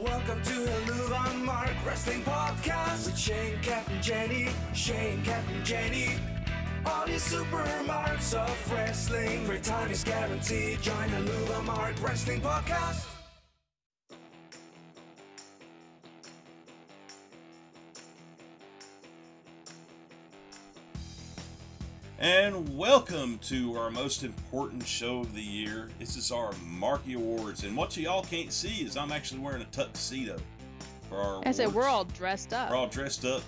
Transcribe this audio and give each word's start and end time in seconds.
Welcome 0.00 0.40
to 0.44 0.60
the 0.86 0.92
Von 1.08 1.44
Mark 1.44 1.74
Wrestling 1.84 2.22
Podcast 2.22 3.06
with 3.06 3.18
Shane 3.18 3.58
Captain 3.62 4.00
Jenny, 4.00 4.46
Shane 4.72 5.24
Captain 5.24 5.64
Jenny. 5.64 6.10
All 6.86 7.04
these 7.04 7.24
super 7.24 7.64
marks 7.84 8.32
of 8.32 8.72
wrestling. 8.72 9.44
Free 9.44 9.58
time 9.58 9.90
is 9.90 10.04
guaranteed. 10.04 10.80
Join 10.82 11.10
the 11.10 11.32
Von 11.32 11.66
Mark 11.66 12.00
Wrestling 12.00 12.40
Podcast. 12.40 13.17
And 22.20 22.76
welcome 22.76 23.38
to 23.44 23.76
our 23.76 23.92
most 23.92 24.24
important 24.24 24.84
show 24.84 25.20
of 25.20 25.36
the 25.36 25.40
year. 25.40 25.88
This 26.00 26.16
is 26.16 26.32
our 26.32 26.50
Marky 26.66 27.14
Awards. 27.14 27.62
And 27.62 27.76
what 27.76 27.96
y'all 27.96 28.24
can't 28.24 28.52
see 28.52 28.82
is 28.84 28.96
I'm 28.96 29.12
actually 29.12 29.38
wearing 29.38 29.62
a 29.62 29.66
tuxedo 29.66 30.36
for 31.08 31.18
our 31.18 31.46
I 31.46 31.52
said 31.52 31.72
we're 31.72 31.86
all 31.86 32.02
dressed 32.04 32.52
up. 32.52 32.70
We're 32.70 32.76
all 32.76 32.88
dressed 32.88 33.24
up. 33.24 33.42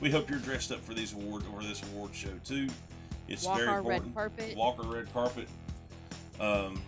We 0.00 0.12
hope 0.12 0.30
you're 0.30 0.38
dressed 0.38 0.70
up 0.70 0.84
for 0.84 0.94
these 0.94 1.14
award 1.14 1.42
or 1.52 1.64
this 1.64 1.82
award 1.82 2.14
show 2.14 2.30
too. 2.44 2.68
It's 3.26 3.44
Walk 3.44 3.56
very 3.56 3.68
our 3.70 3.82
red 3.82 4.02
important. 4.04 4.14
carpet. 4.14 4.56
Walk 4.56 4.84
our 4.84 4.94
red 4.94 5.12
carpet. 5.12 5.48
Um, 6.38 6.80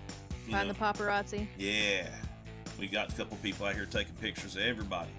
Find 0.49 0.69
know, 0.69 0.73
the 0.73 0.79
paparazzi. 0.79 1.49
yeah, 1.59 2.07
we 2.79 2.87
got 2.87 3.13
a 3.13 3.17
couple 3.17 3.37
people 3.39 3.67
out 3.67 3.75
here 3.75 3.87
taking 3.87 4.15
pictures 4.21 4.55
of 4.55 4.63
everybody. 4.63 5.11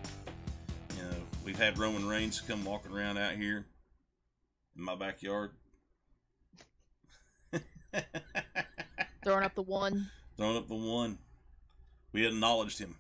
You 0.95 1.03
know, 1.03 1.17
we've 1.43 1.59
had 1.59 1.77
Roman 1.77 2.07
Reigns 2.07 2.39
come 2.39 2.63
walking 2.63 2.93
around 2.93 3.17
out 3.17 3.33
here 3.33 3.65
in 4.77 4.83
my 4.83 4.95
backyard. 4.95 5.51
Throwing 9.23 9.43
up 9.43 9.55
the 9.55 9.61
one. 9.61 10.09
Throwing 10.37 10.57
up 10.57 10.67
the 10.67 10.75
one. 10.75 11.17
We 12.13 12.25
acknowledged 12.25 12.79
him. 12.79 12.95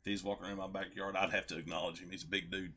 If 0.00 0.06
he's 0.10 0.24
walking 0.24 0.46
around 0.46 0.58
my 0.58 0.66
backyard, 0.66 1.16
I'd 1.16 1.30
have 1.30 1.46
to 1.48 1.58
acknowledge 1.58 2.00
him. 2.00 2.10
He's 2.10 2.24
a 2.24 2.28
big 2.28 2.50
dude. 2.50 2.72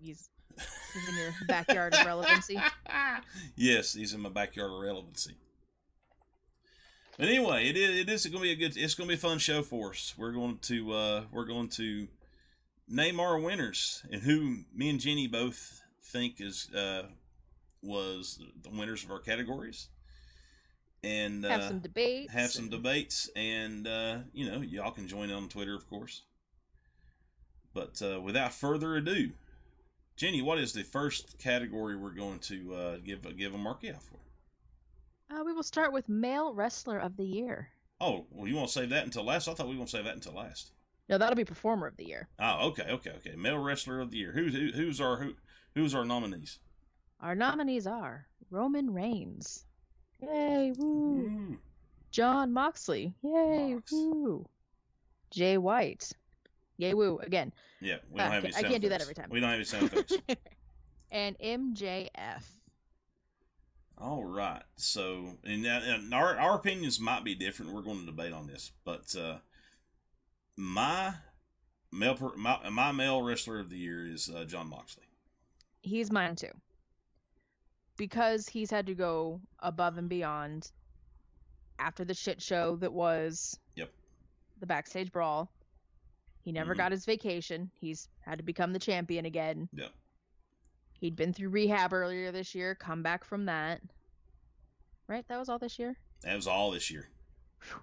He's, 0.00 0.28
he's 0.56 1.08
in 1.08 1.16
your 1.16 1.32
backyard 1.46 1.94
of 1.94 2.06
relevancy. 2.06 2.60
yes, 3.56 3.92
he's 3.94 4.14
in 4.14 4.20
my 4.20 4.28
backyard 4.28 4.70
of 4.72 4.80
relevancy. 4.80 5.36
But 7.18 7.28
anyway, 7.28 7.68
it 7.68 7.76
is 7.76 8.00
it 8.00 8.08
is 8.08 8.24
going 8.26 8.36
to 8.36 8.42
be 8.42 8.52
a 8.52 8.56
good 8.56 8.78
it's 8.78 8.94
going 8.94 9.06
to 9.06 9.14
be 9.14 9.18
a 9.18 9.20
fun 9.20 9.38
show 9.38 9.62
for 9.62 9.90
us. 9.90 10.14
We're 10.16 10.32
going 10.32 10.58
to 10.62 10.92
uh 10.92 11.22
we're 11.30 11.44
going 11.44 11.68
to 11.70 12.08
name 12.88 13.20
our 13.20 13.38
winners 13.38 14.02
and 14.10 14.22
who 14.22 14.60
me 14.74 14.88
and 14.88 14.98
Jenny 14.98 15.26
both 15.26 15.82
think 16.02 16.40
is 16.40 16.70
uh 16.74 17.08
was 17.82 18.40
the 18.62 18.70
winners 18.70 19.04
of 19.04 19.10
our 19.10 19.18
categories. 19.18 19.88
And 21.02 21.44
uh, 21.46 21.48
Have 21.48 21.64
some 21.64 21.78
debates. 21.78 22.32
have 22.32 22.50
some 22.50 22.64
and 22.64 22.70
debates 22.70 23.30
and 23.34 23.86
uh, 23.86 24.18
you 24.34 24.50
know 24.50 24.60
y'all 24.60 24.90
can 24.90 25.08
join 25.08 25.30
in 25.30 25.36
on 25.36 25.48
twitter 25.48 25.74
of 25.74 25.88
course 25.88 26.22
but 27.72 28.00
uh, 28.02 28.20
without 28.20 28.52
further 28.52 28.96
ado 28.96 29.30
jenny 30.16 30.42
what 30.42 30.58
is 30.58 30.72
the 30.74 30.82
first 30.82 31.38
category 31.38 31.96
we're 31.96 32.10
going 32.10 32.38
to 32.40 32.74
uh, 32.74 32.96
give 33.04 33.22
give 33.38 33.54
a 33.54 33.58
mark 33.58 33.82
out 33.88 34.02
for 34.02 34.18
Uh, 35.34 35.42
we 35.44 35.52
will 35.54 35.62
start 35.62 35.92
with 35.92 36.08
male 36.08 36.52
wrestler 36.52 36.98
of 36.98 37.16
the 37.16 37.24
year. 37.24 37.68
oh 38.00 38.26
well 38.30 38.46
you 38.46 38.54
want 38.56 38.68
to 38.68 38.72
save 38.74 38.90
that 38.90 39.04
until 39.04 39.24
last 39.24 39.48
i 39.48 39.54
thought 39.54 39.66
we 39.68 39.72
were 39.74 39.78
going 39.78 39.86
to 39.86 39.92
save 39.92 40.04
that 40.04 40.14
until 40.16 40.34
last 40.34 40.72
No, 41.08 41.16
that'll 41.16 41.34
be 41.36 41.44
performer 41.46 41.86
of 41.86 41.96
the 41.96 42.04
year. 42.06 42.28
oh 42.38 42.68
okay 42.68 42.90
okay 42.90 43.10
okay 43.16 43.36
male 43.36 43.58
wrestler 43.58 44.00
of 44.00 44.10
the 44.10 44.18
year 44.18 44.32
who's 44.32 44.52
who, 44.52 44.70
who's 44.74 45.00
our 45.00 45.16
who, 45.16 45.32
who's 45.74 45.94
our 45.94 46.04
nominees 46.04 46.58
Our 47.20 47.34
nominees 47.34 47.86
are 47.86 48.26
Roman 48.50 48.92
Reigns. 48.92 49.64
Yay, 50.22 50.72
woo. 50.76 50.86
Ooh. 50.86 51.58
Jon 52.10 52.52
Moxley. 52.52 53.14
Yay, 53.22 53.74
Mox. 53.74 53.92
woo. 53.92 54.46
Jay 55.30 55.56
White. 55.58 56.12
Yay, 56.78 56.94
woo. 56.94 57.18
Again. 57.22 57.52
yeah 57.80 57.96
we 58.10 58.18
don't 58.18 58.28
Uh, 58.28 58.30
have 58.32 58.44
any 58.44 58.54
I 58.56 58.62
can't 58.62 58.82
do 58.82 58.88
that 58.88 59.00
every 59.00 59.14
time. 59.14 59.28
we 59.30 59.38
don't 59.40 59.48
have 59.50 59.56
any 59.56 59.64
sound 59.64 59.84
effects 59.92 60.14
and 61.10 61.38
MJF. 61.38 62.42
All 63.98 64.24
right. 64.24 64.62
So, 64.76 65.36
and, 65.44 65.66
uh, 65.66 65.80
and 65.84 66.14
our 66.14 66.38
our 66.38 66.56
opinions 66.56 66.98
might 66.98 67.22
be 67.22 67.34
different. 67.34 67.72
We're 67.72 67.82
going 67.82 68.00
to 68.00 68.06
debate 68.06 68.32
on 68.32 68.46
this, 68.46 68.72
but 68.84 69.14
uh, 69.14 69.38
my 70.56 71.14
male 71.92 72.32
my, 72.36 72.68
my 72.70 72.92
male 72.92 73.20
wrestler 73.22 73.60
of 73.60 73.68
the 73.68 73.76
year 73.76 74.06
is 74.06 74.30
uh, 74.34 74.44
Jon 74.44 74.68
Moxley. 74.70 75.04
He's 75.82 76.10
mine 76.10 76.34
too. 76.36 76.50
Because 78.00 78.48
he's 78.48 78.70
had 78.70 78.86
to 78.86 78.94
go 78.94 79.42
above 79.58 79.98
and 79.98 80.08
beyond 80.08 80.72
after 81.78 82.02
the 82.02 82.14
shit 82.14 82.40
show 82.40 82.76
that 82.76 82.94
was 82.94 83.60
Yep. 83.76 83.92
the 84.58 84.64
backstage 84.66 85.12
brawl. 85.12 85.52
He 86.42 86.50
never 86.50 86.72
Mhm. 86.74 86.78
got 86.78 86.92
his 86.92 87.04
vacation. 87.04 87.70
He's 87.78 88.08
had 88.22 88.38
to 88.38 88.42
become 88.42 88.72
the 88.72 88.78
champion 88.78 89.26
again. 89.26 89.68
Yep. 89.74 89.92
He'd 90.98 91.14
been 91.14 91.34
through 91.34 91.50
rehab 91.50 91.92
earlier 91.92 92.32
this 92.32 92.54
year, 92.54 92.74
come 92.74 93.02
back 93.02 93.22
from 93.22 93.44
that. 93.44 93.82
Right? 95.06 95.26
That 95.28 95.38
was 95.38 95.50
all 95.50 95.58
this 95.58 95.78
year? 95.78 95.98
That 96.22 96.36
was 96.36 96.46
all 96.46 96.70
this 96.70 96.90
year. 96.90 97.10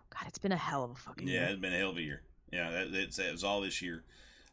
God, 0.09 0.27
it's 0.27 0.39
been 0.39 0.51
a 0.51 0.57
hell 0.57 0.83
of 0.83 0.91
a 0.91 0.95
fucking 0.95 1.27
year. 1.27 1.35
Yeah, 1.37 1.41
year. 1.43 1.51
it's 1.51 1.61
been 1.61 1.73
a 1.73 1.77
hell 1.77 1.91
of 1.91 1.97
a 1.97 2.01
year. 2.01 2.23
Yeah, 2.51 2.71
that, 2.71 2.91
that's 2.91 3.17
that 3.17 3.31
was 3.31 3.43
all 3.43 3.61
this 3.61 3.83
year. 3.83 4.03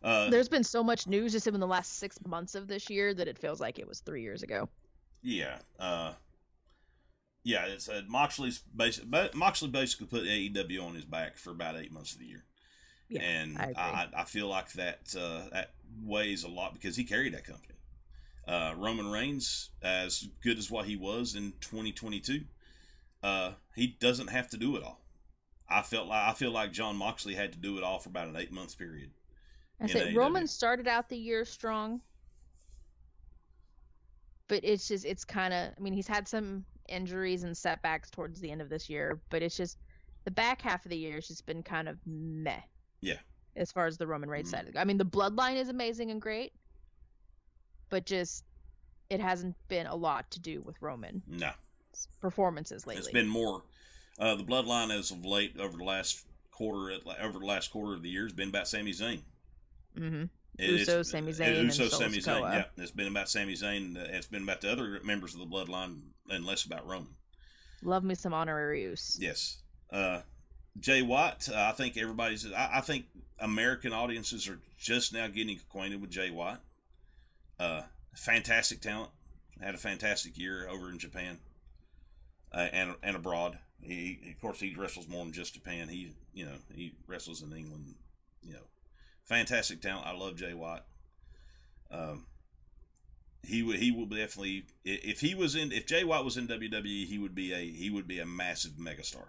Uh, 0.02 0.28
There's 0.28 0.50
been 0.50 0.64
so 0.64 0.84
much 0.84 1.06
news 1.06 1.32
just 1.32 1.46
in 1.46 1.58
the 1.58 1.66
last 1.66 1.94
six 1.94 2.18
months 2.26 2.54
of 2.54 2.68
this 2.68 2.90
year 2.90 3.14
that 3.14 3.28
it 3.28 3.38
feels 3.38 3.60
like 3.62 3.78
it 3.78 3.88
was 3.88 4.00
three 4.00 4.20
years 4.20 4.42
ago. 4.42 4.68
Yeah. 5.24 5.58
Uh, 5.80 6.12
yeah, 7.42 7.66
it's 7.66 7.88
uh, 7.88 8.02
Moxley's 8.06 8.58
basic, 8.58 9.10
but 9.10 9.34
Moxley 9.34 9.68
basically 9.68 10.06
put 10.06 10.24
AEW 10.24 10.82
on 10.82 10.94
his 10.94 11.04
back 11.04 11.36
for 11.36 11.50
about 11.50 11.76
eight 11.76 11.92
months 11.92 12.12
of 12.12 12.20
the 12.20 12.26
year. 12.26 12.44
Yeah, 13.08 13.20
and 13.20 13.58
I. 13.58 13.72
I, 13.76 14.08
I 14.20 14.24
feel 14.24 14.48
like 14.48 14.72
that 14.72 15.14
uh, 15.18 15.48
that 15.52 15.72
weighs 16.02 16.42
a 16.42 16.48
lot 16.48 16.72
because 16.72 16.96
he 16.96 17.04
carried 17.04 17.34
that 17.34 17.44
company. 17.44 17.74
Uh, 18.46 18.74
Roman 18.76 19.10
Reigns, 19.10 19.70
as 19.82 20.28
good 20.42 20.58
as 20.58 20.70
what 20.70 20.86
he 20.86 20.96
was 20.96 21.34
in 21.34 21.52
2022, 21.60 22.42
uh, 23.22 23.52
he 23.74 23.86
doesn't 23.86 24.28
have 24.28 24.48
to 24.50 24.56
do 24.56 24.76
it 24.76 24.82
all. 24.82 25.00
I 25.68 25.82
felt 25.82 26.08
like 26.08 26.28
I 26.28 26.32
feel 26.32 26.50
like 26.50 26.72
Jon 26.72 26.96
Moxley 26.96 27.34
had 27.34 27.52
to 27.52 27.58
do 27.58 27.76
it 27.78 27.84
all 27.84 27.98
for 27.98 28.10
about 28.10 28.28
an 28.28 28.36
eight 28.36 28.52
month 28.52 28.78
period. 28.78 29.10
I 29.80 29.86
said 29.86 30.08
AEW. 30.08 30.16
Roman 30.16 30.46
started 30.46 30.88
out 30.88 31.08
the 31.08 31.16
year 31.16 31.44
strong, 31.44 32.00
but 34.48 34.60
it's 34.64 34.88
just 34.88 35.04
it's 35.04 35.24
kind 35.24 35.52
of. 35.54 35.72
I 35.76 35.80
mean, 35.80 35.92
he's 35.92 36.06
had 36.08 36.28
some 36.28 36.64
injuries 36.88 37.44
and 37.44 37.56
setbacks 37.56 38.10
towards 38.10 38.40
the 38.40 38.50
end 38.50 38.60
of 38.60 38.68
this 38.68 38.88
year, 38.90 39.20
but 39.30 39.42
it's 39.42 39.56
just 39.56 39.78
the 40.24 40.30
back 40.30 40.60
half 40.62 40.84
of 40.84 40.90
the 40.90 40.96
year 40.98 41.14
has 41.14 41.28
just 41.28 41.46
been 41.46 41.62
kind 41.62 41.88
of 41.88 41.98
meh. 42.06 42.60
Yeah. 43.00 43.18
As 43.56 43.70
far 43.72 43.86
as 43.86 43.96
the 43.96 44.06
Roman 44.06 44.28
Reigns 44.28 44.48
Mhm. 44.48 44.50
side, 44.50 44.76
I 44.76 44.84
mean, 44.84 44.98
the 44.98 45.04
Bloodline 45.04 45.56
is 45.56 45.68
amazing 45.68 46.10
and 46.10 46.20
great, 46.20 46.52
but 47.88 48.04
just 48.06 48.44
it 49.10 49.20
hasn't 49.20 49.54
been 49.68 49.86
a 49.86 49.94
lot 49.94 50.30
to 50.32 50.40
do 50.40 50.60
with 50.62 50.80
Roman. 50.80 51.22
No, 51.26 51.52
performances 52.20 52.86
lately. 52.86 53.00
it's 53.02 53.10
been 53.10 53.28
more. 53.28 53.62
Uh, 54.18 54.34
the 54.36 54.44
bloodline 54.44 54.96
as 54.96 55.10
of 55.10 55.24
late 55.24 55.58
over 55.58 55.76
the 55.76 55.82
last 55.84 56.24
quarter 56.52 56.96
over 57.20 57.38
the 57.38 57.44
last 57.46 57.70
quarter 57.72 57.94
of 57.94 58.02
the 58.02 58.08
year 58.10 58.22
has 58.22 58.32
been 58.32 58.48
about 58.48 58.68
Sami 58.68 58.92
Zayn. 58.92 59.22
hmm 59.96 60.24
Usos, 60.58 61.06
Sami 61.06 61.32
Zayn, 61.32 61.72
Solo 61.72 61.88
Sami 61.88 62.18
Zayn. 62.18 62.40
Yeah, 62.52 62.64
it's 62.76 62.90
been 62.92 63.08
about 63.08 63.28
Sami 63.28 63.54
Zayn. 63.54 63.96
uh, 63.96 64.06
It's 64.10 64.26
been 64.26 64.42
about 64.44 64.60
the 64.60 64.70
other 64.70 65.00
members 65.04 65.34
of 65.34 65.40
the 65.40 65.46
bloodline, 65.46 66.00
and 66.30 66.44
less 66.44 66.64
about 66.64 66.86
Roman. 66.86 67.16
Love 67.82 68.04
me 68.04 68.14
some 68.14 68.32
honorary 68.32 68.82
Uce. 68.84 69.18
Yes. 69.20 69.58
Uh, 69.92 70.20
Jay 70.78 71.02
White. 71.02 71.48
Uh, 71.48 71.56
I 71.68 71.72
think 71.72 71.96
everybody's. 71.96 72.50
I, 72.52 72.70
I 72.74 72.80
think 72.80 73.06
American 73.38 73.92
audiences 73.92 74.48
are 74.48 74.58
just 74.78 75.12
now 75.12 75.26
getting 75.26 75.56
acquainted 75.56 76.00
with 76.00 76.10
Jay 76.10 76.30
White. 76.30 76.58
Uh, 77.58 77.82
fantastic 78.14 78.80
talent. 78.80 79.10
Had 79.60 79.74
a 79.74 79.78
fantastic 79.78 80.36
year 80.38 80.68
over 80.68 80.90
in 80.90 80.98
Japan, 80.98 81.38
uh, 82.52 82.68
and 82.72 82.94
and 83.02 83.16
abroad. 83.16 83.58
He, 83.80 84.18
of 84.34 84.40
course, 84.40 84.60
he 84.60 84.74
wrestles 84.74 85.08
more 85.08 85.24
than 85.24 85.32
just 85.32 85.54
Japan. 85.54 85.88
He, 85.88 86.12
you 86.32 86.44
know, 86.46 86.56
he 86.74 86.94
wrestles 87.06 87.42
in 87.42 87.52
England. 87.52 87.94
You 88.42 88.54
know, 88.54 88.60
fantastic 89.24 89.80
talent. 89.80 90.06
I 90.06 90.12
love 90.12 90.36
Jay 90.36 90.54
White. 90.54 90.82
Um, 91.90 92.26
he 93.42 93.62
would 93.62 93.76
he 93.78 93.90
will 93.90 94.06
definitely 94.06 94.66
if 94.84 95.20
he 95.20 95.34
was 95.34 95.54
in 95.54 95.72
if 95.72 95.86
Jay 95.86 96.04
White 96.04 96.24
was 96.24 96.36
in 96.36 96.48
WWE 96.48 97.06
he 97.06 97.18
would 97.18 97.34
be 97.34 97.52
a 97.52 97.58
he 97.58 97.90
would 97.90 98.08
be 98.08 98.18
a 98.18 98.26
massive 98.26 98.72
megastar. 98.72 99.28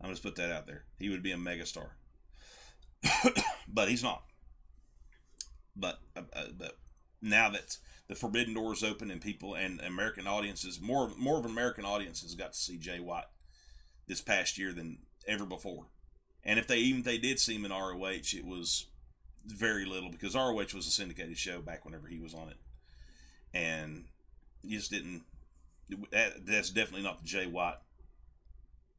I'm 0.00 0.10
just 0.10 0.22
put 0.22 0.36
that 0.36 0.52
out 0.52 0.66
there. 0.66 0.84
He 0.98 1.08
would 1.08 1.22
be 1.22 1.32
a 1.32 1.36
megastar, 1.36 1.90
but 3.68 3.88
he's 3.88 4.02
not. 4.02 4.24
But 5.74 6.00
uh, 6.16 6.22
uh, 6.32 6.44
but 6.56 6.78
now 7.20 7.50
that 7.50 7.78
the 8.08 8.14
Forbidden 8.14 8.54
Door 8.54 8.74
is 8.74 8.84
open 8.84 9.10
and 9.10 9.20
people 9.20 9.54
and 9.54 9.80
American 9.80 10.26
audiences 10.26 10.80
more 10.80 11.10
more 11.16 11.38
of 11.38 11.44
American 11.44 11.84
audiences 11.84 12.34
got 12.34 12.52
to 12.52 12.58
see 12.58 12.78
Jay 12.78 13.00
White 13.00 13.24
this 14.06 14.20
past 14.20 14.58
year 14.58 14.72
than 14.72 14.98
ever 15.26 15.46
before. 15.46 15.86
And 16.44 16.58
if 16.58 16.66
they 16.66 16.78
even 16.78 17.00
if 17.00 17.04
they 17.06 17.18
did 17.18 17.38
see 17.38 17.54
him 17.54 17.64
in 17.64 17.70
ROH, 17.70 18.34
it 18.34 18.44
was 18.44 18.86
very 19.46 19.84
little 19.84 20.10
because 20.10 20.34
ROH 20.34 20.74
was 20.74 20.86
a 20.86 20.90
syndicated 20.90 21.38
show 21.38 21.60
back 21.60 21.84
whenever 21.84 22.06
he 22.08 22.18
was 22.18 22.34
on 22.34 22.48
it, 22.48 22.56
and 23.52 24.04
you 24.62 24.78
just 24.78 24.90
didn't. 24.90 25.24
That, 26.10 26.46
that's 26.46 26.70
definitely 26.70 27.02
not 27.02 27.20
the 27.20 27.26
Jay 27.26 27.46
White 27.46 27.76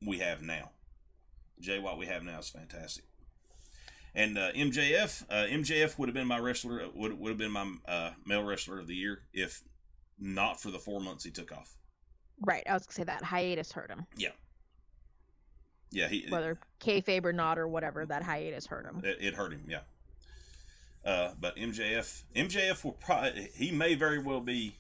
we 0.06 0.20
have 0.20 0.42
now. 0.42 0.72
Jay 1.60 1.80
White 1.80 1.98
we 1.98 2.06
have 2.08 2.24
now 2.24 2.40
is 2.40 2.50
fantastic. 2.50 3.06
And 4.14 4.38
uh, 4.38 4.54
MJF, 4.54 5.24
uh, 5.30 5.48
MJF 5.48 5.98
would 5.98 6.08
have 6.08 6.14
been 6.14 6.28
my 6.28 6.40
wrestler, 6.40 6.88
would 6.94 7.20
would 7.20 7.30
have 7.30 7.38
been 7.38 7.52
my 7.52 7.74
uh, 7.88 8.12
male 8.26 8.44
wrestler 8.44 8.80
of 8.80 8.88
the 8.88 8.96
year 8.96 9.22
if 9.34 9.64
not 10.18 10.62
for 10.62 10.72
the 10.72 10.80
four 10.80 11.00
months 11.00 11.24
he 11.24 11.32
took 11.32 11.52
off. 11.52 11.76
Right. 12.42 12.64
I 12.68 12.74
was 12.74 12.86
gonna 12.86 12.94
say 12.94 13.04
that 13.04 13.24
hiatus 13.24 13.72
hurt 13.72 13.90
him. 13.90 14.06
Yeah, 14.16 14.30
yeah, 15.92 16.10
he 16.10 16.26
Whether 16.30 16.58
kayfabe 16.86 17.26
or 17.26 17.34
not 17.34 17.58
or 17.58 17.68
whatever, 17.68 18.06
that 18.06 18.24
hiatus 18.24 18.66
hurt 18.68 18.86
him. 18.86 19.02
it, 19.04 19.18
it 19.20 19.34
hurt 19.34 19.52
him. 19.54 19.64
Yeah. 19.68 19.80
Uh, 21.04 21.32
but 21.40 21.56
MJF, 21.56 22.24
MJF 22.36 22.84
will 22.84 22.94
probably 22.94 23.50
he 23.54 23.72
may 23.72 23.94
very 23.96 24.20
well 24.20 24.42
be 24.42 24.76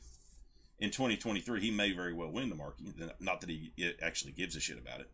in 0.79 0.89
2023. 0.89 1.61
He 1.61 1.71
may 1.71 1.91
very 1.93 2.13
well 2.13 2.29
win 2.31 2.49
the 2.49 2.55
marquee. 2.55 2.93
Not 3.19 3.41
that 3.41 3.49
he 3.49 3.71
actually 4.01 4.31
gives 4.31 4.55
a 4.55 4.59
shit 4.59 4.77
about 4.77 5.01
it, 5.01 5.09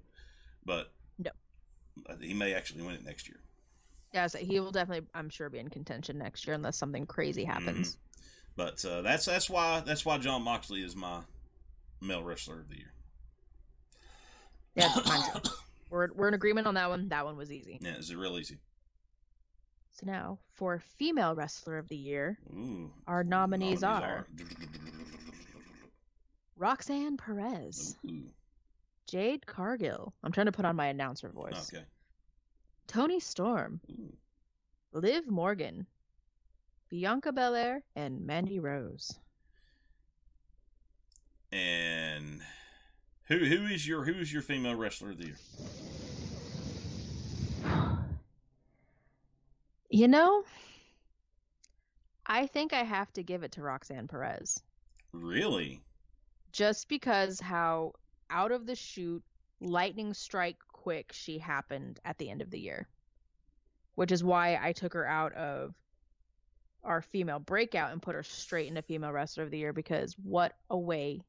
but 0.65 0.91
No. 1.19 1.31
he 2.21 2.33
may 2.33 2.53
actually 2.53 2.83
win 2.83 2.95
it 2.95 3.03
next 3.05 3.27
year. 3.27 3.39
Yeah, 4.13 4.27
so 4.27 4.39
he 4.39 4.59
will 4.59 4.71
definitely, 4.71 5.07
I'm 5.13 5.29
sure, 5.29 5.49
be 5.49 5.59
in 5.59 5.69
contention 5.69 6.17
next 6.17 6.45
year 6.45 6.53
unless 6.55 6.77
something 6.77 7.05
crazy 7.05 7.43
happens. 7.45 7.97
But 8.57 8.83
uh, 8.83 9.01
that's 9.01 9.25
that's 9.25 9.49
why 9.49 9.81
that's 9.85 10.05
why 10.05 10.17
Jon 10.17 10.41
Moxley 10.43 10.81
is 10.81 10.95
my 10.95 11.19
male 12.01 12.23
wrestler 12.23 12.59
of 12.59 12.69
the 12.69 12.77
year. 12.77 12.93
Yeah. 14.75 14.93
We're 15.91 16.07
we're 16.15 16.29
in 16.29 16.33
agreement 16.33 16.65
on 16.67 16.73
that 16.75 16.89
one. 16.89 17.09
That 17.09 17.25
one 17.25 17.37
was 17.37 17.51
easy. 17.51 17.77
Yeah, 17.81 17.95
it's 17.97 18.11
real 18.13 18.39
easy. 18.39 18.57
So 19.91 20.05
now 20.07 20.39
for 20.53 20.79
female 20.97 21.35
wrestler 21.35 21.77
of 21.77 21.89
the 21.89 21.97
year, 21.97 22.39
Ooh, 22.55 22.91
our 23.07 23.23
nominees, 23.25 23.83
are 23.83 24.25
Roxanne 26.55 27.17
Perez, 27.17 27.97
Ooh, 28.09 28.23
Jade 29.07 29.45
Cargill. 29.45 30.13
I'm 30.23 30.31
trying 30.31 30.45
to 30.45 30.53
put 30.53 30.63
on 30.65 30.77
my 30.77 30.87
announcer 30.87 31.29
voice. 31.29 31.71
okay. 31.73 31.83
Toni 32.87 33.19
Storm, 33.19 33.81
Ooh. 33.91 34.13
Liv 34.93 35.27
Morgan, 35.29 35.85
Bianca 36.89 37.33
Belair, 37.33 37.83
and 37.97 38.25
Mandy 38.25 38.59
Rose. 38.59 39.11
And 41.51 42.41
who 43.31 43.45
who 43.45 43.65
is 43.65 43.87
your 43.87 44.03
who 44.03 44.13
is 44.13 44.31
your 44.31 44.41
female 44.41 44.75
wrestler 44.75 45.11
of 45.11 45.17
the 45.17 45.25
year? 45.25 45.37
You 49.93 50.07
know, 50.07 50.45
I 52.25 52.47
think 52.47 52.71
I 52.71 52.83
have 52.83 53.11
to 53.11 53.23
give 53.23 53.43
it 53.43 53.51
to 53.51 53.61
Roxanne 53.61 54.07
Perez. 54.07 54.63
Really? 55.11 55.81
just 56.51 56.89
because 56.89 57.39
how 57.39 57.93
out 58.29 58.51
of 58.51 58.65
the 58.65 58.75
shoot 58.75 59.23
lightning 59.59 60.13
strike 60.13 60.57
quick 60.71 61.11
she 61.13 61.37
happened 61.37 61.99
at 62.05 62.17
the 62.17 62.29
end 62.29 62.41
of 62.41 62.49
the 62.49 62.59
year 62.59 62.87
which 63.95 64.11
is 64.11 64.23
why 64.23 64.59
i 64.61 64.71
took 64.71 64.93
her 64.93 65.05
out 65.05 65.33
of 65.33 65.73
our 66.83 67.01
female 67.01 67.39
breakout 67.39 67.91
and 67.91 68.01
put 68.01 68.15
her 68.15 68.23
straight 68.23 68.67
into 68.67 68.81
female 68.81 69.11
wrestler 69.11 69.43
of 69.43 69.51
the 69.51 69.57
year 69.57 69.73
because 69.73 70.15
what 70.23 70.53
a 70.69 70.77
way 70.77 71.21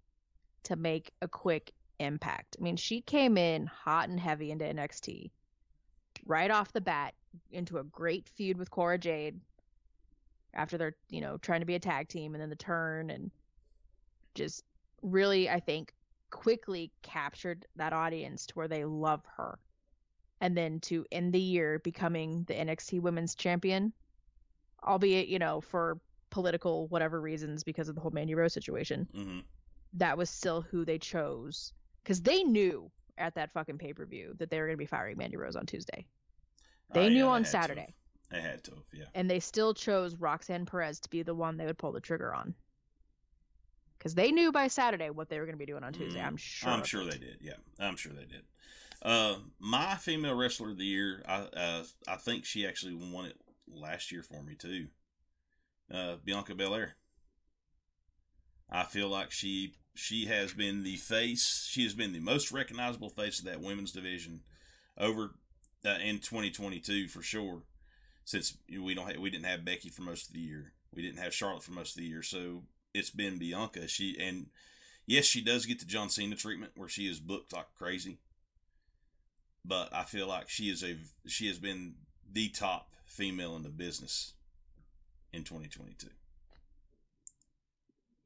to 0.63 0.77
make 0.77 1.11
a 1.21 1.29
quick 1.29 1.73
impact. 2.03 2.57
I 2.59 2.63
mean 2.63 2.77
she 2.77 3.01
came 3.01 3.37
in 3.39 3.67
hot 3.67 4.09
and 4.09 4.21
heavy 4.21 4.51
into 4.51 4.65
nxt 4.65 5.31
right 6.27 6.51
off 6.51 6.73
the 6.73 6.81
bat 6.81 7.15
into 7.51 7.79
a 7.79 7.85
great 7.85 8.29
feud 8.29 8.59
with 8.59 8.71
cora 8.71 8.99
jade 8.99 9.41
after 10.55 10.77
they're 10.77 10.97
you 11.09 11.21
know 11.21 11.39
trying 11.39 11.61
to 11.61 11.67
be 11.67 11.75
a 11.75 11.81
tag 11.81 12.09
team 12.09 12.35
and 12.35 12.43
then 12.43 12.51
the 12.51 12.57
turn 12.57 13.11
and 13.11 13.31
just 14.35 14.63
really 15.03 15.49
i 15.49 15.59
think 15.59 15.93
quickly 16.31 16.91
captured 17.03 17.67
that 17.77 17.93
audience 17.93 18.47
to 18.47 18.55
where 18.55 18.69
they 18.69 18.85
love 18.87 19.23
her. 19.37 19.59
And 20.41 20.57
then 20.57 20.81
to 20.81 21.05
end 21.13 21.33
the 21.33 21.41
year 21.41 21.79
becoming 21.79 22.45
the 22.49 22.55
nxt 22.55 23.01
women's 23.01 23.37
champion 23.37 23.93
albeit 24.85 25.29
you 25.29 25.39
know 25.39 25.61
for 25.61 26.01
political 26.31 26.89
whatever 26.89 27.21
reasons 27.21 27.63
because 27.63 27.89
of 27.89 27.95
the 27.95 28.01
whole 28.01 28.11
mandy 28.11 28.35
rose 28.35 28.53
situation 28.53 29.07
hmm 29.15 29.39
that 29.95 30.17
was 30.17 30.31
still 30.31 30.63
who 30.63 30.85
they 30.87 30.99
chose 30.99 31.73
because 32.03 32.21
they 32.23 32.43
knew 32.43 32.91
at 33.19 33.35
that 33.35 33.53
fucking 33.53 33.79
pay-per-view 33.79 34.35
that 34.39 34.51
they 34.51 34.59
were 34.59 34.67
going 34.67 34.77
to 34.77 34.83
be 34.83 34.87
firing 34.87 35.17
mandy 35.19 35.37
rose 35.37 35.57
on 35.57 35.67
tuesday 35.67 36.05
they 36.93 37.09
knew 37.09 37.27
on 37.27 37.45
saturday 37.45 37.95
They 38.31 38.41
had 38.41 38.63
to, 38.65 38.73
yeah. 38.93 39.05
and 39.15 39.31
they 39.31 39.41
still 39.41 39.75
chose 39.75 40.15
roxanne 40.17 40.67
perez 40.67 41.01
to 41.01 41.11
be 41.11 41.23
the 41.23 41.35
one 41.35 41.57
they 41.57 41.67
would 41.67 41.79
pull 41.79 41.93
the 41.93 42.01
trigger 42.01 42.35
on 42.35 42.55
because 43.99 44.15
they 44.15 44.33
knew 44.33 44.51
by 44.53 44.69
saturday 44.69 45.11
what 45.11 45.29
they 45.29 45.39
were 45.39 45.47
going 45.47 45.57
to 45.59 45.65
be 45.65 45.71
doing 45.71 45.85
on 45.85 45.93
tuesday 45.93 46.21
Mm, 46.21 46.27
i'm 46.27 46.37
sure 46.37 46.71
I'm 46.71 46.85
sure 46.85 47.03
it. 47.03 47.11
they 47.13 47.19
did. 47.19 47.39
Yeah, 47.41 47.55
I'm 47.79 47.97
sure 47.97 48.13
they 48.13 48.25
did. 48.25 48.43
Uh, 49.01 49.37
my 49.59 49.97
female 49.97 50.35
wrestler 50.37 50.71
of 50.71 50.79
the 50.79 50.85
year, 50.85 51.23
I 51.27 51.39
uh, 51.57 51.85
I 52.07 52.17
think 52.17 52.45
she 52.45 52.65
actually 52.67 52.95
won 52.95 53.25
it 53.25 53.37
last 53.69 54.13
year 54.13 54.23
for 54.23 54.43
me 54.45 54.55
too. 54.55 54.87
Uh, 55.93 56.17
Bianca 56.25 56.55
Belair. 56.55 56.95
I 58.71 58.85
feel 58.85 59.09
like 59.09 59.33
she 59.33 59.75
she 59.95 60.27
has 60.27 60.53
been 60.53 60.83
the 60.83 60.97
face. 60.97 61.67
She 61.71 61.83
has 61.85 61.95
been 61.95 62.13
the 62.13 62.21
most 62.21 62.53
recognizable 62.53 63.11
face 63.11 63.39
of 63.39 63.45
that 63.45 63.61
women's 63.61 63.93
division 63.93 64.41
over 64.99 65.35
uh, 65.85 65.99
in 66.03 66.19
2022 66.19 67.09
for 67.09 67.23
sure. 67.23 67.63
Since 68.25 68.57
we 68.69 68.95
don't 68.95 69.09
have, 69.09 69.19
we 69.19 69.31
didn't 69.31 69.47
have 69.47 69.65
Becky 69.65 69.89
for 69.89 70.03
most 70.03 70.29
of 70.29 70.35
the 70.35 70.41
year, 70.41 70.73
we 70.95 71.03
didn't 71.03 71.19
have 71.19 71.35
Charlotte 71.35 71.65
for 71.65 71.73
most 71.73 71.97
of 71.97 72.03
the 72.03 72.09
year, 72.09 72.23
so 72.23 72.63
it's 72.95 73.11
been 73.11 73.39
Bianca. 73.39 73.89
She 73.89 74.17
and 74.19 74.47
yes, 75.07 75.25
she 75.25 75.41
does 75.41 75.67
get 75.67 75.81
the 75.81 75.87
John 75.87 76.09
Cena 76.09 76.37
treatment 76.37 76.73
where 76.77 76.89
she 76.89 77.09
is 77.09 77.19
booked 77.19 77.53
like 77.53 77.75
crazy. 77.77 78.19
But 79.65 79.93
I 79.93 80.05
feel 80.05 80.29
like 80.29 80.49
she 80.49 80.71
is 80.71 80.85
a 80.85 80.97
she 81.27 81.49
has 81.49 81.59
been 81.59 81.95
the 82.31 82.49
top 82.49 82.93
female 83.05 83.57
in 83.57 83.63
the 83.63 83.69
business 83.69 84.35
in 85.33 85.43
2022. 85.43 86.09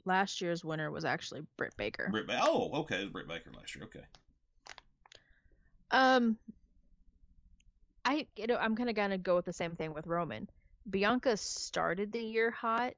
Last 0.07 0.41
year's 0.41 0.65
winner 0.65 0.91
was 0.91 1.05
actually 1.05 1.43
britt 1.57 1.77
baker 1.77 2.09
Britt 2.11 2.27
ba- 2.27 2.41
oh, 2.43 2.71
okay, 2.81 2.97
it 2.97 3.05
was 3.05 3.13
Britt 3.13 3.29
Baker 3.29 3.51
last 3.55 3.75
year. 3.75 3.85
Okay. 3.85 4.05
um 5.91 6.37
i 8.05 8.27
you 8.37 8.47
know 8.47 8.57
i'm 8.57 8.77
kind 8.77 8.89
of 8.89 8.97
gonna 8.97 9.19
go 9.19 9.37
with 9.37 9.45
the 9.45 9.53
same 9.53 9.77
thing 9.77 9.93
with 9.93 10.07
roman 10.07 10.49
bianca 10.89 11.37
started 11.37 12.13
the 12.13 12.21
year 12.21 12.51
hot 12.51 12.95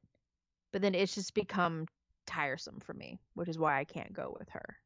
but 0.72 0.82
then 0.82 0.94
it's 0.94 1.14
just 1.14 1.34
become 1.34 1.87
tiresome 2.26 2.78
for 2.81 2.93
me 2.93 3.19
which 3.34 3.49
is 3.49 3.58
why 3.58 3.78
i 3.81 3.84
can't 3.84 4.12
go 4.12 4.34
with 4.38 4.49
her 4.50 4.76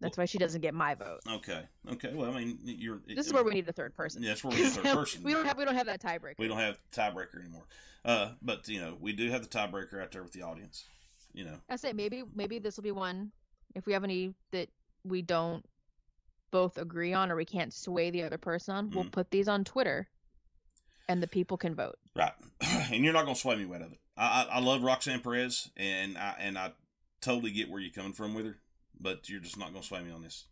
that's 0.00 0.16
why 0.18 0.24
she 0.24 0.38
doesn't 0.38 0.60
get 0.60 0.74
my 0.74 0.94
vote 0.94 1.20
Okay. 1.28 1.62
Okay. 1.92 2.12
Well, 2.14 2.30
I 2.32 2.38
mean, 2.38 2.58
you're. 2.64 3.00
this 3.06 3.26
is 3.26 3.32
where 3.32 3.44
we 3.44 3.52
need 3.52 3.68
a 3.68 3.72
third 3.72 3.94
person 3.94 4.22
Yeah, 4.22 4.30
that's 4.30 4.42
where 4.44 4.52
we 4.56 4.58
need 4.62 4.66
a 4.66 4.70
third 4.70 4.84
person. 4.96 5.22
we 5.22 5.32
don't 5.32 5.44
have 5.46 5.58
we 5.58 5.64
don't 5.64 5.74
have 5.76 5.86
that 5.86 6.00
tiebreaker 6.02 6.38
We 6.38 6.48
don't 6.48 6.58
have 6.58 6.78
tiebreaker 6.92 7.38
anymore. 7.40 7.64
Uh, 8.04 8.30
but 8.42 8.66
you 8.68 8.80
know, 8.80 8.96
we 9.00 9.12
do 9.12 9.30
have 9.30 9.42
the 9.42 9.48
tiebreaker 9.48 10.02
out 10.02 10.10
there 10.12 10.22
with 10.22 10.32
the 10.32 10.42
audience. 10.42 10.84
You 11.32 11.44
know. 11.44 11.56
I 11.68 11.76
say 11.76 11.92
maybe 11.92 12.24
maybe 12.34 12.58
this 12.58 12.76
will 12.76 12.84
be 12.84 12.92
one 12.92 13.30
if 13.74 13.86
we 13.86 13.92
have 13.92 14.02
any 14.04 14.34
that 14.52 14.68
we 15.04 15.22
don't 15.22 15.64
both 16.50 16.76
agree 16.78 17.12
on 17.12 17.30
or 17.30 17.36
we 17.36 17.44
can't 17.44 17.72
sway 17.72 18.10
the 18.10 18.22
other 18.24 18.38
person 18.38 18.74
on, 18.74 18.90
we'll 18.90 19.04
Mhm. 19.04 19.12
put 19.12 19.30
these 19.30 19.46
on 19.48 19.62
Twitter 19.64 20.08
and 21.08 21.22
the 21.22 21.28
people 21.28 21.56
can 21.56 21.74
vote. 21.76 21.96
Right, 22.16 22.32
and 22.60 23.04
you're 23.04 23.12
not 23.12 23.24
gonna 23.24 23.36
sway 23.36 23.56
me 23.56 23.72
out 23.74 23.82
of 23.82 23.92
it. 23.92 24.00
I, 24.16 24.42
I 24.50 24.56
I 24.56 24.60
love 24.60 24.82
Roxanne 24.82 25.20
Perez, 25.20 25.70
and 25.76 26.18
I 26.18 26.34
and 26.40 26.58
I 26.58 26.72
totally 27.20 27.50
get 27.52 27.70
where 27.70 27.80
you're 27.80 27.92
coming 27.92 28.12
from 28.12 28.34
with 28.34 28.46
her, 28.46 28.56
but 29.00 29.28
you're 29.28 29.40
just 29.40 29.58
not 29.58 29.72
gonna 29.72 29.82
sway 29.84 30.02
me 30.02 30.12
on 30.12 30.22
this. 30.22 30.46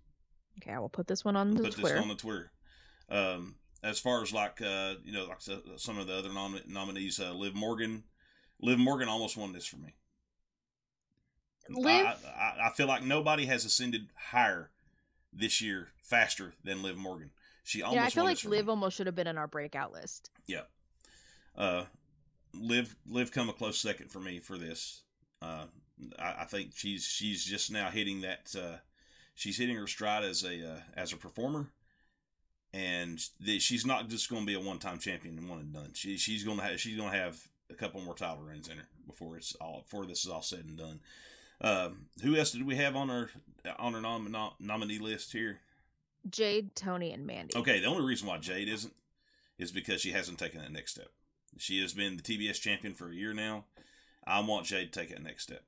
Okay, 0.61 0.73
I 0.73 0.78
will 0.78 0.88
put 0.88 1.07
this 1.07 1.25
one 1.25 1.37
on 1.37 1.52
the 1.52 1.62
Put 1.62 1.75
Twitter. 1.75 1.95
this 1.95 2.02
on 2.02 2.09
the 2.09 2.14
Twitter. 2.14 2.50
Um, 3.09 3.57
as 3.83 3.99
far 3.99 4.23
as 4.23 4.33
like 4.33 4.61
uh, 4.61 4.95
you 5.05 5.12
know, 5.12 5.26
like 5.26 5.40
some 5.76 5.99
of 5.99 6.07
the 6.07 6.14
other 6.14 6.33
nom- 6.33 6.61
nominees, 6.67 7.21
uh, 7.21 7.33
Liv 7.33 7.55
Morgan, 7.55 8.05
Liv 8.61 8.78
Morgan 8.78 9.09
almost 9.09 9.37
won 9.37 9.52
this 9.52 9.67
for 9.67 9.76
me. 9.76 9.95
Liv, 11.71 12.07
I, 12.07 12.17
I, 12.26 12.69
I 12.69 12.71
feel 12.71 12.87
like 12.87 13.02
nobody 13.02 13.47
has 13.47 13.64
ascended 13.64 14.09
higher 14.17 14.71
this 15.33 15.61
year 15.61 15.88
faster 16.02 16.55
than 16.64 16.83
Liv 16.83 16.97
Morgan. 16.97 17.31
She 17.62 17.83
almost 17.83 17.97
yeah, 17.97 18.07
I 18.07 18.11
feel 18.11 18.25
won 18.25 18.33
like 18.33 18.45
Liv 18.45 18.67
me. 18.67 18.71
almost 18.71 18.97
should 18.97 19.07
have 19.07 19.14
been 19.14 19.26
in 19.26 19.37
our 19.38 19.47
breakout 19.47 19.93
list. 19.93 20.31
Yeah. 20.47 20.62
Uh, 21.57 21.85
Liv 22.55 22.97
Liv 23.07 23.31
come 23.31 23.49
a 23.49 23.52
close 23.52 23.78
second 23.78 24.11
for 24.11 24.21
me 24.21 24.40
for 24.40 24.57
this. 24.57 25.02
Uh, 25.43 25.67
I, 26.19 26.37
I 26.40 26.45
think 26.45 26.73
she's 26.75 27.05
she's 27.05 27.45
just 27.45 27.71
now 27.71 27.90
hitting 27.90 28.21
that. 28.23 28.55
Uh, 28.57 28.78
she's 29.35 29.59
hitting 29.59 29.76
her 29.76 29.87
stride 29.87 30.25
as 30.25 30.45
a 30.45 30.75
uh, 30.75 30.81
as 30.95 31.12
a 31.12 31.17
performer, 31.17 31.69
and 32.73 33.21
she's 33.59 33.87
not 33.87 34.09
just 34.09 34.31
going 34.31 34.43
to 34.43 34.47
be 34.47 34.55
a 34.55 34.61
one 34.61 34.78
time 34.78 34.99
champion 34.99 35.38
and 35.38 35.49
one 35.49 35.61
and 35.61 35.73
done. 35.73 35.90
She 35.95 36.17
she's 36.17 36.45
going 36.45 36.59
to 36.59 36.64
have 36.64 36.81
she's 36.81 36.97
going 36.97 37.11
to 37.11 37.19
have 37.19 37.40
a 37.71 37.75
couple 37.75 38.00
more 38.00 38.14
title 38.14 38.43
reigns 38.43 38.69
in 38.69 38.78
her 38.78 38.88
before 39.07 39.37
it's 39.37 39.55
all 39.61 39.83
before 39.83 40.07
this 40.07 40.25
is 40.25 40.31
all 40.31 40.43
said 40.43 40.64
and 40.67 40.78
done. 40.78 41.00
Um, 41.61 42.07
who 42.23 42.37
else 42.37 42.52
did 42.52 42.67
we 42.67 42.76
have 42.76 42.95
on 42.95 43.11
our 43.11 43.31
on 43.78 43.95
our 43.95 44.00
nom- 44.00 44.31
nom- 44.31 44.55
nominee 44.61 44.99
list 44.99 45.33
here? 45.33 45.61
Jade, 46.28 46.75
Toni, 46.75 47.12
and 47.12 47.26
Mandy. 47.26 47.57
Okay, 47.57 47.81
the 47.81 47.87
only 47.87 48.05
reason 48.05 48.28
why 48.28 48.38
Jade 48.38 48.69
isn't 48.69 48.95
is 49.59 49.73
because 49.73 50.00
she 50.00 50.12
hasn't 50.12 50.38
taken 50.38 50.61
that 50.61 50.73
next 50.73 50.93
step. 50.93 51.09
She 51.57 51.81
has 51.81 51.93
been 51.93 52.17
the 52.17 52.23
TBS 52.23 52.61
champion 52.61 52.95
for 52.95 53.09
a 53.09 53.14
year 53.14 53.35
now. 53.35 53.64
I 54.26 54.40
want 54.40 54.67
Jade 54.67 54.93
to 54.93 55.00
take 55.00 55.11
that 55.11 55.23
next 55.23 55.45
step. 55.45 55.62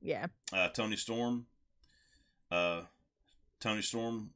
Yeah. 0.00 0.26
Uh, 0.52 0.68
Toni 0.68 0.96
Storm, 0.96 1.46
uh, 2.50 2.82
Toni 3.60 3.82
Storm 3.82 4.30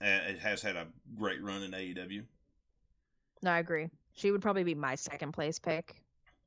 Uh, 0.00 0.30
it 0.30 0.38
has 0.40 0.62
had 0.62 0.74
a 0.74 0.88
great 1.16 1.40
run 1.42 1.62
in 1.62 1.70
AEW. 1.70 2.24
No, 3.42 3.52
I 3.52 3.58
agree. 3.60 3.88
She 4.14 4.30
would 4.32 4.42
probably 4.42 4.64
be 4.64 4.74
my 4.74 4.96
second 4.96 5.32
place 5.32 5.58
pick. 5.60 6.02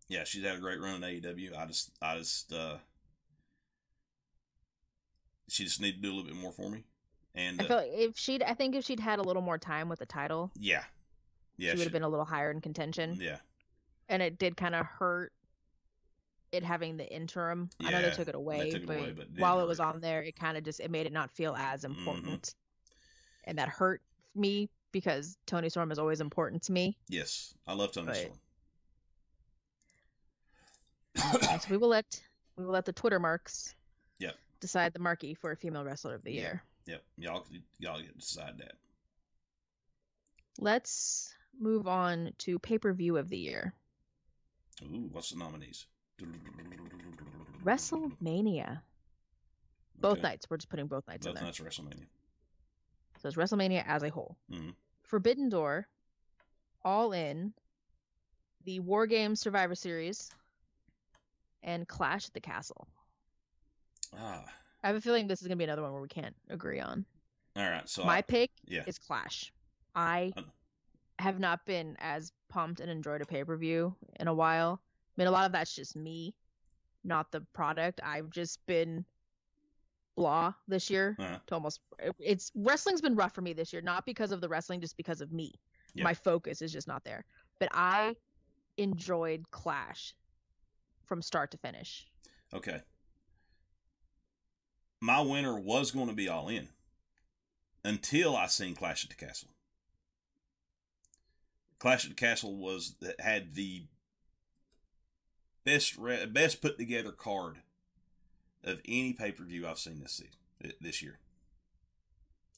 Yeah, 0.10 0.24
she's 0.26 0.44
had 0.44 0.58
a 0.58 0.60
great 0.60 0.80
run 0.82 1.02
in 1.02 1.22
AEW. 1.22 1.58
I 1.58 1.66
just, 1.66 1.92
I 2.02 2.18
just, 2.18 2.52
uh, 2.54 2.78
she 5.48 5.64
just 5.64 5.80
need 5.82 5.94
to 5.94 6.02
do 6.02 6.10
a 6.10 6.14
little 6.14 6.30
bit 6.30 6.36
more 6.36 6.52
for 6.52 6.70
me. 6.70 6.84
And 7.34 7.62
I 7.62 7.64
uh, 7.64 7.68
feel 7.68 7.78
like 7.78 7.92
if 7.94 8.18
she'd, 8.18 8.44
I 8.44 8.54
think 8.54 8.76
if 8.76 8.84
she'd 8.86 9.00
had 9.00 9.20
a 9.20 9.24
little 9.24 9.42
more 9.42 9.58
time 9.58 9.90
with 9.90 10.00
the 10.00 10.06
title, 10.06 10.52
yeah, 10.60 10.84
yeah, 11.58 11.72
she 11.72 11.78
would 11.78 11.84
have 11.86 11.94
been 11.94 12.04
a 12.04 12.10
little 12.10 12.26
higher 12.26 12.52
in 12.52 12.62
contention. 12.62 13.18
yeah, 13.20 13.38
And 14.10 14.22
it 14.22 14.38
did 14.38 14.58
kind 14.58 14.76
of 14.76 14.86
hurt 14.86 15.32
it 16.56 16.64
having 16.64 16.98
the 16.98 17.08
interim. 17.14 17.70
I 17.84 17.92
know 17.92 18.02
they 18.02 18.12
took 18.12 18.28
it 18.28 18.36
away, 18.36 18.72
took 18.72 18.82
it 18.82 18.88
but, 18.88 18.98
away, 18.98 19.14
but 19.16 19.28
while 19.38 19.60
it 19.62 19.68
was. 19.68 19.80
Mm-hmm. 19.80 19.96
on 19.96 20.02
there, 20.02 20.22
it 20.24 20.36
kind 20.36 20.58
of 20.58 20.64
just 20.64 20.80
it 20.80 20.90
made 20.92 21.06
it 21.06 21.14
not 21.14 21.30
feel 21.32 21.56
as 21.56 21.84
important, 21.84 22.56
and 23.44 23.58
that 23.58 23.70
hurt 23.70 24.02
me 24.36 24.70
because 24.92 25.38
Toni 25.46 25.70
Storm 25.70 25.92
is 25.92 26.00
always 26.00 26.22
important 26.22 26.64
to 26.64 26.72
me. 26.72 26.98
yes, 27.10 27.54
I 27.68 27.74
love 27.74 27.92
Toni 27.92 28.08
Right. 28.08 28.18
Storm. 28.18 28.40
And 31.52 31.62
so 31.62 31.68
we 31.72 31.78
will 31.78 31.90
let 31.90 32.22
we 32.58 32.66
will 32.66 32.74
let 32.74 32.86
the 32.86 32.94
Twitter 32.94 33.20
marks 33.20 33.74
Yep. 34.20 34.36
decide 34.60 34.94
the 34.94 35.00
marquee 35.00 35.34
for 35.34 35.52
a 35.52 35.56
female 35.58 35.84
wrestler 35.84 36.16
of 36.16 36.24
the 36.24 36.32
Yeah. 36.32 36.42
year. 36.42 36.64
Yep, 36.86 37.04
y'all, 37.18 37.46
y'all 37.80 38.00
get 38.00 38.12
to 38.14 38.18
decide 38.20 38.58
that. 38.60 38.78
Let's 40.60 41.34
move 41.60 41.88
on 41.88 42.34
to 42.40 42.60
pay 42.60 42.78
per 42.78 42.94
view 42.94 43.18
of 43.18 43.28
the 43.30 43.38
year. 43.38 43.74
Ooh, 44.84 45.10
what's 45.12 45.32
the 45.32 45.38
nominees? 45.38 45.86
WrestleMania. 47.64 48.82
Both 49.98 50.14
Okay. 50.20 50.22
nights. 50.22 50.50
We're 50.50 50.58
just 50.58 50.70
putting 50.70 50.88
both 50.88 51.08
nights 51.08 51.26
Both 51.26 51.32
in 51.32 51.36
there. 51.36 51.44
nights 51.46 51.60
WrestleMania. 51.60 52.08
So 53.20 53.28
it's 53.30 53.38
WrestleMania 53.38 53.84
as 53.86 54.04
a 54.04 54.10
whole. 54.10 54.38
Mhm. 54.50 54.76
Forbidden 55.04 55.50
Door, 55.50 55.88
All 56.84 57.14
In, 57.14 57.54
the 58.66 58.80
War 58.82 59.08
Games 59.08 59.40
Survivor 59.40 59.74
Series, 59.76 60.32
and 61.64 61.88
Clash 61.88 62.28
at 62.28 62.34
the 62.34 62.42
Castle. 62.42 62.88
Ah, 64.14 64.46
I 64.84 64.88
have 64.88 64.96
a 64.96 65.02
feeling 65.02 65.26
this 65.28 65.42
is 65.42 65.48
gonna 65.48 65.56
be 65.56 65.64
another 65.64 65.82
one 65.82 65.92
where 65.94 66.02
we 66.02 66.08
can't 66.08 66.36
agree 66.50 66.80
on. 66.80 67.06
all 67.56 67.68
right. 67.70 67.88
So 67.90 68.04
My 68.04 68.18
I, 68.18 68.22
pick 68.22 68.52
yeah, 68.66 68.84
is 68.86 69.00
Clash. 69.00 69.52
I 69.96 70.34
have 71.18 71.40
not 71.40 71.66
been 71.66 71.96
as 72.00 72.32
pumped 72.50 72.82
and 72.82 72.92
enjoyed 72.92 73.22
a 73.22 73.26
pay 73.26 73.44
per 73.44 73.56
view 73.58 73.96
in 74.20 74.28
a 74.28 74.34
while. 74.34 74.82
I 75.18 75.22
mean, 75.22 75.28
a 75.28 75.32
lot 75.32 75.46
of 75.46 75.52
that's 75.52 75.74
just 75.74 75.96
me, 75.96 76.34
not 77.04 77.32
the 77.32 77.42
product. 77.54 78.02
I've 78.04 78.30
just 78.30 78.66
been 78.66 79.06
blah 80.18 80.54
this 80.68 80.90
year. 80.90 81.16
uh, 81.20 81.38
To 81.48 81.54
almost, 81.56 81.80
it's 82.20 82.52
wrestling's 82.56 83.02
been 83.02 83.16
rough 83.16 83.34
for 83.34 83.42
me 83.42 83.54
this 83.54 83.72
year, 83.74 83.82
not 83.82 84.06
because 84.06 84.32
of 84.32 84.42
the 84.42 84.50
wrestling, 84.50 84.82
just 84.82 84.98
because 84.98 85.22
of 85.22 85.32
me. 85.32 85.54
Yeah. 85.94 86.04
My 86.04 86.14
focus 86.14 86.62
is 86.62 86.72
just 86.74 86.88
not 86.88 87.04
there. 87.06 87.24
But 87.60 87.70
I 87.74 88.16
enjoyed 88.78 89.50
Clash 89.52 90.14
from 91.06 91.22
start 91.22 91.52
to 91.52 91.58
finish. 91.58 92.06
okay. 92.54 92.82
My 95.02 95.22
winner 95.22 95.60
was 95.60 95.92
going 95.92 96.08
to 96.08 96.14
be 96.14 96.28
all 96.28 96.48
in 96.50 96.70
until 97.84 98.36
I 98.36 98.48
seen 98.48 98.74
Clash 98.74 99.04
at 99.04 99.10
the 99.12 99.16
Castle. 99.16 99.50
Clash 101.78 102.06
at 102.06 102.10
the 102.12 102.16
Castle 102.16 102.56
was 102.58 102.96
that 103.02 103.20
had 103.22 103.54
the 103.54 103.84
best 105.66 105.98
re- 105.98 106.26
best 106.26 106.62
put 106.62 106.78
together 106.78 107.12
card 107.12 107.58
of 108.64 108.80
any 108.88 109.14
pay 109.14 109.32
per 109.32 109.44
view 109.44 109.68
I've 109.68 109.80
seen 109.80 110.00
this 110.00 110.14
season 110.14 110.74
this 110.80 111.02
year. 111.02 111.20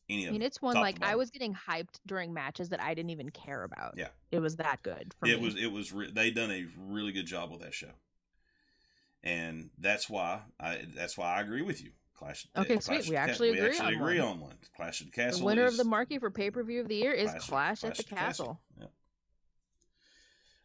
Any 0.09 0.27
I 0.27 0.31
mean, 0.31 0.41
it's 0.41 0.61
one 0.61 0.75
like 0.75 0.97
I 1.01 1.15
was 1.15 1.31
getting 1.31 1.53
hyped 1.53 1.99
during 2.05 2.33
matches 2.33 2.69
that 2.69 2.81
I 2.81 2.93
didn't 2.93 3.09
even 3.09 3.29
care 3.29 3.63
about. 3.63 3.95
Yeah. 3.97 4.07
It 4.31 4.39
was 4.39 4.55
that 4.57 4.81
good 4.81 5.13
for 5.19 5.27
it 5.27 5.39
me. 5.39 5.45
was 5.45 5.55
it 5.55 5.71
was 5.71 5.91
re- 5.91 6.11
they 6.11 6.31
done 6.31 6.51
a 6.51 6.65
really 6.77 7.11
good 7.11 7.25
job 7.25 7.51
with 7.51 7.59
that 7.61 7.73
show, 7.73 7.91
and 9.23 9.69
that's 9.77 10.09
why 10.09 10.41
I 10.59 10.85
that's 10.95 11.17
why 11.17 11.33
I 11.35 11.41
agree 11.41 11.61
with 11.61 11.83
you. 11.83 11.91
Clash. 12.15 12.47
uh, 12.55 12.61
Okay, 12.61 12.77
Clash 12.77 12.83
sweet. 12.85 12.99
of 13.01 13.09
we 13.09 13.15
actually 13.17 13.51
we 13.51 13.57
agree 13.59 13.69
actually 13.71 13.95
on 13.95 14.01
agree 14.01 14.19
one. 14.21 14.29
on 14.29 14.39
one. 14.39 14.55
Clash 14.75 15.01
of 15.01 15.07
the 15.07 15.11
Castle. 15.11 15.39
the 15.41 15.45
winner 15.45 15.65
of 15.65 15.75
the 15.77 15.83
marquee 15.83 16.19
for 16.19 16.31
pay 16.31 16.51
per 16.51 16.63
view 16.63 16.79
of 16.81 16.87
the 16.87 16.95
year 16.95 17.11
is 17.11 17.29
Clash, 17.41 17.83
at 17.83 17.95
the 17.95 18.03
of 18.03 18.09
Castle. 18.09 18.61
Yep. 18.79 18.91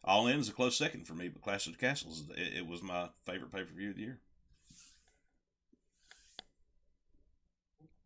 All 0.04 0.26
in 0.26 0.40
is 0.40 0.48
a 0.48 0.52
close 0.52 0.76
second 0.76 1.06
for 1.06 1.14
me, 1.14 1.28
but 1.28 1.42
Clash 1.42 1.66
of 1.66 1.72
the 1.72 1.78
Castle 1.78 2.10
is 2.10 2.24
it, 2.36 2.58
it 2.58 2.66
was 2.66 2.82
my 2.82 3.08
favorite 3.24 3.52
pay 3.52 3.62
per 3.62 3.72
view 3.72 3.90
of 3.90 3.96
the 3.96 4.02
year. 4.02 4.18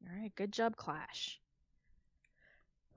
All 0.08 0.20
right, 0.20 0.34
good 0.36 0.52
job, 0.52 0.76
Clash. 0.76 1.40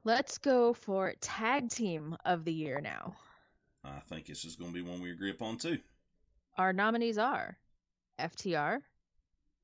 Let's 0.04 0.38
go 0.38 0.74
for 0.74 1.14
tag 1.22 1.70
team 1.70 2.16
of 2.26 2.46
the 2.46 2.54
year 2.54 2.80
now. 2.82 3.16
I 3.84 4.00
think 4.10 4.28
this 4.28 4.46
is 4.46 4.56
going 4.56 4.72
to 4.72 4.84
be 4.84 4.88
one 4.88 5.02
we 5.02 5.12
agree 5.12 5.32
upon 5.32 5.58
too. 5.58 5.80
Our 6.58 6.74
nominees 6.74 7.18
are 7.18 7.58
FTR, 8.20 8.80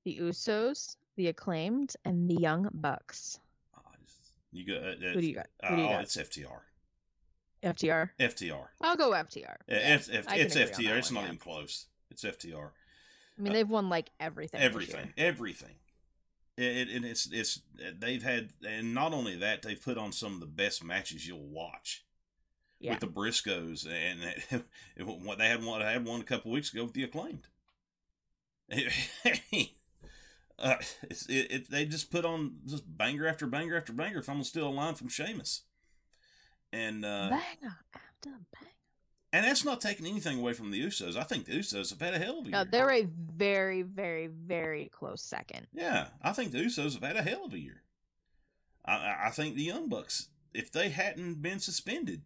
the 0.06 0.18
Usos, 0.22 0.96
the 1.18 1.28
Acclaimed, 1.28 1.96
and 2.06 2.30
the 2.30 2.36
Young 2.36 2.70
Bucks. 2.74 3.40
Uh, 3.76 3.82
you 4.52 4.66
got 4.66 4.84
uh, 4.84 5.14
Who 5.14 5.22
do 5.22 5.28
you 5.28 5.36
got? 5.36 5.48
Uh, 5.62 5.68
Who 5.68 5.76
do 5.76 5.82
you 5.82 5.88
oh, 5.88 5.92
got? 5.92 6.04
it's 6.04 6.18
FTR. 6.18 6.60
FTR. 7.66 8.10
FTR. 8.20 8.68
I'll 8.82 8.96
go 8.96 9.12
FTR. 9.12 9.56
Yeah, 9.68 9.70
Yeah, 9.76 9.76
F, 9.96 10.10
F, 10.12 10.26
I 10.28 10.38
can 10.38 10.46
it's 10.46 10.56
FTR. 10.56 10.76
that 10.88 10.98
It's 10.98 11.08
one, 11.10 11.16
not 11.16 11.22
yeah. 11.22 11.28
even 11.28 11.38
close. 11.38 11.86
It's 12.12 12.24
FTR. 12.24 12.70
I 13.38 13.42
mean, 13.42 13.52
uh, 13.52 13.56
they've 13.56 13.70
won 13.70 13.90
like 13.90 14.12
everything. 14.20 14.60
this 14.62 14.66
everything, 14.70 15.14
year. 15.18 15.28
everything. 15.28 15.76
It, 16.58 16.64
it, 16.64 16.90
and 16.96 17.04
it's 17.04 17.28
it's 17.32 17.60
they've 18.00 18.24
had, 18.24 18.52
and 18.66 18.94
not 18.94 19.14
only 19.14 19.36
that, 19.36 19.62
they've 19.62 19.82
put 19.82 19.98
on 19.98 20.14
some 20.14 20.36
of 20.36 20.40
the 20.40 20.46
best 20.46 20.86
matches 20.86 21.28
you'll 21.28 21.46
watch 21.50 22.06
Yeah. 22.80 22.92
with 22.92 23.02
the 23.02 23.08
Briscoes, 23.08 23.86
and 23.86 24.64
what 25.26 25.38
they 25.38 25.48
had 25.48 25.64
one, 25.66 25.80
they 25.82 25.92
had 25.92 26.06
one 26.06 26.22
a 26.22 26.24
couple 26.24 26.52
weeks 26.52 26.72
ago 26.74 26.86
with 26.86 26.94
the 26.94 27.04
acclaimed. 27.04 27.48
uh, 28.72 28.78
it's, 31.04 31.26
it, 31.28 31.52
it, 31.52 31.70
they 31.70 31.86
just 31.86 32.12
put 32.12 32.26
on 32.26 32.56
just 32.66 32.84
banger 32.98 33.28
after 33.28 33.46
banger 33.48 33.76
after 33.76 33.94
banger. 33.94 34.20
If 34.20 34.30
I'm 34.30 34.36
gonna 34.36 34.46
steal 34.46 34.68
a 34.68 34.70
line 34.70 34.96
from 34.96 35.10
Sheamus, 35.10 35.64
and 36.74 37.06
uh, 37.06 37.30
banger 37.30 37.76
after 37.94 38.30
banger. 38.30 38.72
and 39.34 39.46
that's 39.46 39.64
not 39.66 39.82
taking 39.82 40.06
anything 40.06 40.40
away 40.40 40.54
from 40.54 40.72
the 40.72 40.82
Usos. 40.82 41.16
I 41.16 41.24
think 41.24 41.46
the 41.46 41.54
Usos 41.54 41.90
have 41.92 42.02
had 42.02 42.14
a 42.14 42.20
hell 42.20 42.40
of 42.40 42.48
a 42.48 42.50
No, 42.50 42.58
year. 42.60 42.68
they're 42.72 42.92
a 42.92 43.04
very, 43.04 43.82
very, 43.82 44.28
very 44.28 44.90
close 44.94 45.22
second. 45.22 45.68
Yeah, 45.74 46.08
I 46.22 46.32
think 46.34 46.52
the 46.52 46.60
Usos 46.60 46.94
have 46.94 47.04
had 47.04 47.16
a 47.18 47.22
hell 47.24 47.46
of 47.46 47.54
a 47.54 47.60
year. 47.60 47.84
I- 48.86 49.28
I, 49.28 49.30
think 49.32 49.56
the 49.56 49.64
Young 49.64 49.90
Bucks, 49.90 50.30
if 50.54 50.72
they 50.72 50.90
hadn't 50.90 51.42
been 51.42 51.60
suspended, 51.60 52.24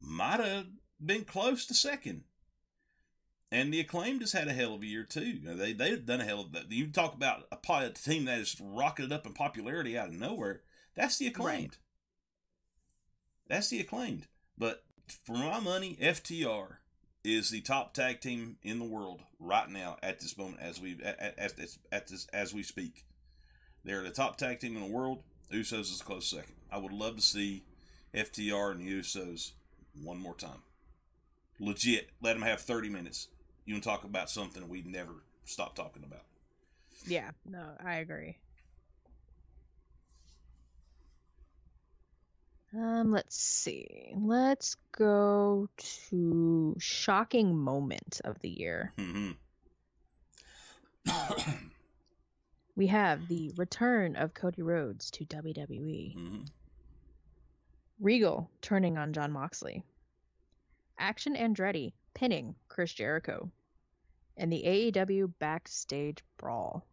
might 0.00 0.40
have 0.40 0.66
been 1.04 1.24
close 1.24 1.64
to 1.66 1.74
second. 1.74 2.24
And 3.52 3.72
the 3.74 3.80
acclaimed 3.80 4.20
has 4.20 4.32
had 4.32 4.46
a 4.46 4.52
hell 4.52 4.74
of 4.74 4.82
a 4.82 4.86
year 4.86 5.02
too. 5.02 5.40
They 5.42 5.72
they've 5.72 6.06
done 6.06 6.20
a 6.20 6.24
hell 6.24 6.40
of 6.42 6.52
that. 6.52 6.70
You 6.70 6.86
talk 6.86 7.14
about 7.14 7.46
a, 7.50 7.56
a 7.84 7.90
team 7.90 8.26
that 8.26 8.38
has 8.38 8.56
rocketed 8.60 9.12
up 9.12 9.26
in 9.26 9.32
popularity 9.32 9.98
out 9.98 10.08
of 10.08 10.14
nowhere. 10.14 10.62
That's 10.94 11.18
the 11.18 11.26
acclaimed. 11.26 11.78
That's 13.50 13.68
the 13.68 13.80
acclaimed. 13.80 14.28
But 14.56 14.84
for 15.26 15.32
my 15.32 15.58
money, 15.58 15.98
FTR 16.00 16.76
is 17.24 17.50
the 17.50 17.60
top 17.60 17.92
tag 17.92 18.20
team 18.20 18.58
in 18.62 18.78
the 18.78 18.84
world 18.84 19.22
right 19.40 19.68
now 19.68 19.96
at 20.04 20.20
this 20.20 20.38
moment 20.38 20.60
as 20.60 20.80
we 20.80 20.98
at, 21.04 21.18
at, 21.18 21.58
at 21.90 22.06
this 22.06 22.28
as 22.32 22.54
we 22.54 22.62
speak. 22.62 23.04
They're 23.84 24.04
the 24.04 24.10
top 24.10 24.36
tag 24.36 24.60
team 24.60 24.76
in 24.76 24.82
the 24.82 24.88
world. 24.88 25.24
Usos 25.52 25.80
is 25.80 26.00
a 26.00 26.04
close 26.04 26.28
second. 26.28 26.54
I 26.70 26.78
would 26.78 26.92
love 26.92 27.16
to 27.16 27.22
see 27.22 27.64
FTR 28.14 28.70
and 28.70 28.86
Usos 28.86 29.50
one 30.00 30.18
more 30.18 30.36
time. 30.36 30.62
Legit, 31.58 32.10
let 32.22 32.34
them 32.34 32.42
have 32.42 32.60
thirty 32.60 32.88
minutes. 32.88 33.26
You 33.64 33.74
can 33.74 33.82
talk 33.82 34.04
about 34.04 34.30
something 34.30 34.68
we 34.68 34.82
never 34.82 35.24
stop 35.44 35.74
talking 35.74 36.04
about. 36.04 36.22
Yeah, 37.04 37.30
no, 37.44 37.64
I 37.84 37.96
agree. 37.96 38.36
Um, 42.74 43.10
let's 43.10 43.36
see. 43.36 44.12
Let's 44.16 44.76
go 44.96 45.68
to 46.08 46.76
shocking 46.78 47.56
moment 47.56 48.20
of 48.24 48.38
the 48.40 48.48
year. 48.48 48.92
hmm 48.96 49.30
We 52.76 52.86
have 52.86 53.26
the 53.28 53.52
return 53.56 54.16
of 54.16 54.32
Cody 54.34 54.62
Rhodes 54.62 55.10
to 55.12 55.24
WWE. 55.24 56.14
hmm 56.14 56.42
Regal 57.98 58.50
turning 58.62 58.96
on 58.96 59.12
Jon 59.12 59.30
Moxley. 59.32 59.82
Action 60.98 61.34
Andretti 61.34 61.92
pinning 62.14 62.54
Chris 62.68 62.92
Jericho. 62.94 63.50
And 64.36 64.50
the 64.50 64.62
AEW 64.64 65.32
backstage 65.38 66.18
brawl. 66.38 66.86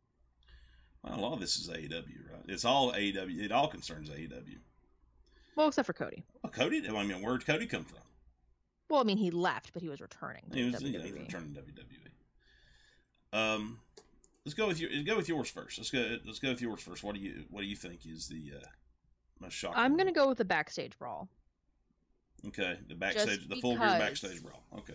Well, 1.02 1.18
a 1.18 1.22
lot 1.22 1.34
of 1.34 1.40
this 1.40 1.56
is 1.58 1.70
AEW, 1.70 2.30
right? 2.30 2.44
It's 2.48 2.66
all 2.66 2.92
AEW. 2.92 3.42
It 3.42 3.52
all 3.54 3.68
concerns 3.70 4.10
AEW. 4.10 4.58
Well, 5.58 5.68
except 5.68 5.88
for 5.88 5.94
Cody. 5.94 6.24
Well, 6.44 6.52
Cody. 6.54 6.88
I 6.88 7.04
mean, 7.04 7.22
where'd 7.22 7.46
Cody 7.46 7.66
come 7.66 7.84
from? 7.84 7.98
Well, 8.90 9.02
I 9.02 9.04
mean, 9.04 9.18
he 9.18 9.32
left, 9.32 9.74
but 9.74 9.82
he 9.82 9.90
was 9.90 10.00
returning 10.00 10.44
He 10.54 10.64
was 10.64 10.76
WWE. 10.76 10.92
you 10.94 11.00
know, 11.00 11.22
returning 11.22 11.58
WWE. 13.34 13.38
Um, 13.38 13.80
let's 14.46 14.54
go 14.54 14.68
with 14.68 14.80
your 14.80 14.92
let's 14.92 15.04
go 15.04 15.18
with 15.18 15.28
yours 15.28 15.50
first. 15.50 15.80
Let's 15.80 15.90
go 15.90 16.18
let's 16.26 16.40
go 16.40 16.50
with 16.52 16.62
yours 16.62 16.82
first. 16.82 17.04
What 17.04 17.16
do 17.16 17.22
you 17.22 17.44
what 17.50 17.62
do 17.62 17.68
you 17.68 17.76
think 17.76 18.06
is 18.06 18.28
the 18.28 18.54
uh, 18.56 18.66
most 19.42 19.54
shocking. 19.54 19.80
I'm 19.80 19.98
gonna 19.98 20.14
go 20.14 20.30
with 20.30 20.38
the 20.38 20.46
backstage 20.46 20.98
brawl. 20.98 21.28
Okay, 22.48 22.78
the 22.88 22.96
backstage, 22.96 23.50
the 23.50 23.56
full 23.58 23.74
gear 23.74 23.80
backstage 23.80 24.42
brawl. 24.44 24.64
Okay. 24.78 24.94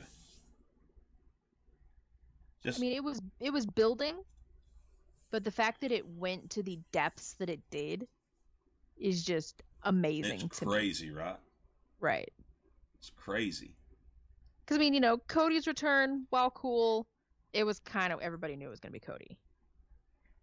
Just 2.63 2.79
I 2.79 2.81
mean, 2.81 2.93
it 2.93 3.03
was 3.03 3.21
it 3.41 3.53
was 3.53 3.67
building, 3.67 4.15
but 5.33 5.43
the 5.43 5.51
fact 5.51 5.81
that 5.81 5.91
it 5.91 6.09
went 6.09 6.51
to 6.51 6.63
the 6.63 6.79
depths 6.93 7.35
that 7.35 7.51
it 7.51 7.61
did 7.71 8.07
is 8.97 9.25
just 9.25 9.63
amazing 9.85 10.41
it's 10.43 10.59
to 10.61 10.67
me. 10.67 10.73
crazy, 10.73 11.11
right? 11.11 11.37
Right. 12.01 12.31
It's 12.99 13.11
crazy. 13.17 13.75
Because 14.65 14.77
I 14.77 14.81
mean, 14.81 14.95
you 14.95 15.01
know, 15.01 15.19
Cody's 15.29 15.67
return, 15.67 16.27
while 16.31 16.51
cool, 16.51 17.07
it 17.53 17.65
was 17.65 17.79
kind 17.81 18.13
of 18.13 18.21
everybody 18.21 18.57
knew 18.57 18.67
it 18.67 18.71
was 18.71 18.81
going 18.81 18.93
to 18.93 18.99
be 18.99 19.01
Cody. 19.01 19.39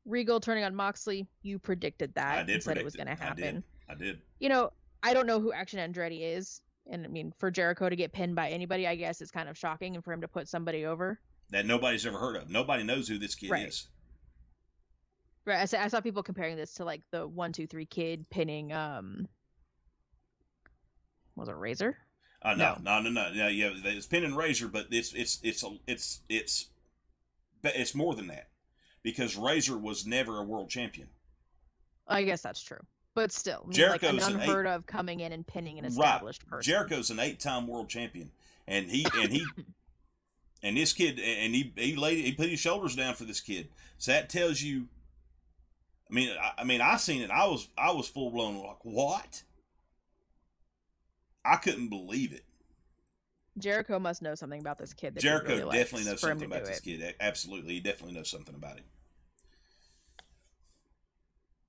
Regal 0.06 0.40
turning 0.40 0.64
on 0.64 0.76
Moxley, 0.76 1.28
you 1.44 1.60
predicted 1.60 2.14
that. 2.16 2.40
I 2.40 2.44
did 2.44 2.64
said 2.64 2.78
it 2.78 2.86
was 2.86 2.96
going 2.96 3.08
to 3.08 3.14
I 3.14 3.34
did. 3.34 3.46
happen. 3.46 3.64
I 3.90 3.96
did. 3.96 4.20
You 4.40 4.50
know, 4.50 4.72
I 5.04 5.14
don't 5.14 5.28
know 5.28 5.40
who 5.40 5.52
Action 5.54 5.80
Andretti 5.80 6.22
is, 6.36 6.62
and 6.90 7.06
I 7.06 7.10
mean, 7.10 7.34
for 7.38 7.52
Jericho 7.52 7.90
to 7.90 7.96
get 7.96 8.12
pinned 8.12 8.36
by 8.36 8.50
anybody, 8.50 8.88
I 8.88 8.96
guess 8.96 9.22
is 9.22 9.32
kind 9.32 9.48
of 9.50 9.58
shocking, 9.58 9.96
and 9.96 10.04
for 10.04 10.12
him 10.14 10.22
to 10.22 10.28
put 10.28 10.48
somebody 10.48 10.86
over. 10.86 11.20
That 11.52 11.66
nobody's 11.66 12.06
ever 12.06 12.18
heard 12.18 12.36
of. 12.36 12.50
Nobody 12.50 12.84
knows 12.84 13.08
who 13.08 13.18
this 13.18 13.36
kid 13.36 13.50
Right. 13.52 13.68
is. 13.68 13.88
Right. 15.50 15.62
I 15.62 15.66
saw, 15.66 15.82
I 15.82 15.88
saw 15.88 16.00
people 16.00 16.22
comparing 16.22 16.56
this 16.56 16.76
to 16.76 16.86
like 16.86 17.02
the 17.10 17.28
one 17.28 17.52
two 17.52 17.66
three 17.66 17.86
kid 17.88 18.30
pinning 18.30 18.72
um. 18.72 19.28
Was 21.36 21.50
it 21.50 21.56
Razor? 21.56 21.98
Uh, 22.44 22.54
no, 22.54 22.78
no, 22.84 23.02
no, 23.02 23.10
no, 23.10 23.34
no. 23.34 23.48
Yeah, 23.48 23.72
it's 23.74 24.06
pin 24.06 24.24
and 24.24 24.38
razor, 24.38 24.68
but 24.68 24.88
it's 24.92 25.12
it's 25.14 25.40
it's 25.42 25.64
a, 25.64 25.76
it's 25.88 26.22
it's 26.30 26.68
it's 27.64 27.96
more 27.96 28.14
than 28.14 28.28
that 28.28 28.50
because 29.02 29.36
Razor 29.36 29.78
was 29.78 30.06
never 30.06 30.38
a 30.38 30.44
world 30.44 30.70
champion. 30.70 31.08
I 32.08 32.24
guess 32.24 32.42
that's 32.42 32.62
true, 32.62 32.80
but 33.16 33.32
still, 33.32 33.66
Jericho's 33.72 34.14
like 34.22 34.30
an 34.30 34.36
an 34.36 34.42
eight- 34.42 34.50
unheard 34.50 34.68
of 34.68 34.86
coming 34.86 35.20
in 35.22 35.32
and 35.32 35.46
pinning 35.48 35.80
an 35.80 35.86
Right. 35.86 35.92
established 35.92 36.48
person. 36.48 36.70
Jericho's 36.72 37.10
an 37.10 37.20
eight-time 37.20 37.66
world 37.68 37.90
champion, 37.90 38.32
and 38.68 38.90
he 38.90 39.06
and 39.16 39.32
he 39.32 39.46
and 40.64 40.78
this 40.78 40.94
kid 40.94 41.20
and 41.20 41.56
he 41.56 41.74
he 41.76 41.96
laid 41.96 42.24
he 42.24 42.34
put 42.34 42.50
his 42.50 42.60
shoulders 42.60 42.96
down 42.96 43.16
for 43.16 43.24
this 43.26 43.42
kid. 43.42 43.70
So 43.98 44.12
that 44.12 44.30
tells 44.30 44.62
you. 44.62 44.88
I 46.10 46.14
mean, 46.14 46.30
I, 46.42 46.62
I 46.62 46.64
mean, 46.64 46.82
I 46.82 46.98
seen 46.98 47.22
it. 47.22 47.30
I 47.32 47.46
was 47.46 47.68
I 47.78 47.92
was 47.92 48.08
full 48.08 48.32
blown 48.32 48.58
like 48.58 48.84
what? 48.84 49.44
I 51.46 51.56
couldn't 51.58 51.90
believe 51.90 52.34
it. 52.34 52.46
Jericho 53.58 54.00
must 54.00 54.22
know 54.22 54.36
something 54.36 54.60
about 54.60 54.78
this 54.78 54.94
kid. 54.94 55.16
That 55.16 55.22
Jericho 55.22 55.58
really 55.58 55.78
definitely 55.78 56.10
knows 56.10 56.22
something 56.22 56.46
about 56.46 56.66
this 56.66 56.80
it. 56.80 56.84
kid. 56.84 57.16
Absolutely, 57.20 57.76
he 57.76 57.80
definitely 57.80 58.16
knows 58.16 58.30
something 58.30 58.56
about 58.56 58.78
him. 58.78 58.86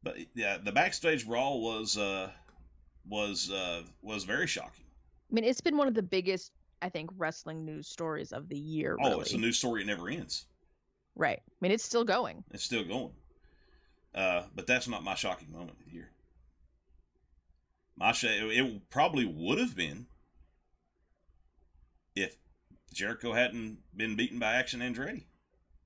But 0.02 0.16
yeah, 0.34 0.56
the 0.58 0.72
backstage 0.72 1.26
brawl 1.26 1.60
was 1.60 1.98
uh 1.98 2.30
was 3.08 3.50
uh 3.50 3.82
was 4.02 4.24
very 4.24 4.46
shocking. 4.46 4.86
I 5.30 5.34
mean, 5.34 5.44
it's 5.44 5.60
been 5.60 5.76
one 5.76 5.88
of 5.88 5.94
the 5.94 6.02
biggest, 6.02 6.52
I 6.82 6.88
think, 6.88 7.10
wrestling 7.16 7.64
news 7.64 7.88
stories 7.88 8.32
of 8.32 8.48
the 8.48 8.58
year. 8.58 8.96
Oh, 9.02 9.20
it's 9.20 9.32
a 9.32 9.38
news 9.38 9.58
story; 9.58 9.82
it 9.82 9.86
never 9.86 10.08
ends. 10.08 10.46
right. 11.14 11.38
I 11.38 11.52
mean, 11.60 11.72
it's 11.72 11.84
still 11.84 12.04
going. 12.04 12.42
It's 12.52 12.64
still 12.64 12.84
going. 12.84 13.12
Uh, 14.14 14.44
but 14.54 14.66
that's 14.66 14.88
not 14.88 15.04
my 15.04 15.14
shocking 15.14 15.50
moment 15.52 15.70
of 15.78 15.84
the 15.84 15.92
year. 15.92 16.10
My 17.96 18.12
sh- 18.12 18.24
it 18.24 18.90
probably 18.90 19.24
would 19.24 19.58
have 19.58 19.76
been 19.76 20.06
if 22.16 22.36
Jericho 22.92 23.32
hadn't 23.34 23.78
been 23.96 24.16
beaten 24.16 24.38
by 24.38 24.54
Action 24.54 24.80
Andretti. 24.80 25.24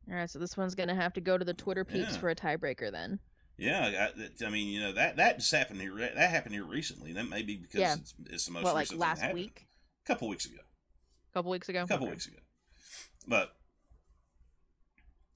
All 0.09 0.17
right, 0.17 0.31
so 0.31 0.39
this 0.39 0.57
one's 0.57 0.75
gonna 0.75 0.95
have 0.95 1.13
to 1.15 1.21
go 1.21 1.37
to 1.39 1.45
the 1.45 1.55
Twitter 1.55 1.85
peeps 1.85 2.13
Yeah. 2.13 2.19
for 2.19 2.29
a 2.31 2.35
tiebreaker 2.35 2.91
then. 2.93 3.19
Yeah, 3.57 4.11
I, 4.19 4.45
I 4.45 4.51
mean, 4.51 4.69
you 4.69 4.81
know 4.81 4.93
that 4.93 5.17
that 5.17 5.39
just 5.39 5.53
happened 5.53 5.81
here. 5.81 5.95
That 5.97 6.17
happened 6.31 6.55
here 6.55 6.65
recently. 6.65 7.13
That 7.13 7.29
may 7.29 7.43
be 7.43 7.57
because 7.57 7.81
Yeah. 7.81 7.95
it's, 7.95 8.15
it's 8.27 8.47
the 8.47 8.53
most 8.53 8.65
what, 8.65 8.75
like 8.75 8.93
last 8.95 9.21
happened. 9.21 9.39
week, 9.41 9.67
a 10.05 10.07
couple 10.07 10.29
weeks 10.29 10.45
ago, 10.47 10.59
a 10.59 11.35
couple 11.35 11.51
weeks 11.51 11.69
ago, 11.69 11.85
a 11.85 11.87
couple 11.87 12.07
Okay. 12.07 12.13
weeks 12.13 12.27
ago. 12.27 12.39
But 13.29 13.55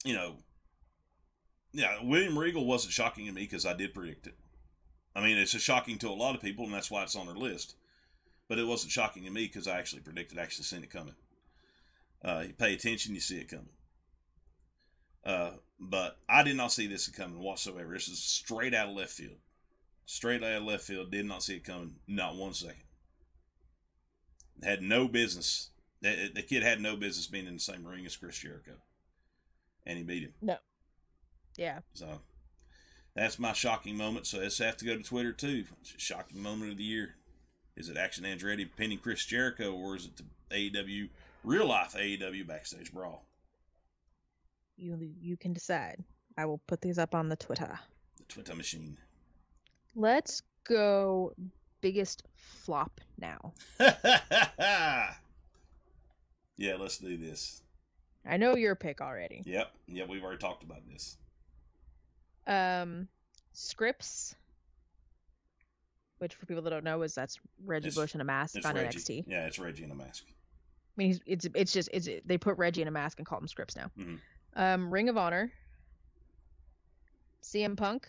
you 0.03 0.13
know, 0.13 0.37
yeah, 1.71 1.97
William 2.01 2.37
Regal 2.37 2.65
wasn't 2.65 2.93
shocking 2.93 3.25
to 3.25 3.31
me 3.31 3.41
because 3.41 3.65
I 3.65 3.73
did 3.73 3.93
predict 3.93 4.27
it. 4.27 4.35
I 5.15 5.23
mean, 5.23 5.37
it's 5.37 5.51
shocking 5.59 5.97
to 5.99 6.09
a 6.09 6.11
lot 6.11 6.35
of 6.35 6.41
people, 6.41 6.65
and 6.65 6.73
that's 6.73 6.91
why 6.91 7.03
it's 7.03 7.15
on 7.15 7.27
their 7.27 7.35
list. 7.35 7.75
But 8.47 8.59
it 8.59 8.67
wasn't 8.67 8.91
shocking 8.91 9.23
to 9.23 9.29
me 9.29 9.45
because 9.45 9.67
I 9.67 9.77
actually 9.77 10.01
predicted, 10.01 10.39
actually 10.39 10.63
seen 10.63 10.83
it 10.83 10.89
coming. 10.89 11.15
Uh, 12.23 12.43
you 12.47 12.53
pay 12.53 12.73
attention, 12.73 13.13
you 13.13 13.21
see 13.21 13.39
it 13.39 13.49
coming. 13.49 13.69
Uh, 15.23 15.51
but 15.79 16.17
I 16.27 16.43
did 16.43 16.57
not 16.57 16.71
see 16.71 16.87
this 16.87 17.07
coming 17.07 17.39
whatsoever. 17.39 17.93
This 17.93 18.07
is 18.07 18.19
straight 18.19 18.73
out 18.73 18.89
of 18.89 18.95
left 18.95 19.11
field. 19.11 19.37
Straight 20.05 20.43
out 20.43 20.53
of 20.53 20.63
left 20.63 20.83
field. 20.83 21.11
Did 21.11 21.25
not 21.25 21.43
see 21.43 21.57
it 21.57 21.63
coming. 21.63 21.95
Not 22.07 22.35
one 22.35 22.53
second. 22.53 22.83
Had 24.63 24.81
no 24.81 25.07
business. 25.07 25.69
The, 26.01 26.31
the 26.33 26.41
kid 26.41 26.63
had 26.63 26.81
no 26.81 26.95
business 26.95 27.27
being 27.27 27.45
in 27.45 27.53
the 27.55 27.59
same 27.59 27.85
ring 27.85 28.05
as 28.05 28.15
Chris 28.15 28.39
Jericho. 28.39 28.73
And 29.85 29.97
he 29.97 30.03
beat 30.03 30.23
him. 30.23 30.33
Yeah, 31.59 31.79
So 31.93 32.21
that's 33.15 33.37
my 33.37 33.51
shocking 33.51 33.97
moment. 33.97 34.25
So 34.27 34.37
let's 34.37 34.59
have 34.59 34.77
to 34.77 34.85
go 34.85 34.95
to 34.95 35.03
Twitter 35.03 35.33
too. 35.33 35.65
Shocking 35.97 36.41
moment 36.41 36.71
of 36.71 36.77
the 36.77 36.85
year. 36.85 37.15
Is 37.75 37.89
it 37.89 37.97
Action 37.97 38.23
Andretti 38.23 38.65
pinning 38.77 38.97
Chris 38.97 39.25
Jericho 39.25 39.73
or 39.73 39.97
is 39.97 40.05
it 40.05 40.15
the 40.15 40.23
AEW 40.55 41.09
real 41.43 41.67
life 41.67 41.95
AEW 41.95 42.47
backstage 42.47 42.93
brawl? 42.93 43.25
you 44.77 44.97
you 45.19 45.35
can 45.35 45.51
decide. 45.51 46.01
I 46.37 46.45
will 46.45 46.61
put 46.65 46.79
these 46.79 46.97
up 46.97 47.13
on 47.13 47.27
the 47.27 47.35
Twitter. 47.35 47.77
The 48.17 48.23
Twitter 48.23 48.55
machine. 48.55 48.97
Let's 49.95 50.41
go 50.63 51.33
biggest 51.81 52.23
flop 52.35 53.01
now. 53.19 53.53
yeah, 53.79 55.15
let's 56.79 56.99
do 56.99 57.17
this. 57.17 57.63
I 58.25 58.37
know 58.37 58.55
your 58.55 58.75
pick 58.75 59.01
already. 59.01 59.41
Yep. 59.45 59.71
Yep, 59.87 60.07
we've 60.07 60.23
already 60.23 60.39
talked 60.39 60.63
about 60.63 60.87
this. 60.89 61.17
Um, 62.49 63.07
Scrypts, 63.55 64.33
which 66.17 66.33
for 66.35 66.45
people 66.45 66.63
that 66.63 66.69
don't 66.71 66.83
know 66.83 67.01
is 67.03 67.13
that's 67.15 67.37
Reggie 67.65 67.87
It's- 67.89 67.95
Bush 67.95 68.15
in 68.15 68.21
a 68.21 68.25
mask 68.25 68.55
on 68.65 68.75
Reggie. 68.75 68.97
NXT. 68.97 69.23
Yeah, 69.27 69.45
it's 69.45 69.59
Reggie 69.59 69.83
in 69.83 69.91
a 69.91 69.95
mask. 69.95 70.25
I 70.27 70.31
mean, 70.97 71.07
he's, 71.09 71.19
it's 71.25 71.47
it's 71.55 71.71
just 71.71 71.89
it's 71.93 72.09
they 72.25 72.37
put 72.37 72.57
Reggie 72.57 72.81
in 72.81 72.87
a 72.87 72.91
mask 72.91 73.19
and 73.19 73.25
call 73.25 73.39
him 73.39 73.47
Scrypts 73.47 73.75
now. 73.77 73.89
Mhm. 73.97 74.19
Um, 74.55 74.91
Ring 74.93 75.07
of 75.09 75.17
Honor, 75.17 75.51
CM 77.43 77.77
Punk, 77.77 78.07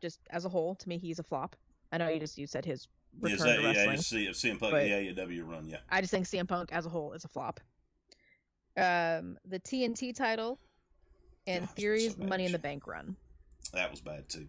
just 0.00 0.20
as 0.30 0.44
a 0.44 0.48
whole, 0.48 0.74
to 0.76 0.88
me 0.88 0.98
he's 0.98 1.18
a 1.18 1.22
flop. 1.22 1.56
I 1.92 1.98
know 1.98 2.08
you 2.08 2.20
just 2.20 2.38
you 2.38 2.46
said 2.46 2.64
his 2.64 2.80
Is 2.82 2.88
return 3.32 3.38
that, 3.46 3.56
to 3.56 3.62
yeah, 3.62 3.68
wrestling. 3.86 4.22
you 4.24 4.32
see, 4.34 4.48
CM 4.50 4.58
Punk, 4.58 4.72
yeah, 4.74 4.98
yeah, 4.98 5.12
W 5.12 5.44
run, 5.44 5.68
yeah. 5.68 5.78
I 5.90 6.00
just 6.00 6.10
think 6.10 6.26
CM 6.26 6.46
Punk 6.48 6.70
as 6.72 6.86
a 6.86 6.88
whole 6.88 7.12
is 7.12 7.24
a 7.24 7.28
flop. 7.28 7.60
Um, 8.76 9.38
the 9.44 9.58
TNT 9.58 10.14
title 10.14 10.58
and 11.48 11.66
Gosh, 11.66 11.74
Theory's 11.74 12.16
so. 12.16 12.22
Money 12.24 12.44
in 12.46 12.52
the 12.52 12.58
Bank 12.58 12.86
run. 12.86 13.16
That 13.72 13.90
was 13.90 14.00
bad 14.00 14.28
too. 14.28 14.46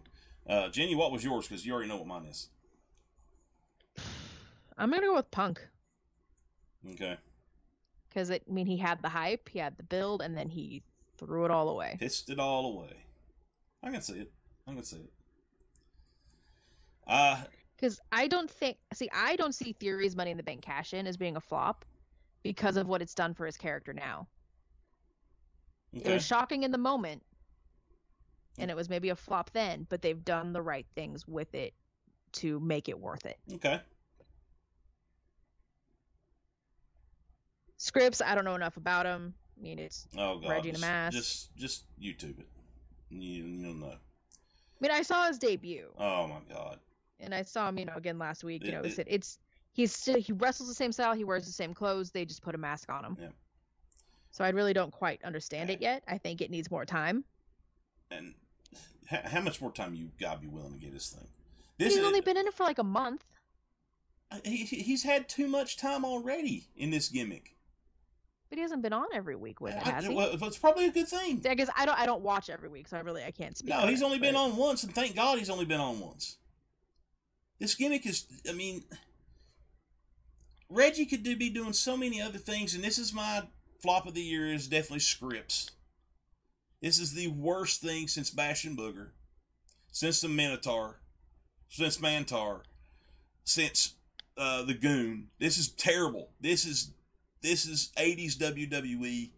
Uh, 0.48 0.68
Jenny, 0.68 0.94
what 0.94 1.12
was 1.12 1.24
yours? 1.24 1.48
Because 1.48 1.64
you 1.66 1.72
already 1.72 1.88
know 1.88 1.96
what 1.96 2.06
mine 2.06 2.26
is. 2.26 2.48
I'm 4.78 4.90
gonna 4.90 5.06
go 5.06 5.14
with 5.14 5.30
Punk 5.30 5.60
Okay. 6.92 7.16
because 8.08 8.30
I 8.30 8.40
mean 8.48 8.66
he 8.66 8.76
had 8.78 9.02
the 9.02 9.08
hype, 9.10 9.48
he 9.50 9.58
had 9.58 9.76
the 9.76 9.82
build, 9.82 10.22
and 10.22 10.36
then 10.36 10.48
he 10.48 10.82
threw 11.18 11.44
it 11.44 11.50
all 11.50 11.68
away. 11.68 11.96
Pissed 12.00 12.30
it 12.30 12.38
all 12.38 12.66
away. 12.72 13.04
I 13.82 13.90
can 13.90 14.00
see 14.00 14.20
it. 14.20 14.32
I 14.66 14.72
can 14.74 14.82
see 14.84 14.96
it. 14.96 15.12
Uh, 17.06 17.42
Because 17.76 18.00
I 18.12 18.26
don't 18.28 18.50
think, 18.50 18.76
see, 18.94 19.10
I 19.12 19.36
don't 19.36 19.54
see 19.54 19.72
Theory's 19.72 20.16
Money 20.16 20.30
in 20.30 20.36
the 20.36 20.42
Bank 20.42 20.62
cash 20.62 20.94
in 20.94 21.06
as 21.06 21.16
being 21.16 21.36
a 21.36 21.40
flop 21.40 21.84
because 22.42 22.76
of 22.76 22.86
what 22.88 23.02
it's 23.02 23.14
done 23.14 23.34
for 23.34 23.44
his 23.46 23.56
character 23.56 23.92
now. 23.92 24.26
It 25.92 26.06
was 26.12 26.24
shocking 26.24 26.62
in 26.62 26.70
the 26.70 26.78
moment, 26.78 27.22
and 28.58 28.68
mm. 28.68 28.72
it 28.72 28.76
was 28.76 28.88
maybe 28.88 29.08
a 29.08 29.16
flop 29.16 29.50
then, 29.52 29.86
but 29.88 30.02
they've 30.02 30.24
done 30.24 30.52
the 30.52 30.62
right 30.62 30.86
things 30.94 31.26
with 31.26 31.54
it 31.54 31.74
to 32.32 32.60
make 32.60 32.88
it 32.88 32.98
worth 32.98 33.26
it. 33.26 33.38
Okay. 33.54 33.80
Scrypts, 37.78 38.20
I 38.24 38.34
don't 38.34 38.44
know 38.44 38.54
enough 38.54 38.76
about 38.76 39.06
him. 39.06 39.34
I 39.58 39.62
mean, 39.62 39.78
it's. 39.78 40.06
Oh 40.16 40.38
god. 40.38 40.50
Reggie 40.50 40.68
in 40.68 40.74
a 40.76 40.78
just, 40.78 40.80
mask. 40.80 41.16
Just, 41.16 41.56
just 41.56 41.84
YouTube 42.00 42.38
it. 42.38 42.48
You, 43.10 43.44
you'll 43.44 43.74
know. 43.74 43.86
I 43.86 43.96
mean, 44.80 44.92
I 44.92 45.02
saw 45.02 45.26
his 45.26 45.38
debut, 45.38 45.88
Oh 45.98 46.26
my 46.26 46.40
god. 46.48 46.78
and 47.18 47.34
I 47.34 47.42
saw 47.42 47.68
him, 47.68 47.78
you 47.78 47.84
know, 47.84 47.94
again 47.96 48.18
last 48.18 48.44
week. 48.44 48.62
You 48.64 48.70
It- 48.70 48.72
know, 48.72 48.80
it- 48.80 48.98
it's 48.98 48.98
it's 49.06 49.38
he's 49.72 49.94
still 49.94 50.20
he 50.20 50.32
wrestles 50.32 50.68
the 50.68 50.74
same 50.74 50.92
style, 50.92 51.14
he 51.14 51.24
wears 51.24 51.44
the 51.46 51.52
same 51.52 51.74
clothes. 51.74 52.10
They 52.10 52.24
just 52.24 52.42
put 52.42 52.54
a 52.54 52.58
mask 52.58 52.90
on 52.90 53.04
him. 53.04 53.16
Yeah. 53.20 53.28
So 54.30 54.44
I 54.44 54.50
really 54.50 54.72
don't 54.72 54.92
quite 54.92 55.22
understand 55.24 55.70
it 55.70 55.80
yet. 55.82 56.02
I 56.06 56.18
think 56.18 56.40
it 56.40 56.50
needs 56.50 56.70
more 56.70 56.84
time. 56.84 57.24
And 58.10 58.34
how, 59.08 59.40
much 59.40 59.60
more 59.60 59.72
time 59.72 59.94
you 59.94 60.10
gotta 60.20 60.40
be 60.40 60.46
willing 60.46 60.74
to 60.74 60.78
get 60.78 60.92
this 60.92 61.08
thing? 61.10 61.26
This 61.78 61.94
He's 61.94 61.98
is, 62.02 62.06
only 62.06 62.20
been 62.20 62.36
in 62.36 62.46
it 62.46 62.54
for 62.54 62.64
like 62.64 62.78
a 62.78 62.84
month. 62.84 63.24
he, 64.44 64.58
he- 64.58 64.82
he's 64.82 65.02
had 65.02 65.28
too 65.28 65.48
much 65.48 65.76
time 65.76 66.04
already 66.04 66.68
in 66.76 66.90
this 66.90 67.08
gimmick. 67.08 67.56
But 68.48 68.58
he 68.58 68.62
hasn't 68.62 68.82
been 68.82 68.92
on 68.92 69.06
every 69.12 69.36
week 69.36 69.60
with 69.60 69.74
it, 69.74 69.86
I- 69.86 69.90
has 69.90 70.06
he? 70.06 70.14
well, 70.14 70.30
it's 70.32 70.58
probably 70.58 70.86
a 70.86 70.90
good 70.92 71.08
thing. 71.08 71.44
I 71.48 71.54
guess 71.54 71.68
I 71.76 71.86
don't 71.86 71.98
I 71.98 72.06
don't 72.06 72.22
watch 72.22 72.50
every 72.50 72.68
week, 72.68 72.88
so 72.88 72.96
I 72.96 73.00
really 73.00 73.24
I 73.24 73.30
can't 73.32 73.56
speak. 73.56 73.70
No, 73.70 73.86
he's 73.86 74.02
it, 74.02 74.04
only 74.04 74.18
been 74.18 74.36
on 74.36 74.56
once, 74.56 74.84
and 74.84 74.94
thank 74.94 75.14
God 75.16 75.38
he's 75.38 75.50
only 75.50 75.64
been 75.64 75.80
on 75.80 75.98
once. 76.00 76.36
This 77.58 77.74
gimmick 77.74 78.06
is, 78.06 78.24
I 78.48 78.52
mean, 78.52 78.84
Reggie 80.68 81.04
could 81.06 81.22
do, 81.22 81.36
be 81.36 81.50
doing 81.50 81.72
so 81.72 81.96
many 81.96 82.22
other 82.22 82.38
things, 82.38 82.74
and 82.74 82.82
this 82.82 82.96
is 82.98 83.12
my 83.12 83.42
flop 83.80 84.06
of 84.06 84.14
the 84.14 84.22
year 84.22 84.52
is 84.52 84.66
definitely 84.68 85.00
Scrypts. 85.00 85.70
This 86.80 86.98
is 86.98 87.12
the 87.12 87.28
worst 87.28 87.80
thing 87.82 88.08
since 88.08 88.30
Bastion 88.30 88.76
Booger, 88.76 89.08
since 89.92 90.20
the 90.20 90.28
Minotaur, 90.28 91.00
since 91.68 91.98
Mantaur, 91.98 92.62
since 93.44 93.94
uh, 94.36 94.62
the 94.62 94.74
Goon. 94.74 95.28
This 95.38 95.58
is 95.58 95.68
terrible. 95.68 96.30
This 96.40 96.64
is 96.64 96.92
this 97.42 97.66
is 97.66 97.90
80s 97.96 98.36
WWE. 98.36 99.30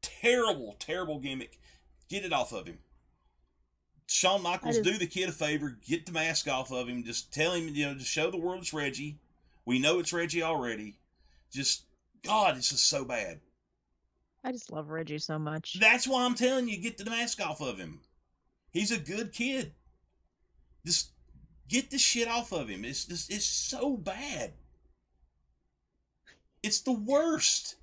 Terrible, 0.00 0.76
terrible 0.78 1.18
gimmick. 1.18 1.58
Get 2.08 2.24
it 2.24 2.32
off 2.32 2.52
of 2.52 2.66
him. 2.66 2.78
Shawn 4.06 4.42
Michaels, 4.42 4.78
do 4.80 4.98
the 4.98 5.06
kid 5.06 5.28
a 5.28 5.32
favor. 5.32 5.76
Get 5.86 6.06
the 6.06 6.12
mask 6.12 6.48
off 6.48 6.70
of 6.72 6.88
him. 6.88 7.02
Just 7.02 7.32
tell 7.32 7.52
him, 7.52 7.68
you 7.68 7.86
know, 7.86 7.94
just 7.94 8.10
show 8.10 8.30
the 8.30 8.36
world 8.36 8.60
it's 8.60 8.74
Reggie. 8.74 9.18
We 9.64 9.78
know 9.78 9.98
it's 9.98 10.12
Reggie 10.12 10.42
already. 10.42 10.96
Just, 11.50 11.84
God, 12.24 12.56
this 12.56 12.72
is 12.72 12.82
so 12.82 13.04
bad. 13.04 13.40
I 14.44 14.52
just 14.52 14.72
love 14.72 14.90
Reggie 14.90 15.18
so 15.18 15.38
much. 15.38 15.78
That's 15.80 16.06
why 16.06 16.24
I'm 16.24 16.34
telling 16.34 16.68
you, 16.68 16.78
get 16.78 16.98
the 16.98 17.04
mask 17.04 17.40
off 17.40 17.60
of 17.60 17.78
him. 17.78 18.00
He's 18.70 18.90
a 18.90 18.98
good 18.98 19.32
kid. 19.32 19.72
Just 20.84 21.10
get 21.68 21.90
the 21.90 21.98
shit 21.98 22.28
off 22.28 22.52
of 22.52 22.68
him. 22.68 22.84
It's 22.84 23.04
just, 23.04 23.32
it's 23.32 23.44
so 23.44 23.96
bad. 23.96 24.52
It's 26.62 26.80
the 26.80 26.92
worst. 26.92 27.76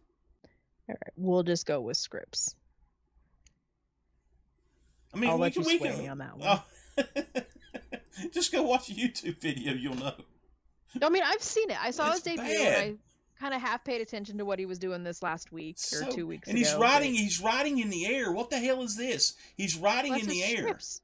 All 0.90 0.96
right, 0.96 1.14
we'll 1.16 1.44
just 1.44 1.66
go 1.66 1.82
with 1.82 1.98
Scrypts. 1.98 2.56
I 5.14 5.18
mean, 5.18 5.30
I'll 5.30 5.38
we 5.38 5.42
let 5.44 5.54
can, 5.54 5.64
you 5.64 5.68
we 5.68 5.80
can, 5.80 5.98
me 5.98 6.08
on 6.08 6.18
that 6.20 6.38
one. 6.38 6.62
Oh. 6.98 7.04
just 8.34 8.52
go 8.52 8.64
watch 8.64 8.90
a 8.90 8.94
YouTube 8.94 9.40
video. 9.40 9.74
You'll 9.74 9.96
know. 9.96 10.14
No, 11.00 11.08
I 11.08 11.10
mean, 11.10 11.24
I've 11.26 11.42
seen 11.42 11.70
it. 11.70 11.78
I 11.82 11.92
saw 11.92 12.12
his 12.12 12.22
debut, 12.22 12.44
bad. 12.44 12.84
and 12.84 12.98
I 12.98 13.09
kind 13.40 13.54
of 13.54 13.62
half 13.62 13.84
paid 13.84 14.02
attention 14.02 14.38
to 14.38 14.46
what 14.46 14.60
he 14.60 14.66
was 14.66 14.78
doing 14.80 15.04
this 15.04 15.24
last 15.24 15.52
week 15.52 15.78
or 15.78 16.04
So- 16.04 16.12
two 16.12 16.28
weeks 16.28 16.48
ago. 16.48 16.52
and 16.52 16.58
ago. 16.58 16.66
he's 16.70 16.74
but- 16.74 16.82
riding. 16.82 17.14
He's 17.14 17.40
riding 17.40 17.80
in 17.80 17.90
the 17.90 18.06
air. 18.06 18.32
What 18.32 18.50
the 18.50 18.60
hell 18.60 18.82
is 18.84 18.96
this? 18.98 19.36
He's 19.56 19.76
riding 19.78 20.12
That's 20.12 20.24
in 20.24 20.30
the 20.30 20.44
air. 20.44 20.64
Scrypts. 20.76 21.02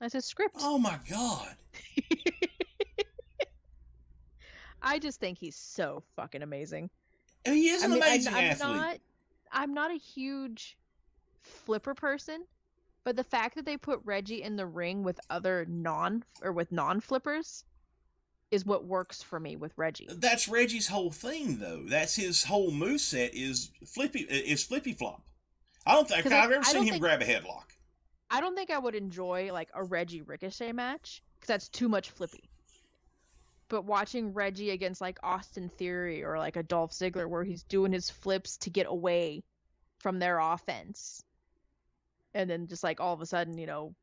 That's 0.00 0.14
his 0.14 0.24
script. 0.24 0.56
Oh 0.60 0.78
my 0.78 0.98
god! 1.10 1.56
I 4.82 4.98
just 4.98 5.18
think 5.20 5.38
he's 5.38 5.56
so 5.56 6.02
fucking 6.16 6.42
amazing. 6.42 6.88
And 7.44 7.54
he 7.56 7.68
is 7.68 7.82
I 7.82 7.86
an 7.86 7.92
mean, 7.92 8.02
I- 8.02 8.06
amazing 8.06 8.34
I'm 8.34 8.44
athlete. 8.44 8.76
not, 8.76 8.96
I'm 9.52 9.74
not 9.74 9.90
a 9.90 9.98
huge 9.98 10.78
flipper 11.42 11.94
person, 11.94 12.44
but 13.04 13.16
the 13.16 13.24
fact 13.24 13.56
that 13.56 13.64
they 13.64 13.76
put 13.76 14.00
Reggie 14.04 14.42
in 14.42 14.56
the 14.56 14.66
ring 14.66 15.02
with 15.02 15.18
other 15.30 15.66
non 15.68 16.24
or 16.42 16.52
with 16.52 16.70
non 16.70 17.00
flippers 17.00 17.64
is 18.50 18.64
what 18.64 18.84
works 18.84 19.22
for 19.22 19.38
me 19.38 19.56
with 19.56 19.72
Reggie. 19.76 20.08
That's 20.10 20.48
Reggie's 20.48 20.88
whole 20.88 21.10
thing, 21.10 21.58
though. 21.58 21.82
That's 21.84 22.16
his 22.16 22.44
whole 22.44 22.70
move 22.70 23.00
set 23.00 23.34
is 23.34 23.70
flippy 23.86 24.20
is 24.20 24.64
flippy 24.64 24.92
flop. 24.94 25.22
I 25.86 25.92
don't 25.94 26.08
think 26.08 26.26
I- 26.26 26.44
I've 26.44 26.50
ever 26.50 26.60
I 26.64 26.72
seen 26.72 26.82
him 26.84 26.88
think- 26.90 27.02
grab 27.02 27.22
a 27.22 27.24
headlock. 27.24 27.64
I 28.30 28.40
don't 28.40 28.54
think 28.54 28.70
I 28.70 28.78
would 28.78 28.94
enjoy 28.94 29.50
like 29.52 29.70
a 29.74 29.82
Reggie 29.84 30.22
Ricochet 30.22 30.72
match 30.72 31.22
because 31.34 31.48
that's 31.48 31.68
too 31.68 31.88
much 31.88 32.10
flippy. 32.10 32.50
But 33.68 33.84
watching 33.84 34.32
Reggie 34.34 34.70
against 34.70 35.00
like 35.00 35.18
Austin 35.22 35.68
Theory 35.70 36.22
or 36.24 36.38
like 36.38 36.56
a 36.56 36.62
Dolph 36.62 36.92
Ziggler 36.92 37.26
where 37.28 37.44
he's 37.44 37.62
doing 37.64 37.92
his 37.92 38.08
flips 38.10 38.56
to 38.58 38.70
get 38.70 38.86
away 38.86 39.44
from 39.98 40.18
their 40.18 40.38
offense, 40.38 41.22
and 42.34 42.48
then 42.48 42.66
just 42.66 42.82
like 42.84 43.00
all 43.00 43.12
of 43.12 43.20
a 43.20 43.26
sudden, 43.26 43.58
you 43.58 43.66
know, 43.66 43.94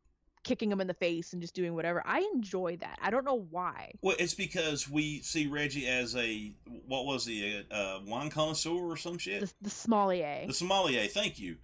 kicking 0.45 0.71
him 0.71 0.79
in 0.79 0.87
the 0.87 0.93
face 0.93 1.33
and 1.33 1.41
just 1.41 1.53
doing 1.53 1.73
whatever. 1.73 2.01
I 2.05 2.19
enjoy 2.33 2.77
that. 2.77 2.97
I 3.01 3.09
don't 3.09 3.25
know 3.25 3.45
why. 3.49 3.91
Well, 4.01 4.15
it's 4.17 4.33
because 4.33 4.89
we 4.89 5.19
see 5.21 5.47
Reggie 5.47 5.87
as 5.87 6.15
a 6.15 6.53
what 6.87 7.05
was 7.05 7.25
he 7.25 7.63
a, 7.69 7.75
a 7.75 8.03
wine 8.05 8.29
connoisseur 8.29 8.69
or 8.69 8.95
some 8.95 9.17
shit. 9.17 9.41
The, 9.41 9.53
the 9.63 9.69
Smollier. 9.69 10.47
The 10.47 10.53
sommelier. 10.53 11.07
Thank 11.07 11.39
you. 11.39 11.57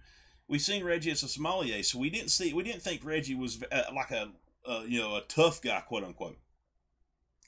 We 0.48 0.58
seen 0.58 0.84
Reggie 0.84 1.12
as 1.12 1.22
a 1.22 1.28
sommelier, 1.28 1.82
so 1.82 1.98
we 1.98 2.10
didn't 2.10 2.30
see 2.30 2.52
we 2.52 2.64
didn't 2.64 2.82
think 2.82 3.02
Reggie 3.04 3.36
was 3.36 3.62
uh, 3.72 3.84
like 3.94 4.10
a 4.10 4.28
uh, 4.68 4.82
you 4.86 5.00
know 5.00 5.16
a 5.16 5.22
tough 5.22 5.62
guy, 5.62 5.80
quote 5.80 6.04
unquote. 6.04 6.36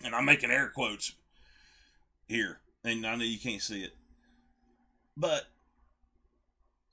And 0.02 0.14
I'm 0.14 0.24
making 0.24 0.50
air 0.50 0.68
quotes 0.68 1.12
here, 2.26 2.60
and 2.84 3.04
I 3.06 3.16
know 3.16 3.24
you 3.24 3.38
can't 3.38 3.60
see 3.60 3.82
it, 3.82 3.92
but 5.16 5.46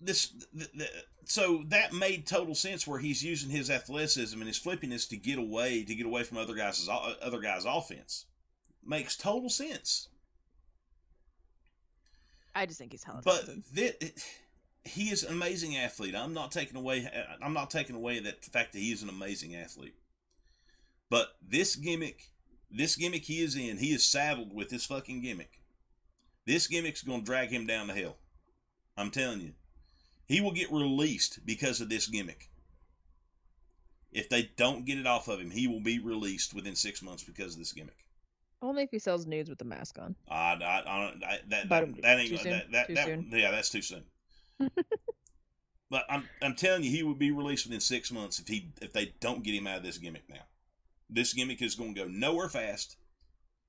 this 0.02 0.30
th 0.58 0.72
th 0.78 0.90
so 1.26 1.64
that 1.68 1.94
made 1.94 2.26
total 2.26 2.56
sense 2.56 2.86
where 2.86 3.00
he's 3.00 3.24
using 3.24 3.50
his 3.50 3.70
athleticism 3.70 4.38
and 4.38 4.48
his 4.48 4.58
flippiness 4.58 5.08
to 5.08 5.18
get 5.18 5.38
away 5.38 5.84
to 5.84 5.96
get 5.96 6.06
away 6.06 6.24
from 6.24 6.38
other 6.38 6.56
guys' 6.56 6.90
other 6.90 7.40
guys' 7.40 7.66
offense. 7.66 8.26
Makes 8.86 9.16
total 9.16 9.50
sense. 9.50 10.10
I 12.54 12.66
just 12.66 12.80
think 12.80 12.92
he's 12.92 13.04
hella 13.04 13.22
but 13.24 13.46
talented. 13.46 14.14
he 14.84 15.10
is 15.10 15.24
an 15.24 15.32
amazing 15.32 15.78
athlete. 15.78 16.16
I'm 16.16 16.34
not 16.34 16.52
taking 16.52 16.78
away. 16.78 17.08
I'm 17.42 17.54
not 17.54 17.70
taking 17.70 17.96
away 17.96 18.20
that 18.20 18.42
the 18.42 18.50
fact 18.50 18.74
that 18.74 18.80
he 18.80 18.92
is 18.92 19.04
an 19.04 19.10
amazing 19.10 19.56
athlete. 19.56 19.96
But 21.10 21.36
this 21.42 21.76
gimmick, 21.76 22.32
this 22.70 22.96
gimmick 22.96 23.26
he 23.26 23.42
is 23.42 23.56
in, 23.56 23.78
he 23.78 23.94
is 23.94 24.04
saddled 24.04 24.54
with 24.54 24.70
this 24.70 24.86
fucking 24.86 25.22
gimmick. 25.22 25.62
This 26.46 26.68
gimmick's 26.68 27.04
going 27.04 27.20
to 27.20 27.26
drag 27.26 27.50
him 27.50 27.68
down 27.68 27.88
to 27.88 27.94
hell. 27.94 28.18
I'm 28.98 29.12
telling 29.12 29.42
you, 29.42 29.54
he 30.32 30.39
will 30.39 30.54
get 30.54 30.72
released 30.72 31.46
because 31.46 31.82
of 31.82 31.89
this 31.89 32.08
gimmick. 32.08 32.50
If 34.13 34.30
they 34.30 34.52
don't 34.56 34.86
get 34.86 34.98
it 34.98 35.06
off 35.06 35.28
of 35.28 35.41
him, 35.41 35.52
he 35.52 35.67
will 35.67 35.82
be 35.82 36.00
released 36.00 36.54
within 36.54 36.76
six 36.76 37.02
months 37.02 37.24
because 37.24 37.54
of 37.54 37.60
this 37.60 37.74
gimmick. 37.74 38.06
Only 38.62 38.84
if 38.84 38.91
he 38.91 39.00
sells 39.00 39.26
nudes 39.26 39.50
with 39.50 39.60
the 39.60 39.65
mask 39.65 39.98
on. 40.00 40.15
I, 40.30 40.54
I, 40.54 40.56
I, 40.56 40.98
I 41.26 41.39
that, 41.50 41.70
that, 41.70 42.02
that 42.02 42.20
ain't 42.20 42.44
that, 42.44 42.72
that, 42.72 42.88
Too 42.88 43.26
that 43.30 43.39
yeah, 43.39 43.52
that's 43.52 43.70
too 43.70 43.82
soon. 43.82 44.04
but 45.89 46.06
I'm 46.10 46.30
I'm 46.41 46.56
telling 46.56 46.84
you, 46.84 46.91
he 46.91 47.04
would 47.04 47.20
be 47.20 47.32
released 47.32 47.65
within 47.65 47.82
six 47.82 48.10
months 48.10 48.39
if 48.39 48.48
he 48.48 48.70
if 48.82 48.94
they 48.94 49.13
don't 49.20 49.44
get 49.44 49.56
him 49.56 49.67
out 49.67 49.78
of 49.78 49.84
this 49.84 49.98
gimmick 49.98 50.30
now. 50.30 50.46
This 51.10 51.34
gimmick 51.34 51.62
is 51.62 51.76
going 51.76 51.94
to 51.96 52.04
go 52.04 52.08
nowhere 52.08 52.48
fast. 52.48 52.96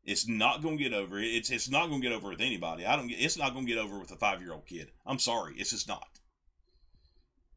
It's 0.05 0.29
not 0.29 0.63
going 0.63 0.79
to 0.79 0.85
get 0.85 0.93
over. 0.93 1.19
It's 1.19 1.51
it's 1.51 1.69
not 1.69 1.89
going 1.89 2.03
to 2.03 2.09
get 2.09 2.15
over 2.15 2.29
with 2.29 2.41
anybody. 2.41 2.87
I 2.87 2.95
don't 2.95 3.09
get. 3.09 3.21
It's 3.21 3.39
not 3.39 3.53
going 3.53 3.67
to 3.67 3.73
get 3.73 3.81
over 3.81 3.99
with 3.99 4.13
a 4.13 4.17
five 4.17 4.41
year 4.41 4.53
old 4.53 4.67
kid. 4.67 4.93
I'm 5.05 5.19
sorry. 5.19 5.55
It's 5.57 5.71
just 5.71 5.89
not. 5.89 6.12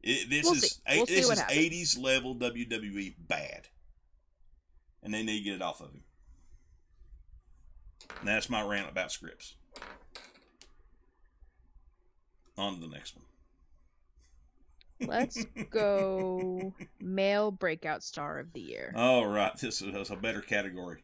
It, 0.08 0.30
this 0.30 0.44
We'll 0.44 0.54
is. 0.54 0.80
We'll 0.88 1.02
a- 1.02 1.06
this 1.06 1.30
is. 1.30 1.40
80s 1.40 1.98
level 2.00 2.36
WWE 2.36 3.14
bad, 3.18 3.66
and 5.02 5.12
they 5.12 5.24
need 5.24 5.38
to 5.38 5.44
get 5.44 5.54
it 5.56 5.62
off 5.62 5.80
of 5.80 5.88
him. 5.90 6.04
And 8.20 8.28
that's 8.28 8.48
my 8.48 8.62
rant 8.62 8.88
about 8.88 9.08
Scrypts. 9.08 9.54
On 12.56 12.74
to 12.76 12.80
the 12.80 12.86
next 12.86 13.16
one. 13.16 15.08
Let's 15.08 15.44
go 15.70 16.72
male 17.00 17.50
breakout 17.50 18.04
star 18.04 18.38
of 18.38 18.52
the 18.52 18.60
year. 18.60 18.92
All 18.96 19.26
right, 19.26 19.56
this 19.56 19.82
is 19.82 20.10
a 20.10 20.16
better 20.16 20.40
category. 20.40 21.02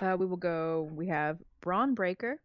Uh, 0.00 0.16
we 0.18 0.24
will 0.24 0.38
go. 0.38 0.88
We 0.90 1.08
have 1.08 1.36
Bron 1.60 1.94
Breakker, 1.94 2.40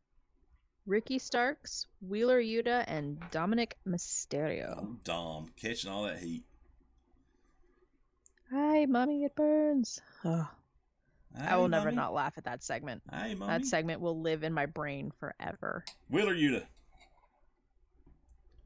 Ricky 0.89 1.19
Starks, 1.19 1.85
Wheeler 2.01 2.41
Yuta, 2.41 2.83
and 2.87 3.19
Dominic 3.29 3.77
Mysterio. 3.87 4.79
Oh, 4.81 4.95
Dom 5.03 5.45
catching 5.55 5.91
all 5.91 6.03
that 6.03 6.17
heat. 6.17 6.43
Hi, 8.51 8.87
mommy, 8.87 9.23
it 9.23 9.35
burns. 9.35 10.01
Ugh, 10.25 10.47
I 11.39 11.57
will 11.57 11.65
Hey, 11.65 11.69
never 11.69 11.91
not 11.91 12.15
laugh 12.15 12.33
at 12.37 12.45
that 12.45 12.63
segment. 12.63 13.03
Hey, 13.13 13.35
mommy. 13.35 13.53
That 13.53 13.65
segment 13.67 14.01
will 14.01 14.19
live 14.19 14.43
in 14.43 14.51
my 14.51 14.65
brain 14.65 15.11
forever. 15.19 15.85
Wheeler 16.09 16.33
Yuta. 16.33 16.63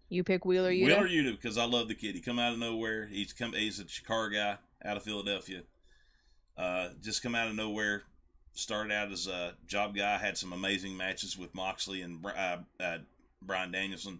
You 0.07 0.23
pick 0.23 0.45
Wheeler 0.45 0.71
Yuta. 0.71 0.85
Wheeler 0.85 1.09
Yuta 1.09 1.31
because 1.31 1.57
I 1.57 1.65
love 1.65 1.89
the 1.89 1.95
kid. 1.95 2.15
He 2.15 2.21
come 2.21 2.39
out 2.39 2.53
of 2.53 2.59
nowhere. 2.59 3.07
He's 3.07 3.33
come. 3.33 3.51
He's 3.51 3.81
a 3.81 3.85
car 4.07 4.29
guy 4.29 4.59
out 4.85 4.95
of 4.95 5.03
Philadelphia. 5.03 5.63
Uh, 6.57 6.89
just 7.01 7.21
come 7.21 7.35
out 7.35 7.49
of 7.49 7.55
nowhere. 7.55 8.03
Started 8.53 8.93
out 8.93 9.11
as 9.11 9.27
a 9.27 9.55
job 9.67 9.95
guy. 9.95 10.17
Had 10.17 10.37
some 10.37 10.53
amazing 10.53 10.95
matches 10.95 11.37
with 11.37 11.55
Moxley 11.55 12.01
and 12.01 12.23
uh, 12.25 12.57
uh, 12.79 12.97
Bryan 13.41 13.71
Danielson, 13.71 14.19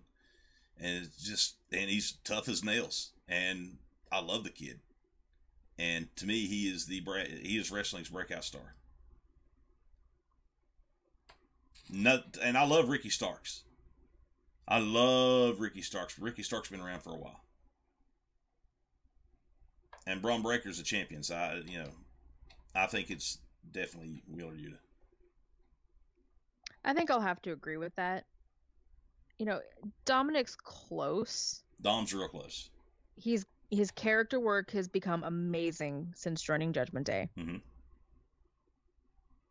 and 0.80 1.06
it's 1.06 1.24
just 1.24 1.56
and 1.72 1.90
he's 1.90 2.14
tough 2.24 2.50
as 2.50 2.64
nails. 2.64 3.12
And 3.28 3.78
I 4.12 4.22
love 4.22 4.44
the 4.44 4.50
kid. 4.50 4.80
And 5.78 6.16
to 6.18 6.26
me, 6.26 6.48
he 6.48 6.68
is 6.68 6.88
the 6.88 7.04
he 7.42 7.58
is 7.58 7.72
wrestling's 7.72 8.10
breakout 8.10 8.44
star. 8.44 8.76
Not, 11.92 12.38
and 12.42 12.58
I 12.58 12.66
love 12.66 12.90
Ricky 12.90 13.10
Starks. 13.10 13.64
I 14.68 14.80
love 14.80 15.60
Ricky 15.60 15.82
Starks. 15.82 16.18
Ricky 16.18 16.42
Starks 16.42 16.70
been 16.70 16.82
around 16.82 17.02
for 17.02 17.12
a 17.12 17.18
while. 17.18 17.42
And 20.08 20.22
Bron 20.22 20.42
Breakker's 20.42 20.80
a 20.80 20.84
champion, 20.84 21.24
so 21.24 21.36
I, 21.36 21.62
you 21.66 21.80
know, 21.80 21.90
I 22.76 22.88
think 22.88 23.10
it's 23.10 23.38
definitely 23.72 24.22
Wheeler 24.28 24.54
Yuta. 24.54 24.78
I 26.86 26.94
think 26.94 27.10
I'll 27.10 27.22
have 27.22 27.42
to 27.44 27.52
agree 27.52 27.78
with 27.78 27.96
that. 27.96 28.26
You 29.40 29.46
know, 29.46 29.62
Dominic's 30.06 30.56
close. 30.56 31.64
Dom's 31.82 32.14
real 32.14 32.28
close. 32.28 32.70
He's 33.16 33.46
his 33.72 33.90
character 33.92 34.40
work 34.40 34.72
has 34.72 34.88
become 34.88 35.24
amazing 35.24 36.14
since 36.16 36.42
joining 36.42 36.74
Judgment 36.74 37.06
Day. 37.08 37.30
Mhm. 37.38 37.62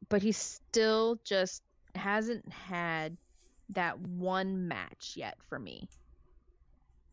but 0.08 0.22
he 0.22 0.32
still 0.32 1.18
just 1.24 1.62
hasn't 1.94 2.46
had 2.52 3.16
that 3.70 3.98
one 3.98 4.68
match 4.68 5.14
yet 5.16 5.38
for 5.48 5.58
me. 5.58 5.88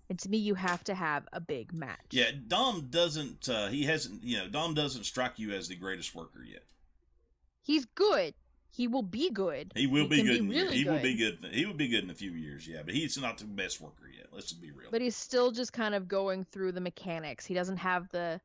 And 0.10 0.20
to 0.20 0.30
me, 0.30 0.38
you 0.38 0.56
have 0.56 0.84
to 0.86 0.96
have 0.96 1.26
a 1.32 1.40
big 1.40 1.72
match. 1.72 2.08
Yeah, 2.12 2.32
Dom 2.48 2.88
doesn't. 2.90 3.48
Uh, 3.48 3.68
he 3.68 3.84
hasn't. 3.86 4.24
You 4.24 4.40
know, 4.40 4.50
Dom 4.50 4.74
doesn't 4.74 5.06
strike 5.06 5.40
you 5.40 5.54
as 5.54 5.68
the 5.70 5.76
greatest 5.76 6.14
worker 6.14 6.44
yet. 6.44 6.64
He's 7.62 7.86
good. 7.86 8.34
He 8.72 8.88
will 8.88 9.04
be 9.04 9.30
good. 9.32 9.72
He 9.76 9.88
will 9.88 10.08
be 10.08 10.24
good. 10.24 10.28
be 10.28 10.38
in 10.38 10.50
really 10.50 10.78
He 10.78 10.86
will 10.86 11.02
be 11.02 11.16
good. 11.16 11.40
He 11.52 11.66
will 11.66 11.74
be 11.74 11.88
good 11.88 12.04
in 12.04 12.10
a 12.10 12.16
few 12.16 12.32
years. 12.32 12.68
Yeah, 12.68 12.82
but 12.86 12.94
he's 12.94 13.18
not 13.20 13.38
the 13.38 13.46
best 13.46 13.82
worker 13.82 14.08
yet. 14.16 14.28
Let's 14.32 14.54
be 14.54 14.72
real. 14.72 14.90
But 14.92 15.02
he's 15.02 15.16
still 15.16 15.52
just 15.52 15.74
kind 15.74 15.96
of 15.96 16.08
going 16.08 16.46
through 16.46 16.74
the 16.74 16.82
mechanics. 16.82 17.46
He 17.46 17.54
doesn't 17.54 17.78
have 17.78 18.10
the 18.10 18.40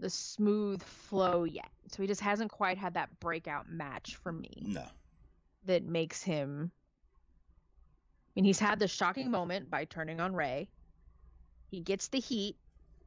the 0.00 0.10
smooth 0.10 0.82
flow 0.82 1.44
yet. 1.44 1.70
So 1.88 2.02
he 2.02 2.06
just 2.06 2.20
hasn't 2.20 2.50
quite 2.50 2.78
had 2.78 2.94
that 2.94 3.18
breakout 3.20 3.68
match 3.68 4.16
for 4.16 4.32
me 4.32 4.62
no. 4.66 4.84
that 5.64 5.84
makes 5.84 6.22
him 6.22 6.70
I 8.36 8.40
mean, 8.40 8.44
he's 8.44 8.60
had 8.60 8.78
the 8.78 8.86
shocking 8.86 9.32
moment 9.32 9.68
by 9.68 9.86
turning 9.86 10.20
on 10.20 10.32
Ray. 10.32 10.68
He 11.70 11.80
gets 11.80 12.06
the 12.06 12.20
heat. 12.20 12.56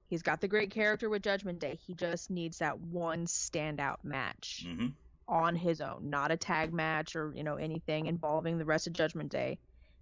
He's 0.10 0.24
got 0.24 0.42
the 0.42 0.50
great 0.50 0.72
character 0.72 1.10
with 1.10 1.22
Judgment 1.22 1.60
Day. 1.60 1.80
He 1.88 1.94
just 1.94 2.30
needs 2.30 2.58
that 2.58 2.82
one 2.82 3.28
standout 3.28 4.04
match 4.04 4.66
hmm 4.68 4.88
on 5.32 5.56
his 5.56 5.80
own, 5.82 6.10
not 6.10 6.30
a 6.30 6.38
tag 6.38 6.74
match 6.74 7.16
or, 7.16 7.34
you 7.36 7.44
know, 7.44 7.56
anything 7.56 8.06
involving 8.06 8.58
the 8.58 8.66
rest 8.66 8.86
of 8.86 8.94
Judgment 8.94 9.32
Day. 9.32 9.58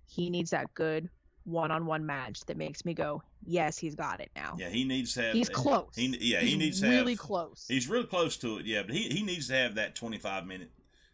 He 0.08 0.30
needs 0.32 0.50
that 0.50 0.74
good 0.74 1.08
one-on-one 1.46 2.06
match 2.06 2.42
that 2.48 2.58
makes 2.58 2.84
me 2.84 2.94
go, 2.96 3.22
"Yes, 3.46 3.78
he's 3.78 3.96
got 3.96 4.20
it 4.20 4.32
now." 4.36 4.56
Yeah, 4.58 4.70
he 4.70 4.84
needs 4.84 5.14
to 5.14 5.22
have. 5.22 5.34
He's 5.36 5.48
close. 5.48 5.96
He, 5.96 6.08
yeah, 6.20 6.40
he 6.40 6.48
He's 6.50 6.58
needs 6.58 6.82
to 6.82 6.90
really 6.90 7.14
have. 7.14 7.20
close. 7.20 7.66
He's 7.68 7.88
real 7.88 8.06
close 8.06 8.38
to 8.38 8.58
it. 8.58 8.66
Yeah, 8.66 8.82
but 8.84 8.94
he, 8.96 9.04
he 9.10 9.22
needs 9.24 9.48
to 9.48 9.54
have 9.54 9.76
that 9.76 9.96
twenty 9.96 10.18
five 10.18 10.46
minute, 10.48 10.72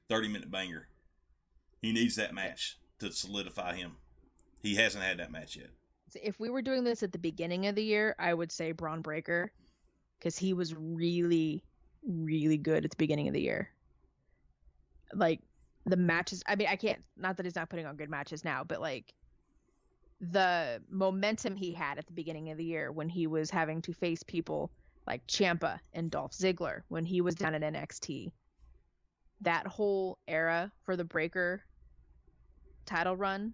thirty 0.07 0.29
minute 0.29 0.49
banger. 0.49 0.87
He 1.81 1.91
needs 1.91 2.15
that 2.15 2.33
match 2.33 2.77
to 2.99 3.11
solidify 3.11 3.75
him. 3.75 3.97
He 4.61 4.75
hasn't 4.75 5.03
had 5.03 5.19
that 5.19 5.31
match 5.31 5.55
yet. 5.57 5.69
if 6.23 6.39
we 6.39 6.49
were 6.49 6.61
doing 6.61 6.83
this 6.85 7.03
at 7.03 7.11
the 7.11 7.19
beginning 7.19 7.67
of 7.67 7.75
the 7.75 7.83
year, 7.83 8.15
I 8.17 8.33
would 8.33 8.51
say 8.51 8.71
Bron 8.71 9.01
Breakker 9.01 9.51
because 10.17 10.37
he 10.37 10.53
was 10.53 10.73
really, 10.73 11.63
really 12.07 12.57
good 12.57 12.85
at 12.85 12.91
the 12.91 12.97
beginning 12.97 13.27
of 13.27 13.33
the 13.33 13.41
year. 13.41 13.69
Like 15.13 15.41
the 15.85 15.97
matches, 15.97 16.43
I 16.47 16.55
mean, 16.55 16.67
I 16.67 16.75
can't, 16.75 17.03
not 17.17 17.37
that 17.37 17.45
he's 17.45 17.55
not 17.55 17.69
putting 17.69 17.85
on 17.85 17.95
good 17.95 18.09
matches 18.09 18.43
now, 18.43 18.63
but 18.63 18.81
like 18.81 19.13
the 20.21 20.81
momentum 20.89 21.55
he 21.55 21.73
had 21.73 21.97
at 21.97 22.07
the 22.07 22.13
beginning 22.13 22.49
of 22.51 22.57
the 22.57 22.63
year 22.63 22.91
when 22.91 23.09
he 23.09 23.27
was 23.27 23.49
having 23.49 23.81
to 23.83 23.93
face 23.93 24.23
people 24.23 24.71
like 25.05 25.25
Ciampa 25.27 25.79
and 25.93 26.09
Dolph 26.09 26.31
Ziggler 26.31 26.81
when 26.87 27.05
he 27.05 27.21
was 27.21 27.35
down 27.35 27.53
at 27.53 27.61
NXT. 27.61 28.31
That 29.41 29.67
whole 29.67 30.17
era 30.27 30.71
for 30.85 30.95
the 30.95 31.03
Breakker 31.03 31.63
title 32.85 33.15
run 33.15 33.53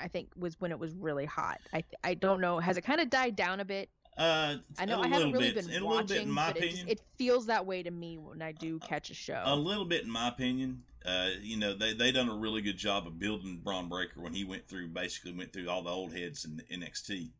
I 0.00 0.08
think 0.08 0.30
was 0.36 0.58
when 0.58 0.70
it 0.72 0.78
was 0.78 0.94
really 0.94 1.26
hot. 1.26 1.60
I 1.72 1.84
I 2.02 2.14
don't 2.14 2.40
know. 2.40 2.58
Has 2.58 2.76
it 2.76 2.82
kind 2.82 3.00
of 3.00 3.10
died 3.10 3.36
down 3.36 3.60
a 3.60 3.64
bit? 3.64 3.90
Uh, 4.20 4.56
I 4.78 4.84
know 4.84 5.00
I 5.00 5.08
haven't 5.08 5.32
really 5.32 5.52
bit, 5.52 5.66
been 5.66 5.82
watching, 5.82 5.88
little 5.88 6.06
bit, 6.06 6.22
in 6.24 6.30
my 6.30 6.52
but 6.52 6.62
it, 6.62 6.70
just, 6.72 6.88
it 6.88 7.00
feels 7.16 7.46
that 7.46 7.64
way 7.64 7.82
to 7.82 7.90
me 7.90 8.18
when 8.18 8.42
I 8.42 8.52
do 8.52 8.78
catch 8.78 9.08
a 9.08 9.14
show. 9.14 9.42
a 9.46 9.56
little 9.56 9.86
bit, 9.86 10.04
in 10.04 10.10
my 10.10 10.28
opinion. 10.28 10.82
Uh, 11.06 11.28
you 11.40 11.56
know, 11.56 11.72
they 11.74 11.94
they 11.94 12.12
done 12.12 12.28
a 12.28 12.34
really 12.36 12.60
good 12.60 12.76
job 12.76 13.06
of 13.06 13.18
building 13.18 13.62
Bron 13.64 13.88
Breakker 13.88 14.20
when 14.20 14.34
he 14.34 14.44
went 14.44 14.68
through 14.68 14.88
basically 14.88 15.32
went 15.32 15.54
through 15.54 15.70
all 15.70 15.82
the 15.82 15.88
old 15.88 16.12
heads 16.12 16.44
in 16.44 16.60
NXT. 16.70 17.30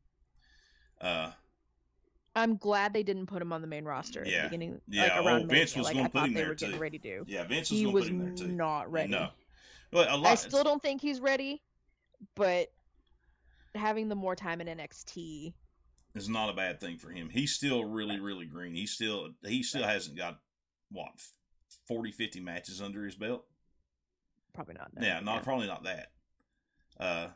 Uh, 1.03 1.33
I'm 2.35 2.57
glad 2.57 2.95
they 2.95 3.03
didn't 3.03 3.27
put 3.27 3.43
him 3.43 3.53
on 3.53 3.61
the 3.61 3.67
main 3.67 3.85
roster 3.85 4.23
at 4.23 4.29
Yeah. 4.29 4.45
the 4.45 4.49
beginning. 4.49 4.81
Yeah, 4.89 5.03
like 5.03 5.13
oh, 5.17 5.27
around 5.27 5.49
Vince 5.51 5.77
Mania, 5.77 5.79
was 5.79 5.85
like 5.85 5.97
gonna 5.97 6.09
put 6.09 6.23
him 6.29 6.33
there, 6.35 6.55
too. 6.55 6.79
ready 6.79 6.99
to. 7.01 7.25
yeah, 7.27 7.45
Vince 7.45 7.71
was 7.71 7.83
going 7.83 7.95
to 7.95 8.01
put 8.01 8.09
him 8.09 8.19
there 8.25 8.35
too. 8.35 8.49
not 8.49 8.91
ready. 8.91 9.11
No, 9.11 9.29
but 9.91 10.11
a 10.11 10.17
lot. 10.17 10.33
I 10.33 10.35
still 10.37 10.65
don't 10.65 10.81
think 10.81 11.03
he's 11.03 11.21
ready, 11.21 11.61
but 12.37 12.69
having 13.75 14.09
the 14.09 14.15
more 14.15 14.35
time 14.35 14.63
in 14.63 14.67
NXT, 14.79 15.53
is 16.15 16.29
not 16.29 16.49
a 16.51 16.53
bad 16.55 16.81
thing 16.81 16.99
for 16.99 17.11
him. 17.11 17.29
He's 17.31 17.53
still 17.55 17.85
really, 17.85 18.19
really 18.21 18.47
green. 18.47 18.75
He 18.75 18.87
still 18.87 19.31
he 19.45 19.63
still 19.63 19.85
hasn't 19.85 20.17
got 20.17 20.41
what 20.91 21.09
40, 21.87 22.11
50 22.13 22.41
matches 22.41 22.81
under 22.83 23.05
his 23.05 23.15
belt. 23.17 23.45
probably 24.53 24.75
not. 24.75 24.91
no. 24.95 25.07
Yeah, 25.07 25.21
not 25.21 25.43
probably 25.45 25.67
not 25.67 25.85
that. 25.85 26.11
Uh, 26.99 27.29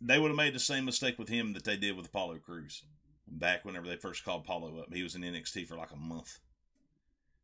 they 0.00 0.18
would 0.18 0.28
have 0.28 0.36
made 0.36 0.54
the 0.54 0.58
same 0.60 0.84
mistake 0.84 1.18
with 1.18 1.28
him 1.28 1.52
that 1.54 1.64
they 1.64 1.76
did 1.76 1.96
with 1.96 2.06
Apollo 2.06 2.38
Crews 2.44 2.84
back 3.26 3.64
whenever 3.64 3.86
they 3.86 3.96
first 3.96 4.24
called 4.24 4.42
Apollo 4.44 4.78
up. 4.78 4.92
He 4.94 5.02
was 5.02 5.14
in 5.14 5.22
NXT 5.22 5.66
for 5.66 5.76
like 5.76 5.90
a 5.90 5.96
month, 5.96 6.38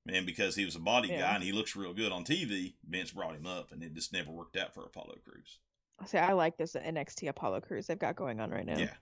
and 0.06 0.24
because 0.26 0.54
he 0.54 0.64
was 0.64 0.76
a 0.76 0.80
body 0.80 1.08
Yeah. 1.08 1.20
guy 1.22 1.34
and 1.34 1.44
he 1.44 1.52
looks 1.52 1.74
real 1.74 1.92
good 1.92 2.12
on 2.12 2.24
TV, 2.24 2.74
Vince 2.88 3.10
brought 3.10 3.34
him 3.34 3.46
up, 3.46 3.72
and 3.72 3.82
it 3.82 3.94
just 3.94 4.12
never 4.12 4.30
worked 4.30 4.56
out 4.56 4.74
for 4.74 4.84
Apollo 4.84 5.16
Crews. 5.24 5.58
See, 6.06 6.18
I 6.18 6.32
like 6.32 6.56
this 6.56 6.74
NXT 6.74 7.28
Apollo 7.28 7.60
Crews 7.62 7.86
they've 7.86 7.98
got 7.98 8.16
going 8.16 8.40
on 8.40 8.50
right 8.50 8.66
now. 8.66 8.78
Yeah. 8.78 8.94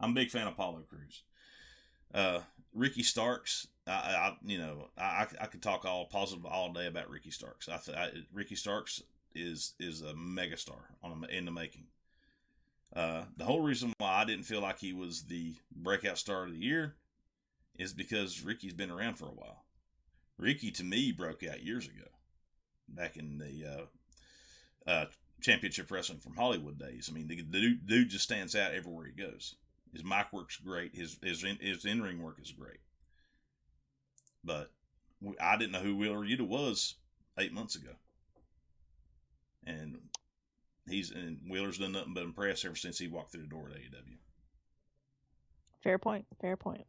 I'm 0.00 0.10
a 0.10 0.14
big 0.14 0.30
fan 0.30 0.46
of 0.46 0.54
Apollo 0.54 0.84
Crews. 0.88 1.22
Uh, 2.14 2.40
Ricky 2.74 3.02
Starks, 3.02 3.68
I, 3.86 3.90
I 3.90 4.36
you 4.44 4.58
know, 4.58 4.88
I, 4.98 5.26
I 5.40 5.46
could 5.46 5.62
talk 5.62 5.84
all 5.84 6.06
positive 6.06 6.44
all 6.44 6.72
day 6.72 6.86
about 6.86 7.10
Ricky 7.10 7.30
Starks. 7.30 7.68
I, 7.68 7.80
I 7.94 8.10
Ricky 8.32 8.54
Starks 8.54 9.02
is 9.34 9.74
is 9.78 10.02
a 10.02 10.14
megastar 10.14 10.92
on 11.02 11.26
in 11.30 11.44
the 11.44 11.50
making. 11.50 11.84
Uh, 12.94 13.24
the 13.36 13.44
whole 13.44 13.60
reason 13.60 13.92
why 13.98 14.22
I 14.22 14.24
didn't 14.24 14.44
feel 14.44 14.60
like 14.60 14.78
he 14.78 14.92
was 14.92 15.24
the 15.24 15.56
breakout 15.74 16.18
star 16.18 16.44
of 16.44 16.52
the 16.52 16.58
year 16.58 16.94
is 17.78 17.92
because 17.92 18.42
Ricky's 18.42 18.72
been 18.72 18.90
around 18.90 19.16
for 19.16 19.26
a 19.26 19.34
while. 19.34 19.64
Ricky 20.38 20.70
to 20.72 20.84
me 20.84 21.12
broke 21.12 21.42
out 21.42 21.62
years 21.62 21.86
ago, 21.86 22.08
back 22.88 23.16
in 23.16 23.38
the 23.38 23.64
uh, 23.66 24.90
uh, 24.90 25.06
championship 25.40 25.90
wrestling 25.90 26.20
from 26.20 26.36
Hollywood 26.36 26.78
days. 26.78 27.08
I 27.10 27.14
mean, 27.14 27.28
the, 27.28 27.36
the 27.36 27.60
dude, 27.60 27.86
dude 27.86 28.08
just 28.10 28.24
stands 28.24 28.54
out 28.54 28.72
everywhere 28.72 29.06
he 29.06 29.12
goes. 29.12 29.56
His 29.96 30.04
mic 30.04 30.30
work's 30.30 30.58
great. 30.58 30.94
His 30.94 31.16
his 31.22 31.42
in, 31.42 31.56
his 31.56 31.86
in 31.86 32.02
ring 32.02 32.22
work 32.22 32.38
is 32.38 32.52
great. 32.52 32.80
But 34.44 34.70
I 35.40 35.56
didn't 35.56 35.72
know 35.72 35.80
who 35.80 35.96
Wheeler 35.96 36.18
Yuta 36.18 36.46
was 36.46 36.96
eight 37.38 37.54
months 37.54 37.76
ago, 37.76 37.92
and 39.66 39.96
he's 40.86 41.10
and 41.10 41.38
Wheeler's 41.48 41.78
done 41.78 41.92
nothing 41.92 42.12
but 42.12 42.24
impress 42.24 42.62
ever 42.66 42.76
since 42.76 42.98
he 42.98 43.08
walked 43.08 43.32
through 43.32 43.44
the 43.44 43.48
door 43.48 43.70
at 43.70 43.76
AEW. 43.76 44.18
Fair 45.82 45.96
point. 45.98 46.26
Fair 46.42 46.58
point. 46.58 46.86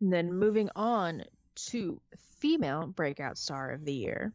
And 0.00 0.12
then 0.12 0.32
moving 0.32 0.68
on 0.74 1.22
to 1.68 2.00
female 2.40 2.88
breakout 2.88 3.38
star 3.38 3.70
of 3.70 3.84
the 3.84 3.94
year, 3.94 4.32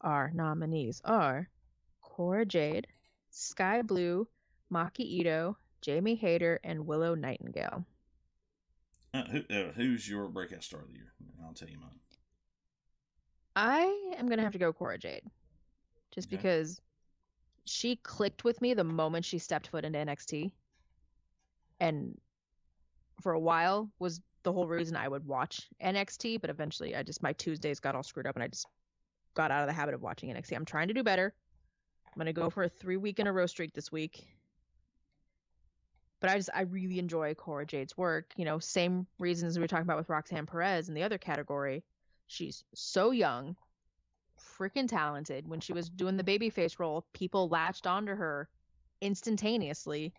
our 0.00 0.32
nominees 0.34 1.00
are 1.04 1.48
Cora 2.02 2.44
Jade, 2.44 2.88
Skye 3.30 3.82
Blue, 3.82 4.26
Maki 4.72 5.22
Itoh, 5.24 5.56
Jamie 5.82 6.14
Hayter, 6.16 6.60
and 6.64 6.86
Willow 6.86 7.14
Nightingale. 7.14 7.84
Uh, 9.12 9.24
who, 9.24 9.38
uh, 9.50 9.72
who's 9.72 10.08
your 10.08 10.28
breakout 10.28 10.62
star 10.64 10.80
of 10.80 10.88
the 10.88 10.94
year? 10.94 11.12
I'll 11.44 11.54
tell 11.54 11.68
you 11.68 11.78
mine. 11.78 12.00
I 13.56 14.14
am 14.18 14.28
gonna 14.28 14.42
have 14.42 14.52
to 14.52 14.58
go 14.58 14.72
Cora 14.72 14.98
Jade, 14.98 15.22
just 16.10 16.28
Okay. 16.28 16.36
because 16.36 16.80
she 17.66 17.96
clicked 17.96 18.42
with 18.42 18.60
me 18.60 18.74
the 18.74 18.82
moment 18.84 19.24
she 19.24 19.38
stepped 19.38 19.68
foot 19.68 19.84
into 19.84 19.98
NXT, 19.98 20.50
and 21.78 22.18
for 23.20 23.32
a 23.32 23.38
while 23.38 23.90
was 24.00 24.20
the 24.42 24.52
whole 24.52 24.66
reason 24.66 24.96
I 24.96 25.06
would 25.06 25.24
watch 25.24 25.68
NXT. 25.80 26.40
But 26.40 26.50
eventually, 26.50 26.96
I 26.96 27.04
just 27.04 27.22
my 27.22 27.32
Tuesdays 27.34 27.78
got 27.78 27.94
all 27.94 28.02
screwed 28.02 28.26
up, 28.26 28.34
and 28.34 28.42
I 28.42 28.48
just 28.48 28.66
got 29.34 29.52
out 29.52 29.62
of 29.62 29.68
the 29.68 29.72
habit 29.72 29.94
of 29.94 30.02
watching 30.02 30.30
NXT. 30.30 30.56
I'm 30.56 30.64
trying 30.64 30.88
to 30.88 30.94
do 30.94 31.04
better. 31.04 31.32
I'm 32.06 32.18
gonna 32.18 32.32
go 32.32 32.50
for 32.50 32.64
a 32.64 32.68
three 32.68 32.96
week 32.96 33.20
in 33.20 33.28
a 33.28 33.32
row 33.32 33.46
streak 33.46 33.72
this 33.72 33.92
week. 33.92 34.26
But 36.24 36.30
I 36.32 36.36
just 36.38 36.48
I 36.54 36.62
really 36.62 36.98
enjoy 36.98 37.34
Cora 37.34 37.66
Jade's 37.66 37.98
work. 37.98 38.32
You 38.36 38.46
know, 38.46 38.58
same 38.58 39.06
reasons 39.18 39.58
we 39.58 39.60
were 39.62 39.68
talking 39.68 39.82
about 39.82 39.98
with 39.98 40.08
Roxanne 40.08 40.46
Perez 40.46 40.88
in 40.88 40.94
the 40.94 41.02
other 41.02 41.18
category. 41.18 41.84
She's 42.28 42.64
so 42.74 43.10
young, 43.10 43.56
freaking 44.58 44.88
talented. 44.88 45.46
When 45.46 45.60
she 45.60 45.74
was 45.74 45.90
doing 45.90 46.16
the 46.16 46.24
babyface 46.24 46.78
role, 46.78 47.04
people 47.12 47.48
latched 47.50 47.86
onto 47.86 48.14
her 48.14 48.48
instantaneously. 49.02 50.14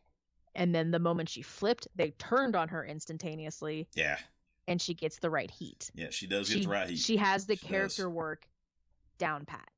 And 0.54 0.76
then 0.76 0.92
the 0.92 1.00
moment 1.00 1.28
she 1.28 1.42
flipped, 1.42 1.88
they 1.96 2.12
turned 2.12 2.56
on 2.56 2.68
her 2.70 2.86
instantaneously, 2.86 3.88
Yeah, 3.96 4.18
and 4.68 4.80
she 4.80 4.94
gets 4.94 5.18
the 5.18 5.32
right 5.32 5.50
heat. 5.50 5.90
yeah, 5.96 6.12
she 6.12 6.28
does 6.28 6.50
get 6.54 6.62
the 6.64 6.70
right 6.70 6.88
heat. 6.90 7.00
she 7.00 7.18
has 7.18 7.48
the 7.48 7.56
She 7.56 7.62
does. 7.64 7.70
character 7.70 8.10
work 8.12 8.48
down 9.18 9.46
pat. 9.46 9.70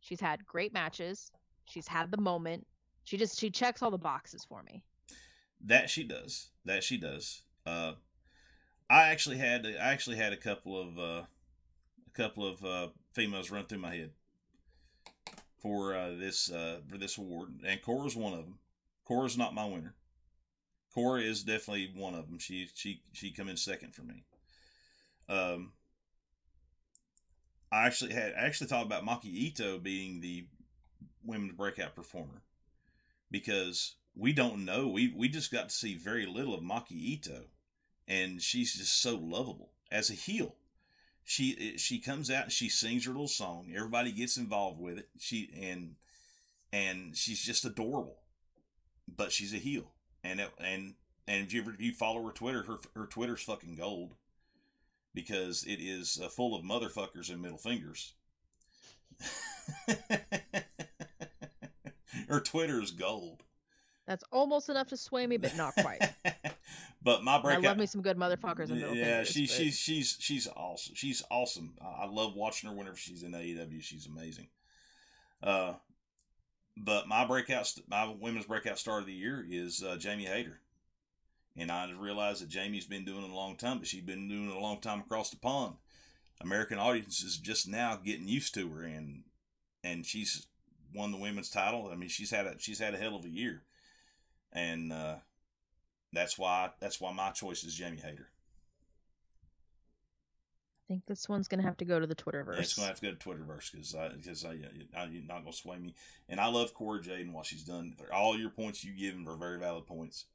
She's 0.00 0.20
had 0.20 0.44
great 0.44 0.74
matches. 0.74 1.30
She's 1.66 1.86
had 1.86 2.10
the 2.10 2.20
moment. 2.20 2.66
She 3.04 3.16
just 3.16 3.38
she 3.38 3.48
checks 3.48 3.80
all 3.80 3.92
the 3.92 3.96
boxes 3.96 4.44
for 4.44 4.62
me. 4.64 4.82
That 5.64 5.90
she 5.90 6.04
does. 6.04 6.48
That 6.64 6.82
she 6.82 6.96
does. 6.96 7.42
Uh, 7.64 7.92
I 8.90 9.08
actually 9.08 9.38
had 9.38 9.66
I 9.66 9.92
actually 9.92 10.16
had 10.16 10.32
a 10.32 10.36
couple 10.36 10.80
of 10.80 10.98
uh, 10.98 11.22
a 12.06 12.10
couple 12.14 12.46
of 12.46 12.64
uh, 12.64 12.88
females 13.12 13.50
run 13.50 13.66
through 13.66 13.78
my 13.78 13.94
head 13.94 14.10
for 15.58 15.94
uh, 15.94 16.10
this 16.10 16.50
uh, 16.50 16.80
for 16.88 16.98
this 16.98 17.16
award, 17.16 17.60
and 17.66 17.80
Cora's 17.80 18.16
one 18.16 18.32
of 18.32 18.44
them. 18.44 18.58
Cora's 19.04 19.38
not 19.38 19.54
my 19.54 19.64
winner. 19.64 19.94
Cora 20.92 21.22
is 21.22 21.42
definitely 21.42 21.90
one 21.94 22.14
of 22.14 22.28
them. 22.28 22.38
She 22.38 22.68
she 22.74 23.02
she 23.12 23.30
come 23.30 23.48
in 23.48 23.56
second 23.56 23.94
for 23.94 24.02
me. 24.02 24.24
Um, 25.28 25.72
I 27.70 27.86
actually 27.86 28.12
had 28.12 28.34
I 28.34 28.44
actually 28.44 28.66
thought 28.66 28.84
about 28.84 29.06
Maki 29.06 29.52
Itoh 29.52 29.82
being 29.82 30.20
the 30.20 30.46
women's 31.24 31.52
breakout 31.52 31.94
performer 31.94 32.42
because 33.30 33.94
we 34.14 34.32
don't 34.32 34.64
know. 34.64 34.88
We 34.88 35.12
we 35.16 35.28
just 35.28 35.52
got 35.52 35.68
to 35.68 35.74
see 35.74 35.96
very 35.96 36.26
little 36.26 36.54
of 36.54 36.62
Maki 36.62 37.18
Itoh, 37.18 37.44
and 38.06 38.42
she's 38.42 38.74
just 38.74 39.00
so 39.00 39.16
lovable 39.16 39.70
as 39.90 40.10
a 40.10 40.14
heel. 40.14 40.54
She 41.24 41.76
she 41.78 41.98
comes 41.98 42.30
out 42.30 42.44
and 42.44 42.52
she 42.52 42.68
sings 42.68 43.06
her 43.06 43.12
little 43.12 43.28
song. 43.28 43.72
Everybody 43.74 44.12
gets 44.12 44.36
involved 44.36 44.80
with 44.80 44.98
it. 44.98 45.08
She 45.18 45.50
and 45.60 45.94
and 46.72 47.16
she's 47.16 47.42
just 47.42 47.64
adorable, 47.64 48.18
but 49.08 49.32
she's 49.32 49.54
a 49.54 49.58
heel. 49.58 49.92
And 50.24 50.40
it, 50.40 50.50
and 50.58 50.94
and 51.26 51.46
if 51.46 51.52
you 51.52 51.62
ever 51.62 51.76
you 51.78 51.92
follow 51.92 52.24
her 52.24 52.32
Twitter, 52.32 52.64
her 52.64 52.78
her 52.94 53.06
Twitter's 53.06 53.42
fucking 53.42 53.76
gold 53.76 54.14
because 55.14 55.64
it 55.64 55.78
is 55.80 56.20
uh, 56.22 56.28
full 56.28 56.54
of 56.54 56.64
motherfuckers 56.64 57.30
and 57.30 57.40
middle 57.40 57.58
fingers. 57.58 58.14
her 62.28 62.40
Twitter 62.40 62.80
is 62.80 62.90
gold. 62.90 63.42
That's 64.06 64.24
almost 64.32 64.68
enough 64.68 64.88
to 64.88 64.96
sway 64.96 65.26
me, 65.26 65.36
but 65.36 65.56
not 65.56 65.74
quite. 65.76 66.02
but 67.02 67.22
my 67.22 67.40
breakout. 67.40 67.64
I 67.64 67.68
love 67.68 67.78
me 67.78 67.86
some 67.86 68.02
good 68.02 68.16
motherfuckers 68.16 68.68
and 68.68 68.80
middle 68.80 68.94
yeah, 68.94 69.22
fingers. 69.22 69.28
she, 69.28 69.46
but- 69.46 69.50
she's 69.50 69.78
she's 69.78 70.16
she's 70.18 70.48
awesome. 70.48 70.94
She's 70.94 71.22
awesome. 71.30 71.74
I 71.80 72.06
love 72.06 72.34
watching 72.34 72.68
her 72.68 72.76
whenever 72.76 72.96
she's 72.96 73.22
in 73.22 73.32
AEW. 73.32 73.82
She's 73.82 74.06
amazing. 74.06 74.48
Uh, 75.42 75.74
but 76.76 77.06
my 77.06 77.24
breakout, 77.24 77.72
my 77.88 78.12
women's 78.18 78.46
breakout 78.46 78.78
star 78.78 78.98
of 78.98 79.06
the 79.06 79.12
year 79.12 79.44
is 79.48 79.82
uh, 79.82 79.96
Jamie 79.96 80.24
Hayter, 80.24 80.60
and 81.56 81.70
I 81.70 81.86
just 81.86 82.00
realized 82.00 82.42
that 82.42 82.48
Jamie's 82.48 82.86
been 82.86 83.04
doing 83.04 83.24
it 83.24 83.30
a 83.30 83.34
long 83.34 83.56
time, 83.56 83.78
but 83.78 83.86
she's 83.86 84.02
been 84.02 84.28
doing 84.28 84.50
it 84.50 84.56
a 84.56 84.60
long 84.60 84.80
time 84.80 85.00
across 85.00 85.30
the 85.30 85.36
pond. 85.36 85.74
American 86.40 86.78
audiences 86.78 87.36
just 87.36 87.68
now 87.68 87.96
getting 87.96 88.26
used 88.26 88.54
to 88.54 88.68
her, 88.70 88.82
and 88.82 89.24
and 89.84 90.06
she's 90.06 90.46
won 90.94 91.12
the 91.12 91.18
women's 91.18 91.50
title. 91.50 91.90
I 91.92 91.96
mean, 91.96 92.08
she's 92.08 92.30
had 92.30 92.46
a 92.46 92.54
she's 92.58 92.78
had 92.78 92.94
a 92.94 92.98
hell 92.98 93.16
of 93.16 93.24
a 93.24 93.28
year, 93.28 93.62
and 94.52 94.92
uh, 94.92 95.16
that's 96.12 96.38
why 96.38 96.70
that's 96.80 97.00
why 97.00 97.12
my 97.12 97.30
choice 97.30 97.64
is 97.64 97.74
Jamie 97.74 97.98
Hayter. 97.98 98.28
I 100.84 100.94
think 100.94 101.06
this 101.06 101.28
one's 101.28 101.48
gonna 101.48 101.62
have 101.62 101.76
to 101.78 101.84
go 101.84 101.98
to 102.00 102.06
the 102.06 102.14
Twitterverse. 102.14 102.58
It's 102.58 102.74
gonna 102.74 102.88
have 102.88 103.00
to 103.00 103.06
go 103.06 103.12
to 103.12 103.16
Twitterverse 103.28 103.72
because 103.72 103.94
because 104.16 104.44
I, 104.44 104.56
I 104.96 105.04
you're 105.06 105.22
not 105.22 105.40
gonna 105.44 105.52
sway 105.52 105.78
me. 105.78 105.94
And 106.28 106.38
I 106.40 106.48
love 106.48 106.74
Cora 106.74 107.00
Jade 107.00 107.20
and 107.20 107.32
what 107.34 107.46
she's 107.46 107.62
done. 107.62 107.94
All 108.12 108.36
your 108.38 108.50
points 108.50 108.84
you 108.84 108.92
give 108.92 109.16
are 109.26 109.36
very 109.36 109.58
valid 109.58 109.86
points. 109.86 110.26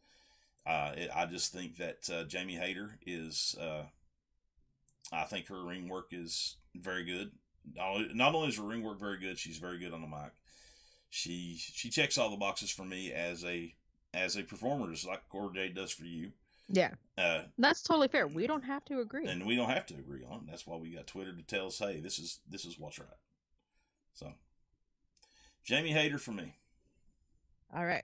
Uh, 0.66 0.94
it, 0.98 1.10
I 1.16 1.26
just 1.28 1.54
think 1.54 1.78
that 1.78 2.10
uh, 2.12 2.24
Jamie 2.24 2.56
Hayter 2.56 2.98
is. 3.06 3.56
Uh, 3.60 3.84
I 5.12 5.24
think 5.24 5.48
her 5.48 5.64
ring 5.64 5.88
work 5.88 6.08
is 6.12 6.58
very 6.76 7.06
good. 7.06 7.32
Not 7.76 7.88
only- 7.92 8.14
Not 8.14 8.36
only 8.36 8.50
is 8.50 8.58
her 8.58 8.64
ring 8.64 8.84
work 8.84 9.00
very 9.00 9.18
good, 9.20 9.38
she's 9.38 9.58
very 9.58 9.80
good 9.80 9.94
on 9.94 10.02
the 10.02 10.08
mic. 10.08 10.32
She 11.10 11.56
she 11.60 11.90
checks 11.90 12.18
all 12.18 12.30
the 12.32 12.36
boxes 12.38 12.72
for 12.72 12.84
me 12.84 13.14
as 13.14 13.46
a 13.46 13.74
as 14.18 14.36
a 14.36 14.44
performer, 14.44 14.92
just 14.92 15.08
like 15.08 15.28
Cora 15.30 15.54
Jade 15.54 15.76
does 15.76 15.92
for 15.92 16.06
you. 16.06 16.32
Yeah, 16.70 16.96
Uh, 17.18 17.44
that's 17.58 17.82
totally 17.82 18.10
fair. 18.10 18.28
We 18.28 18.46
don't 18.46 18.64
have 18.64 18.84
to 18.86 19.00
agree. 19.00 19.26
and 19.26 19.46
we 19.46 19.56
don't 19.56 19.70
have 19.70 19.86
to 19.86 19.94
agree 19.94 20.26
on 20.30 20.40
it. 20.40 20.48
That's 20.50 20.68
why 20.68 20.76
we 20.76 20.90
got 20.90 21.08
Twitter 21.08 21.34
to 21.34 21.42
tell 21.44 21.68
us, 21.68 21.80
hey, 21.80 22.02
this 22.02 22.20
is 22.20 22.40
this 22.50 22.66
is 22.66 22.78
what's 22.78 23.00
right. 23.00 23.08
So, 24.14 24.34
Jamie 25.64 25.94
Hayter 25.94 26.18
for 26.18 26.34
me. 26.34 26.56
All 27.74 27.86
right. 27.86 28.04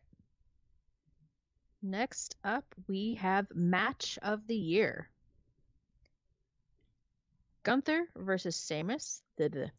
Next 1.81 2.37
up, 2.45 2.63
we 2.87 3.15
have 3.15 3.47
match 3.53 4.17
of 4.21 4.47
the 4.47 4.55
year. 4.55 5.09
Gunther 7.63 8.07
versus 8.15 8.65
Sheamus. 8.65 9.21
The, 9.37 9.49
the. 9.49 9.71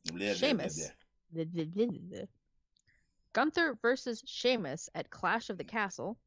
Gunther 3.32 3.78
versus 3.80 4.22
Sheamus 4.26 4.88
at 4.94 5.10
Clash 5.10 5.50
of 5.50 5.58
the 5.58 5.64
Castle. 5.64 6.18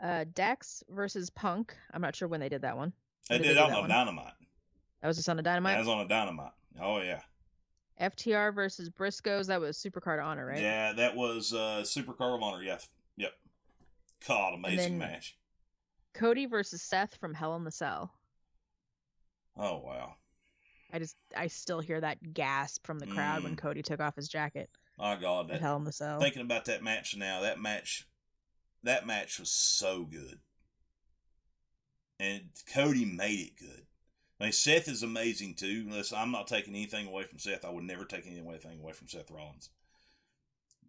Uh, 0.00 0.24
Dex 0.34 0.82
versus 0.90 1.28
Punk. 1.30 1.74
I'm 1.92 2.00
not 2.00 2.14
sure 2.14 2.28
when 2.28 2.40
they 2.40 2.48
did 2.48 2.62
that 2.62 2.76
one. 2.76 2.92
They 3.28 3.36
When 3.36 3.42
did 3.42 3.50
it 3.52 3.54
do 3.54 3.60
on 3.60 3.70
that 3.72 3.84
a 3.84 3.88
dynamite. 3.88 4.32
That 5.02 5.08
was 5.08 5.16
just 5.16 5.28
on 5.28 5.38
a 5.38 5.42
Dynamite. 5.42 5.74
That 5.74 5.80
was 5.80 5.88
on 5.88 6.00
a 6.04 6.08
dynamite. 6.08 6.52
Oh 6.80 6.98
yeah, 7.00 7.20
FTR 8.00 8.54
versus 8.54 8.88
Briscoes. 8.90 9.46
That 9.46 9.60
was 9.60 9.76
Supercard 9.76 10.24
Honor, 10.24 10.46
right? 10.46 10.60
yeah. 10.60 10.92
That 10.92 11.14
was 11.16 11.52
uh, 11.52 11.82
Supercard 11.84 12.34
of 12.36 12.42
Honor. 12.42 12.62
Yeah, 12.62 12.78
yep. 13.16 13.32
God, 14.26 14.54
amazing 14.54 14.98
match. 14.98 15.36
Cody 16.14 16.46
versus 16.46 16.82
Seth 16.82 17.16
from 17.16 17.34
Hell 17.34 17.54
in 17.56 17.64
the 17.64 17.70
Cell. 17.70 18.12
Oh 19.56 19.78
wow. 19.84 20.14
I 20.92 20.98
just 20.98 21.16
I 21.36 21.48
still 21.48 21.80
hear 21.80 22.00
that 22.00 22.32
gasp 22.34 22.86
from 22.86 22.98
the 22.98 23.06
crowd 23.06 23.42
when 23.42 23.54
Mm. 23.54 23.58
Cody 23.58 23.82
took 23.82 24.00
off 24.00 24.16
his 24.16 24.28
jacket 24.28 24.70
My 24.98 25.16
God, 25.16 25.48
that, 25.48 25.60
Hell 25.60 25.76
in 25.76 25.84
the 25.84 25.92
Cell. 25.92 26.18
thinking 26.20 26.42
about 26.42 26.64
that 26.64 26.82
match 26.82 27.14
now, 27.16 27.40
that 27.42 27.60
match, 27.60 28.06
that 28.82 29.06
match 29.06 29.38
was 29.38 29.50
so 29.50 30.04
good, 30.04 30.38
and 32.18 32.50
Cody 32.72 33.04
made 33.04 33.40
it 33.40 33.56
good. 33.58 33.86
I 34.40 34.44
mean, 34.44 34.52
Seth 34.52 34.88
is 34.88 35.02
amazing 35.02 35.54
too. 35.54 35.84
Unless 35.88 36.12
I'm 36.12 36.30
not 36.30 36.46
taking 36.46 36.74
anything 36.74 37.06
away 37.06 37.24
from 37.24 37.38
Seth, 37.38 37.64
I 37.64 37.70
would 37.70 37.84
never 37.84 38.04
take 38.04 38.26
anything 38.26 38.46
away 38.46 38.92
from 38.92 39.08
Seth 39.08 39.30
Rollins. 39.30 39.70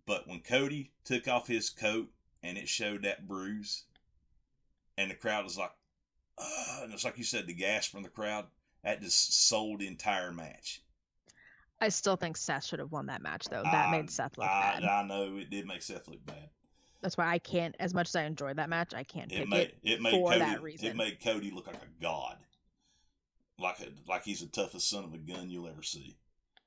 But 0.06 0.28
when 0.28 0.41
Cody 0.41 0.91
took 1.04 1.28
off 1.28 1.47
his 1.47 1.69
coat 1.69 2.10
and 2.43 2.58
it 2.58 2.67
showed 2.69 3.04
that 3.04 3.28
bruise, 3.28 3.86
and 4.97 5.10
the 5.10 5.15
crowd 5.15 5.43
was 5.43 5.58
like, 5.58 5.71
uh, 6.38 6.82
and 6.84 6.93
it's 6.93 7.06
like 7.06 7.17
you 7.17 7.23
said, 7.23 7.47
the 7.47 7.54
gas 7.54 7.86
from 7.88 8.04
the 8.04 8.10
crowd 8.10 8.45
that 8.84 9.02
just 9.02 9.47
sold 9.47 9.80
the 9.80 9.88
entire 9.88 10.32
match. 10.32 10.82
I 11.82 11.89
still 11.89 12.17
think 12.17 12.38
Seth 12.38 12.65
should 12.65 12.80
have 12.80 12.91
won 12.91 13.08
that 13.08 13.21
match 13.21 13.45
though. 13.49 13.63
That 13.63 13.88
I- 13.88 13.91
made 13.91 14.10
Seth 14.10 14.38
look 14.38 14.47
I, 14.47 14.80
bad. 14.80 14.84
I 14.84 15.04
know 15.04 15.38
it 15.38 15.49
did 15.49 15.65
make 15.65 15.82
Seth 15.82 16.08
look 16.08 16.25
bad. 16.25 16.49
That's 17.01 17.17
why 17.17 17.27
I 17.27 17.39
can't. 17.39 17.75
As 17.79 17.93
much 17.93 18.09
as 18.09 18.15
I 18.15 18.23
enjoyed 18.23 18.57
that 18.57 18.69
match, 18.69 18.93
I 18.93 19.03
can't 19.03 19.31
It 19.31 19.39
pick 19.39 19.49
made 19.49 19.62
it. 19.62 19.77
it 19.83 20.01
made 20.01 20.12
for 20.12 20.29
Cody 20.31 20.39
that 20.39 20.62
reason. 20.62 20.88
it 20.88 20.95
made 20.95 21.23
Cody 21.23 21.51
look 21.51 21.67
like 21.67 21.77
a 21.77 22.01
god, 22.01 22.38
like 23.57 23.79
a 23.79 23.88
like 24.07 24.23
he's 24.23 24.41
the 24.41 24.47
toughest 24.47 24.89
son 24.89 25.03
of 25.05 25.13
a 25.13 25.17
gun 25.17 25.49
you'll 25.49 25.67
ever 25.67 25.81
see. 25.83 26.17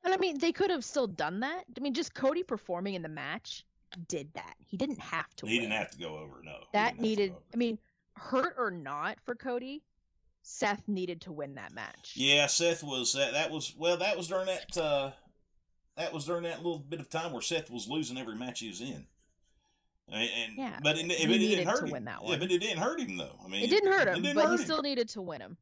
And 0.05 0.13
I 0.13 0.17
mean, 0.17 0.39
they 0.39 0.53
could 0.53 0.71
have 0.71 0.85
still 0.85 1.07
done 1.07 1.41
that. 1.41 1.65
I 1.77 1.81
mean, 1.81 1.95
just 1.95 2.15
Cody 2.15 2.43
performing 2.43 2.95
in 2.95 3.03
the 3.03 3.09
match 3.09 3.65
did 4.09 4.33
that. 4.35 4.55
He 4.67 4.77
didn't 4.77 4.99
have 5.01 5.35
to. 5.37 5.47
he 5.47 5.59
win. 5.59 5.69
didn't 5.69 5.79
have 5.79 5.91
to 5.93 5.99
go 5.99 6.17
over. 6.19 6.41
No, 6.43 6.57
that 6.73 6.73
didn't 6.73 6.85
have 6.87 6.97
to 6.97 7.03
needed. 7.03 7.35
I 7.53 7.57
mean, 7.57 7.79
hurt 8.17 8.55
or 8.59 8.71
not 8.71 9.19
for 9.25 9.35
Cody, 9.35 9.83
Seth 10.43 10.83
needed 10.89 11.21
to 11.23 11.33
win 11.33 11.55
that 11.57 11.73
match. 11.75 12.15
Yeah, 12.17 12.47
Seth 12.47 12.83
was 12.83 13.13
that. 13.13 13.33
That 13.35 13.51
was 13.51 13.75
well. 13.77 13.99
That 13.99 14.17
was 14.17 14.29
during 14.29 14.47
that. 14.47 14.77
uh 14.79 15.11
That 15.97 16.13
was 16.15 16.25
during 16.25 16.45
that 16.45 16.59
little 16.63 16.79
bit 16.79 17.01
of 17.01 17.11
time 17.11 17.33
where 17.33 17.43
Seth 17.43 17.71
was 17.71 17.87
losing 17.87 18.17
every 18.19 18.35
match 18.35 18.61
he 18.61 18.69
was 18.69 18.81
in. 18.81 19.05
And, 20.09 20.57
Yeah, 20.57 20.79
but 20.83 20.99
it, 20.99 21.07
but 21.09 21.17
it 21.17 21.39
didn't 21.39 21.67
hurt 21.67 21.79
to 21.81 21.85
him. 21.87 21.91
win 21.93 22.05
that 22.05 22.19
Yeah, 22.25 22.37
but 22.37 22.51
it 22.51 22.59
didn't 22.59 22.79
hurt 22.83 23.01
him 23.01 23.17
though. 23.17 23.39
I 23.45 23.49
mean, 23.49 23.65
It 23.65 23.71
didn't 23.71 23.93
hurt 23.93 24.09
him, 24.09 24.23
didn't 24.23 24.35
but 24.35 24.45
hurt 24.47 24.53
he 24.53 24.59
him. 24.59 24.65
still 24.65 24.83
needed 24.83 25.09
to 25.11 25.23
win 25.23 25.41
him. 25.41 25.57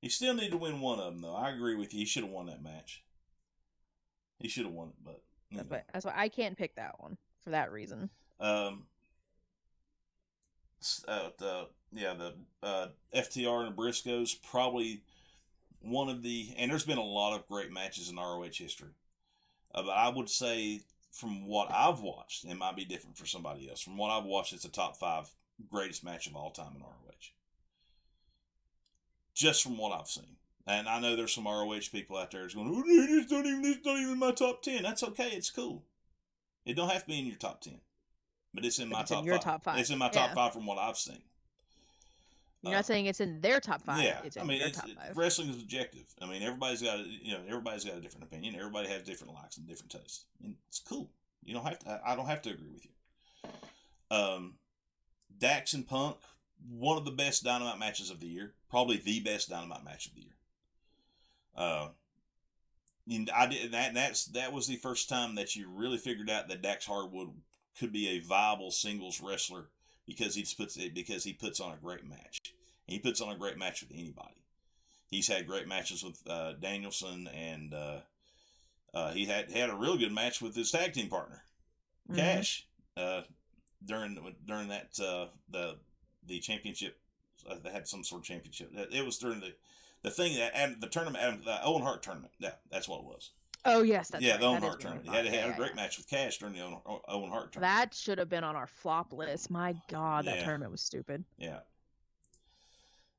He 0.00 0.08
still 0.08 0.32
needed 0.34 0.52
to 0.52 0.56
win 0.56 0.80
one 0.80 0.98
of 0.98 1.06
them 1.06 1.20
though. 1.22 1.34
I 1.34 1.50
agree 1.50 1.74
with 1.74 1.92
you. 1.92 2.00
He 2.00 2.06
should 2.06 2.22
have 2.24 2.32
won 2.32 2.46
that 2.46 2.62
match. 2.62 3.02
He 4.38 4.48
should 4.48 4.64
have 4.64 4.72
won 4.72 4.88
it, 4.88 4.94
but 5.04 5.20
why. 5.68 5.82
That's 5.92 6.04
why 6.06 6.14
I 6.16 6.28
can't 6.28 6.56
pick 6.56 6.76
that 6.76 6.94
one 7.00 7.18
for 7.44 7.50
that 7.50 7.70
reason. 7.72 8.08
Um, 8.38 8.84
uh, 11.06 11.28
the 11.38 11.68
yeah 11.92 12.14
the 12.14 12.34
uh, 12.62 12.86
FTR 13.14 13.66
and 13.66 13.76
the 13.76 13.82
Briscoes 13.82 14.34
probably 14.50 15.02
one 15.82 16.08
of 16.08 16.22
the 16.22 16.54
and 16.56 16.70
there's 16.70 16.86
been 16.86 16.96
a 16.98 17.04
lot 17.04 17.34
of 17.38 17.46
great 17.48 17.70
matches 17.70 18.08
in 18.08 18.16
ROH 18.16 18.44
history, 18.54 18.92
uh, 19.74 19.82
but 19.82 19.90
I 19.90 20.08
would 20.08 20.30
say 20.30 20.80
from 21.10 21.46
what 21.46 21.70
I've 21.70 22.00
watched, 22.00 22.44
it 22.44 22.54
might 22.56 22.76
be 22.76 22.84
different 22.84 23.16
for 23.18 23.26
somebody 23.26 23.68
else. 23.68 23.80
From 23.80 23.96
what 23.96 24.10
I've 24.10 24.24
watched, 24.24 24.52
it's 24.52 24.64
a 24.64 24.70
top 24.70 24.96
five 24.96 25.28
greatest 25.68 26.04
match 26.04 26.26
of 26.26 26.36
all 26.36 26.50
time 26.50 26.72
in 26.76 26.82
ROH. 26.82 27.32
Just 29.34 29.62
from 29.62 29.76
what 29.78 29.98
I've 29.98 30.08
seen. 30.08 30.36
And 30.66 30.88
I 30.88 31.00
know 31.00 31.16
there's 31.16 31.34
some 31.34 31.46
ROH 31.46 31.80
people 31.90 32.16
out 32.16 32.30
there 32.30 32.42
that's 32.42 32.54
going, 32.54 32.68
oh, 32.68 32.82
it's 32.86 33.30
not 33.32 33.46
even, 33.46 33.64
it's 33.64 33.84
not 33.84 33.98
even 33.98 34.18
my 34.18 34.30
top 34.32 34.62
10. 34.62 34.82
That's 34.82 35.02
okay. 35.02 35.30
It's 35.30 35.50
cool. 35.50 35.84
It 36.64 36.74
don't 36.76 36.90
have 36.90 37.02
to 37.02 37.08
be 37.08 37.18
in 37.18 37.26
your 37.26 37.36
top 37.36 37.60
10. 37.62 37.80
But 38.52 38.64
it's 38.64 38.78
in 38.78 38.88
But 38.90 38.96
my 38.96 39.00
it's 39.02 39.10
in 39.10 39.16
top, 39.18 39.24
your 39.26 39.34
five. 39.36 39.44
top 39.44 39.64
five. 39.64 39.78
It's 39.78 39.90
in 39.90 39.98
my 39.98 40.08
top 40.08 40.30
Yeah. 40.30 40.34
five 40.34 40.52
from 40.52 40.66
what 40.66 40.78
I've 40.78 40.98
seen. 40.98 41.22
You're 42.62 42.72
Uh, 42.72 42.76
not 42.76 42.86
saying 42.86 43.06
it's 43.06 43.20
in 43.20 43.40
their 43.40 43.58
top 43.60 43.82
five. 43.82 44.02
yeah, 44.02 44.20
it's 44.22 44.36
in 44.36 44.42
I 44.42 44.44
mean, 44.44 44.58
your 44.58 44.68
it's, 44.68 44.78
top 44.78 44.90
five. 44.90 45.16
wrestling 45.16 45.48
is 45.48 45.56
objective. 45.56 46.04
I 46.20 46.26
mean, 46.26 46.42
everybody's 46.42 46.82
got 46.82 47.00
a, 47.00 47.04
you 47.04 47.32
know 47.32 47.40
everybody's 47.48 47.84
got 47.84 47.96
a 47.96 48.00
different 48.00 48.24
opinion. 48.24 48.54
Everybody 48.54 48.88
has 48.88 49.02
different 49.02 49.34
likes 49.34 49.56
and 49.56 49.66
different 49.66 49.92
tastes. 49.92 50.24
And 50.44 50.56
it's 50.68 50.78
cool. 50.80 51.10
You 51.42 51.54
don't 51.54 51.64
have 51.64 51.78
to. 51.80 51.90
I 52.06 52.12
I 52.12 52.16
don't 52.16 52.26
have 52.26 52.42
to 52.42 52.50
agree 52.50 52.68
with 52.72 52.84
you. 52.84 54.16
Um, 54.16 54.54
Dax 55.38 55.72
and 55.72 55.86
Punk, 55.86 56.16
one 56.68 56.98
of 56.98 57.04
the 57.06 57.10
best 57.12 57.44
Dynamite 57.44 57.78
matches 57.78 58.10
of 58.10 58.20
the 58.20 58.26
year, 58.26 58.52
probably 58.68 58.98
the 58.98 59.20
best 59.20 59.48
Dynamite 59.48 59.84
match 59.84 60.06
of 60.06 60.14
the 60.14 60.20
year. 60.22 60.36
Uh, 61.56 61.88
and 63.10 63.30
I 63.30 63.46
did 63.46 63.72
that. 63.72 63.94
That's 63.94 64.26
that 64.26 64.52
was 64.52 64.66
the 64.66 64.76
first 64.76 65.08
time 65.08 65.34
that 65.36 65.56
you 65.56 65.68
really 65.68 65.98
figured 65.98 66.28
out 66.28 66.48
that 66.48 66.60
Dax 66.62 66.84
Harwood 66.86 67.30
could 67.78 67.92
be 67.92 68.08
a 68.08 68.20
viable 68.20 68.70
singles 68.70 69.20
wrestler 69.20 69.68
because 70.06 70.34
he 70.34 70.46
puts 70.56 70.76
it 70.76 70.94
because 70.94 71.24
he 71.24 71.32
puts 71.32 71.60
on 71.60 71.72
a 71.72 71.76
great 71.76 72.04
match. 72.04 72.40
He 72.86 72.98
puts 72.98 73.20
on 73.20 73.30
a 73.32 73.38
great 73.38 73.56
match 73.58 73.82
with 73.82 73.92
anybody. 73.92 74.42
He's 75.08 75.28
had 75.28 75.46
great 75.46 75.66
matches 75.68 76.02
with 76.04 76.22
uh, 76.28 76.52
Danielson 76.54 77.28
and 77.28 77.74
uh, 77.74 78.00
Uh, 78.92 79.12
he 79.12 79.26
had 79.26 79.52
had 79.52 79.70
a 79.70 79.76
real 79.76 79.96
good 79.96 80.12
match 80.12 80.42
with 80.42 80.56
his 80.56 80.72
tag 80.72 80.92
team 80.92 81.08
partner, 81.08 81.44
Mhm. 82.08 82.16
Cash, 82.16 82.66
uh, 82.96 83.22
during 83.84 84.18
during 84.44 84.68
that 84.68 84.98
uh, 84.98 85.28
the 85.48 85.78
the 86.26 86.40
championship. 86.40 86.98
Uh, 87.48 87.54
they 87.62 87.70
had 87.70 87.86
some 87.86 88.02
sort 88.04 88.20
of 88.22 88.26
championship. 88.26 88.70
It 88.74 89.04
was 89.06 89.18
during 89.18 89.38
the 89.40 89.54
the 90.02 90.10
thing 90.10 90.34
that 90.38 90.56
and 90.56 90.80
the 90.80 90.88
tournament, 90.88 91.22
and 91.24 91.44
the 91.44 91.62
Owen 91.64 91.82
Hart 91.82 92.02
tournament. 92.02 92.32
Yeah, 92.40 92.54
that's 92.70 92.88
what 92.88 92.98
it 92.98 93.04
was. 93.04 93.30
Oh 93.64 93.82
yes, 93.82 94.08
that's 94.08 94.24
yeah, 94.24 94.32
right. 94.32 94.40
the 94.40 94.46
Owen 94.46 94.62
Hart 94.62 94.80
tournament. 94.80 95.08
He 95.08 95.14
had, 95.14 95.26
had 95.26 95.34
Yeah, 95.34 95.52
a 95.52 95.56
great 95.56 95.70
yeah. 95.70 95.76
match 95.76 95.98
with 95.98 96.08
Cash 96.08 96.38
during 96.38 96.54
the 96.54 96.60
Owen, 96.62 96.78
Owen 97.08 97.30
Hart 97.30 97.52
tournament. 97.52 97.60
That 97.60 97.94
should 97.94 98.18
have 98.18 98.28
been 98.30 98.44
on 98.44 98.56
our 98.56 98.66
flop 98.66 99.12
list. 99.12 99.50
My 99.50 99.74
God, 99.88 100.24
that 100.24 100.38
Yeah. 100.38 100.44
tournament 100.44 100.72
was 100.72 100.80
stupid. 100.80 101.24
Yeah. 101.38 101.60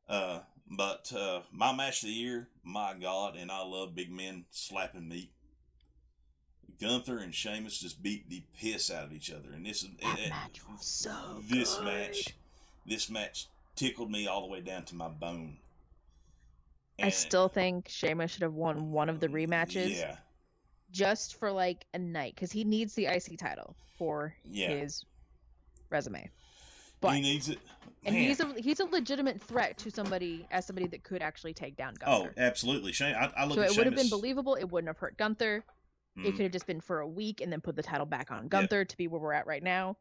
Uh, 0.10 0.40
but 0.70 1.12
uh, 1.16 1.42
my 1.52 1.74
match 1.74 2.02
of 2.04 2.08
the 2.08 2.14
year, 2.14 2.48
my 2.64 2.94
God, 3.00 3.36
and 3.36 3.52
I 3.52 3.64
love 3.64 3.94
big 3.96 4.12
men 4.12 4.46
slapping 4.52 5.08
meat. 5.08 5.32
Gunther 6.80 7.20
and 7.20 7.34
Sheamus 7.36 7.78
just 7.80 8.02
beat 8.02 8.28
the 8.30 8.42
piss 8.58 8.90
out 8.90 9.04
of 9.06 9.14
each 9.14 9.32
other, 9.32 9.52
and 9.54 9.66
this 9.66 9.84
is 9.84 9.90
That 10.02 10.20
it- 10.20 10.30
match 10.30 10.62
was 10.68 10.84
so 10.86 11.42
this 11.44 11.76
good. 11.76 11.86
match, 11.86 12.28
this 12.86 13.10
match 13.10 13.48
tickled 13.76 14.10
me 14.10 14.26
all 14.28 14.42
the 14.42 14.48
way 14.48 14.62
down 14.62 14.86
to 14.86 14.96
my 14.96 15.08
bone. 15.08 15.58
I 17.00 17.10
still 17.10 17.48
think 17.50 17.88
Sheamus 17.90 18.32
should 18.32 18.44
have 18.44 18.54
won 18.54 18.92
one 18.92 19.10
of 19.10 19.20
the 19.20 19.28
rematches 19.28 19.96
Yeah, 19.96 20.18
just 20.92 21.36
for 21.36 21.52
like 21.52 21.86
a 21.94 22.00
night 22.00 22.36
because 22.36 22.52
he 22.52 22.64
needs 22.64 22.94
the 22.96 23.06
IC 23.06 23.38
title 23.38 23.76
for 23.98 24.36
Yeah. 24.44 24.70
his 24.70 25.06
resume. 25.90 26.30
But 27.00 27.16
he 27.16 27.22
needs 27.22 27.50
it. 27.50 27.60
and 28.06 28.16
he's 28.16 28.40
a 28.40 28.54
he's 28.60 28.80
a 28.80 28.86
legitimate 28.86 29.42
threat 29.42 29.78
to 29.80 29.90
somebody 29.92 30.48
as 30.52 30.68
somebody 30.68 30.88
that 30.88 31.04
could 31.04 31.22
actually 31.22 31.54
take 31.54 31.76
down 31.76 31.96
Gunther. 31.96 32.34
oh, 32.38 32.42
absolutely. 32.42 32.92
Shane, 32.92 33.16
I, 33.16 33.32
I 33.36 33.46
look 33.46 33.56
so 33.56 33.64
at 33.64 33.72
it 33.72 33.78
would 33.78 33.88
have 33.88 33.96
been 33.96 34.10
believable. 34.10 34.56
It 34.56 34.66
wouldn't 34.66 34.88
have 34.90 34.98
hurt 35.00 35.18
Gunther. 35.18 35.64
It 36.18 36.20
Mhm. 36.20 36.32
could 36.36 36.42
have 36.44 36.52
just 36.52 36.68
been 36.68 36.82
for 36.82 37.00
a 37.00 37.08
week 37.08 37.42
and 37.42 37.52
then 37.52 37.62
put 37.62 37.76
the 37.76 37.82
title 37.84 38.06
back 38.06 38.30
on 38.32 38.48
Gunther 38.50 38.86
to 38.86 38.98
be 38.98 39.08
where 39.08 39.20
we're 39.22 39.34
at 39.34 39.48
right 39.48 39.64
now. 39.64 39.98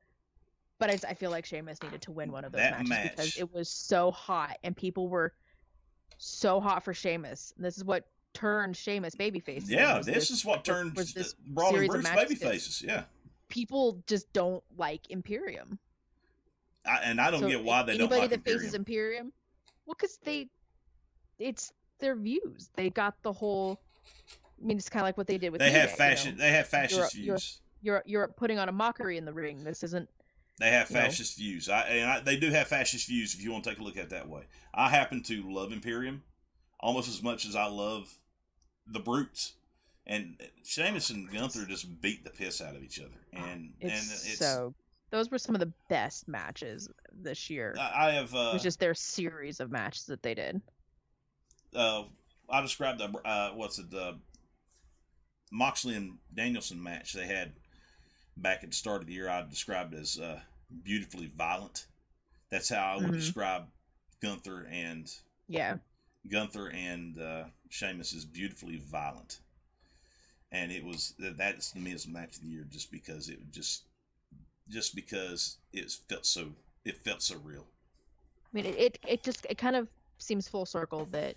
But 0.79 0.91
I, 0.91 1.11
I 1.11 1.15
feel 1.15 1.31
like 1.31 1.45
Sheamus 1.47 1.83
needed 1.83 2.03
to 2.03 2.11
win 2.11 2.33
one 2.33 2.45
of 2.45 2.53
those 2.53 2.61
That 2.61 2.87
matches 2.87 3.11
because 3.11 3.37
it 3.39 3.53
was 3.53 3.69
so 3.71 4.11
hot 4.11 4.59
and 4.65 4.77
people 4.77 5.09
were 5.09 5.33
so 6.19 6.61
hot 6.61 6.85
for 6.85 6.93
Sheamus. 6.93 7.55
This 7.57 7.77
is 7.79 7.85
what 7.85 8.07
turned 8.35 8.77
Sheamus 8.77 9.15
babyface. 9.15 9.65
Yeah, 9.67 9.99
was 9.99 10.07
this, 10.07 10.31
is 10.31 10.45
what 10.45 10.65
turned 10.65 10.97
was 10.97 11.13
this 11.13 11.35
Braun 11.47 11.77
and 11.77 11.89
Bruce 11.89 12.05
matches 12.05 12.23
baby 12.23 12.35
that- 12.37 12.51
faces. 12.51 12.83
Yeah, 12.83 13.05
people 13.49 14.03
just 14.07 14.33
don't 14.33 14.63
like 14.77 15.11
Imperium. 15.11 15.79
I, 16.87 17.01
and 17.05 17.21
I 17.21 17.31
don't 17.31 17.41
So 17.41 17.49
get 17.49 17.63
why 17.63 17.83
they 17.83 17.99
don't 17.99 18.11
anybody 18.11 18.29
that 18.29 18.35
Imperium. 18.37 18.61
faces 18.61 18.75
Imperium, 18.75 19.33
well, 19.87 19.97
because 19.99 20.19
they, 20.25 20.49
it's 21.39 21.73
their 21.99 22.17
views. 22.17 22.71
They 22.75 22.89
got 22.91 23.15
the 23.23 23.33
whole. 23.33 23.81
I 24.63 24.67
mean, 24.67 24.77
it's 24.79 24.89
kind 24.89 25.03
of 25.03 25.09
like 25.09 25.17
what 25.19 25.27
they 25.27 25.39
did 25.39 25.51
with. 25.53 25.61
They 25.61 25.71
have 25.71 25.87
Day, 25.87 25.91
you 25.93 25.97
fashion. 25.97 26.37
know? 26.37 26.43
They 26.45 26.51
have 26.53 26.67
fascist 26.69 27.15
you're- 27.15 27.25
views. 27.27 27.61
You're 27.83 28.03
you're 28.05 28.29
putting 28.29 28.59
on 28.59 28.69
a 28.69 28.73
mockery 28.73 29.17
in 29.17 29.25
the 29.25 29.33
ring. 29.33 29.65
This 29.65 29.83
isn't. 29.83 30.07
They 30.59 30.69
have 30.71 30.91
you 30.91 30.97
know. 30.97 31.03
fascist 31.03 31.39
views. 31.39 31.71
I, 31.71 31.81
and 31.85 32.11
I, 32.11 32.21
they 32.21 32.37
do 32.37 32.51
have 32.51 32.69
fascist 32.69 33.09
views 33.09 33.33
if 33.35 33.43
you 33.43 33.51
want 33.53 33.65
to 33.65 33.71
take 33.71 33.79
a 33.79 33.83
look 33.83 33.97
at 33.97 34.05
it 34.05 34.11
that 34.11 34.29
way. 34.29 34.43
I 34.75 34.91
happen 34.91 35.23
to 35.25 35.51
love 35.51 35.73
Imperium 35.73 36.23
almost 36.79 37.09
as 37.09 37.23
much 37.23 37.47
as 37.47 37.57
I 37.57 37.65
love 37.67 38.19
the 38.87 39.01
Brutes. 39.01 39.55
And 40.07 40.37
Sheamus 40.65 41.11
and 41.11 41.31
Gunther 41.31 41.67
just 41.67 42.01
beat 42.01 42.25
the 42.25 42.31
piss 42.31 42.61
out 42.61 42.75
of 42.75 42.83
each 42.83 42.99
other. 42.99 43.11
And 43.33 43.75
It's, 43.81 43.93
and 43.93 44.31
it's 44.33 44.39
so. 44.39 44.75
Those 45.11 45.31
were 45.31 45.39
some 45.39 45.55
of 45.55 45.61
the 45.61 45.73
best 45.89 46.27
matches 46.29 46.89
this 47.13 47.51
year. 47.51 47.77
I, 47.79 48.13
have 48.13 48.33
it 48.33 48.37
uh, 48.37 48.51
was 48.53 48.63
just 48.63 48.79
their 48.81 48.95
series 48.95 49.61
of 49.61 49.71
matches 49.71 50.07
that 50.07 50.23
they 50.23 50.35
did. 50.35 50.61
uh 51.75 52.05
I 52.49 52.61
described 52.63 52.99
the 53.01 53.07
uh 53.25 53.51
what's 53.55 53.79
it 53.79 53.91
the 53.91 54.19
Moxley 55.53 55.95
and 55.97 56.19
Danielson 56.35 56.83
match 56.83 57.13
they 57.13 57.27
had 57.27 57.53
back 58.37 58.63
at 58.63 58.71
the 58.71 58.77
start 58.77 59.01
of 59.03 59.07
the 59.09 59.13
year 59.15 59.29
I 59.29 59.43
described 59.43 59.95
as 59.95 60.19
uh 60.19 60.41
beautifully 60.83 61.31
violent. 61.37 61.87
That's 62.51 62.69
how 62.69 62.83
I 62.83 62.97
would 62.97 63.11
Mhm. 63.11 63.13
describe 63.15 63.67
Gunther 64.21 64.67
and 64.71 65.13
Yeah, 65.49 65.79
Gunther 66.29 66.69
and 66.71 67.19
uh, 67.19 67.45
Sheamus 67.69 68.13
is 68.13 68.25
beautifully 68.25 68.77
violent, 68.77 69.41
and 70.53 70.71
it 70.71 70.85
was 70.85 71.15
that's 71.19 71.73
to 71.73 71.79
me 71.79 71.93
is 71.93 72.07
match 72.07 72.37
of 72.37 72.43
the 72.43 72.49
year 72.49 72.67
just 72.71 72.91
because 72.93 73.29
it 73.29 73.39
just 73.51 73.85
just 74.69 74.95
because 74.95 75.59
it 75.73 75.91
felt 76.09 76.27
so 76.27 76.53
it 76.85 76.97
felt 76.99 77.23
so 77.23 77.37
real. 77.43 77.67
I 78.45 78.49
mean, 78.53 78.67
it, 78.67 78.79
it 78.79 78.99
it 79.07 79.23
just 79.23 79.47
it 79.49 79.59
kind 79.59 79.77
of 79.77 79.89
seems 80.19 80.47
full 80.49 80.67
circle 80.67 81.09
that 81.13 81.37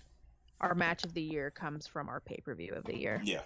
our 0.60 0.74
match 0.74 1.04
of 1.04 1.14
the 1.14 1.22
year 1.22 1.50
comes 1.50 1.86
from 1.86 2.08
our 2.08 2.20
pay 2.20 2.40
per 2.44 2.54
view 2.54 2.72
of 2.74 2.84
the 2.84 2.96
year. 2.96 3.20
Yeah. 3.24 3.42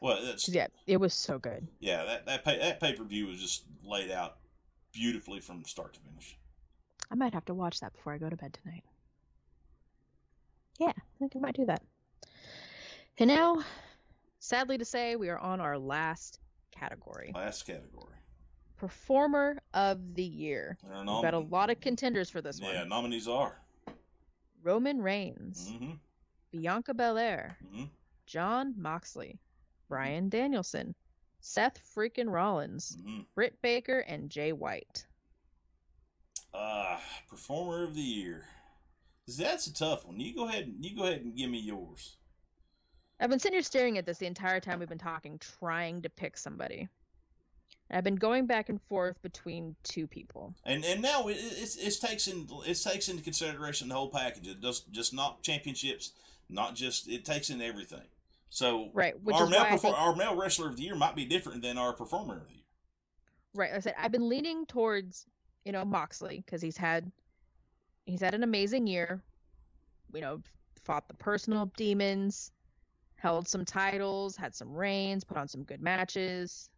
Well, 0.00 0.20
that's 0.24 0.48
Yeah, 0.48 0.66
it 0.88 0.96
was 0.96 1.14
so 1.14 1.38
good. 1.38 1.68
yeah 1.78 2.04
that 2.04 2.26
that 2.26 2.44
pay, 2.44 2.58
that 2.58 2.80
pay 2.80 2.92
per 2.94 3.04
view 3.04 3.26
was 3.28 3.40
just 3.40 3.64
laid 3.84 4.10
out 4.10 4.38
beautifully 4.92 5.38
from 5.40 5.64
start 5.64 5.94
to 5.94 6.00
finish. 6.00 6.36
I 7.10 7.14
might 7.14 7.34
have 7.34 7.44
to 7.44 7.54
watch 7.54 7.80
that 7.80 7.92
before 7.92 8.12
I 8.12 8.18
go 8.18 8.28
to 8.28 8.36
bed 8.36 8.58
tonight. 8.62 8.82
Yeah, 10.78 10.88
I 10.96 11.18
think 11.18 11.32
I 11.36 11.38
might 11.38 11.54
do 11.56 11.66
that. 11.66 11.82
And 13.18 13.28
now, 13.28 13.62
sadly 14.38 14.78
to 14.78 14.84
say, 14.84 15.16
we 15.16 15.28
are 15.28 15.38
on 15.38 15.60
our 15.60 15.78
last 15.78 16.38
category 16.70 17.30
Last 17.34 17.66
category. 17.66 18.16
Performer 18.78 19.58
of 19.74 20.14
the 20.14 20.24
Year. 20.24 20.76
There 20.82 20.92
are 20.94 20.98
We've 21.00 21.22
got 21.22 21.34
a 21.34 21.38
lot 21.38 21.70
of 21.70 21.80
contenders 21.80 22.30
for 22.30 22.40
this 22.40 22.58
yeah 22.60 22.66
one 22.66 22.74
Yeah, 22.74 22.84
nominees 22.84 23.28
are. 23.28 23.60
Roman 24.62 25.00
Reigns, 25.02 25.70
Mm-hmm. 25.72 25.92
Bianca 26.50 26.94
Belair, 26.94 27.56
Mm-hmm. 27.66 27.84
Jon 28.26 28.74
Moxley, 28.76 29.38
Bryan 29.88 30.28
Danielson, 30.28 30.94
Seth 31.40 31.80
freaking 31.96 32.30
Rollins, 32.32 32.96
Mm-hmm. 33.00 33.20
Britt 33.34 33.60
Baker, 33.62 34.00
and 34.00 34.30
Jay 34.30 34.52
White. 34.52 35.06
Uh, 36.54 36.98
performer 37.28 37.84
of 37.84 37.94
the 37.94 38.00
year. 38.00 38.46
That's 39.26 39.66
a 39.66 39.74
tough 39.74 40.06
one. 40.06 40.18
You 40.18 40.34
go 40.34 40.48
ahead 40.48 40.64
and 40.64 40.84
you 40.84 40.96
go 40.96 41.04
ahead 41.04 41.22
and 41.22 41.36
give 41.36 41.50
me 41.50 41.60
yours. 41.60 42.16
I've 43.20 43.30
been 43.30 43.38
sitting 43.38 43.54
here 43.54 43.62
staring 43.62 43.98
at 43.98 44.06
this 44.06 44.18
the 44.18 44.26
entire 44.26 44.58
time 44.58 44.80
we've 44.80 44.88
been 44.88 44.98
talking, 44.98 45.38
trying 45.38 46.02
to 46.02 46.10
pick 46.10 46.36
somebody. 46.36 46.88
And 47.88 47.98
I've 47.98 48.04
been 48.04 48.16
going 48.16 48.46
back 48.46 48.68
and 48.68 48.82
forth 48.82 49.20
between 49.22 49.76
two 49.84 50.06
people. 50.08 50.54
And 50.64 50.84
and 50.84 51.00
now 51.00 51.28
it 51.28 51.36
it's, 51.38 51.76
it 51.76 52.04
takes 52.04 52.26
in 52.26 52.48
it 52.66 52.82
takes 52.82 53.08
into 53.08 53.22
consideration 53.22 53.88
the 53.88 53.94
whole 53.94 54.10
package. 54.10 54.48
It 54.48 54.60
does 54.60 54.80
just 54.90 55.14
not 55.14 55.42
championships, 55.42 56.12
not 56.48 56.74
just 56.74 57.08
it 57.08 57.24
takes 57.24 57.48
in 57.50 57.62
everything. 57.62 58.08
So 58.50 58.90
Right, 58.92 59.14
our 59.32 59.46
male 59.46 59.64
perfor- 59.64 59.80
think, 59.80 59.98
our 59.98 60.14
male 60.16 60.36
wrestler 60.36 60.68
of 60.68 60.76
the 60.76 60.82
year 60.82 60.94
might 60.94 61.14
be 61.16 61.24
different 61.24 61.62
than 61.62 61.78
our 61.78 61.92
performer 61.92 62.38
of 62.38 62.48
the 62.48 62.54
year. 62.54 62.64
right, 63.54 63.70
like 63.70 63.78
I 63.78 63.80
said 63.80 63.94
I've 63.96 64.12
been 64.12 64.28
leaning 64.28 64.66
towards, 64.66 65.26
you 65.64 65.72
know, 65.72 65.84
Moxley 65.84 66.42
because 66.44 66.60
he's 66.60 66.76
had 66.76 67.10
he's 68.06 68.20
had 68.20 68.34
an 68.34 68.42
amazing 68.42 68.86
year. 68.86 69.22
You 70.12 70.20
know, 70.20 70.42
fought 70.84 71.08
the 71.08 71.14
personal 71.14 71.66
demons, 71.76 72.52
held 73.16 73.48
some 73.48 73.64
titles, 73.64 74.36
had 74.36 74.54
some 74.54 74.74
reigns, 74.74 75.24
put 75.24 75.36
on 75.36 75.48
some 75.48 75.62
good 75.62 75.80
matches. 75.80 76.68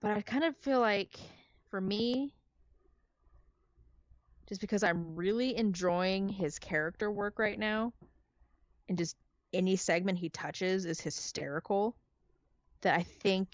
But 0.00 0.16
I 0.16 0.20
kind 0.20 0.44
of 0.44 0.56
feel 0.58 0.80
like 0.80 1.18
for 1.70 1.80
me 1.80 2.32
just 4.48 4.60
because 4.60 4.82
I'm 4.82 5.16
really 5.16 5.56
enjoying 5.56 6.28
his 6.28 6.58
character 6.58 7.10
work 7.10 7.38
right 7.38 7.58
now 7.58 7.92
and 8.88 8.98
just 8.98 9.16
any 9.52 9.76
segment 9.76 10.18
he 10.18 10.28
touches 10.28 10.84
is 10.84 11.00
hysterical 11.00 11.96
that 12.82 12.98
I 12.98 13.02
think 13.02 13.48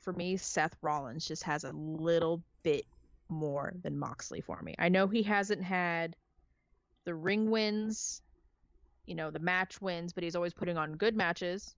for 0.00 0.12
me 0.12 0.36
Seth 0.36 0.76
Rollins 0.80 1.26
just 1.26 1.42
has 1.42 1.64
a 1.64 1.72
little 1.72 2.42
bit 2.62 2.86
more 3.28 3.74
than 3.82 3.98
Moxley 3.98 4.40
for 4.40 4.60
me. 4.62 4.74
I 4.78 4.88
know 4.88 5.06
he 5.06 5.22
hasn't 5.22 5.62
had 5.62 6.16
the 7.04 7.14
ring 7.14 7.50
wins, 7.50 8.22
you 9.06 9.14
know, 9.14 9.30
the 9.30 9.38
match 9.38 9.80
wins, 9.80 10.12
but 10.12 10.24
he's 10.24 10.36
always 10.36 10.54
putting 10.54 10.76
on 10.76 10.92
good 10.92 11.16
matches. 11.16 11.74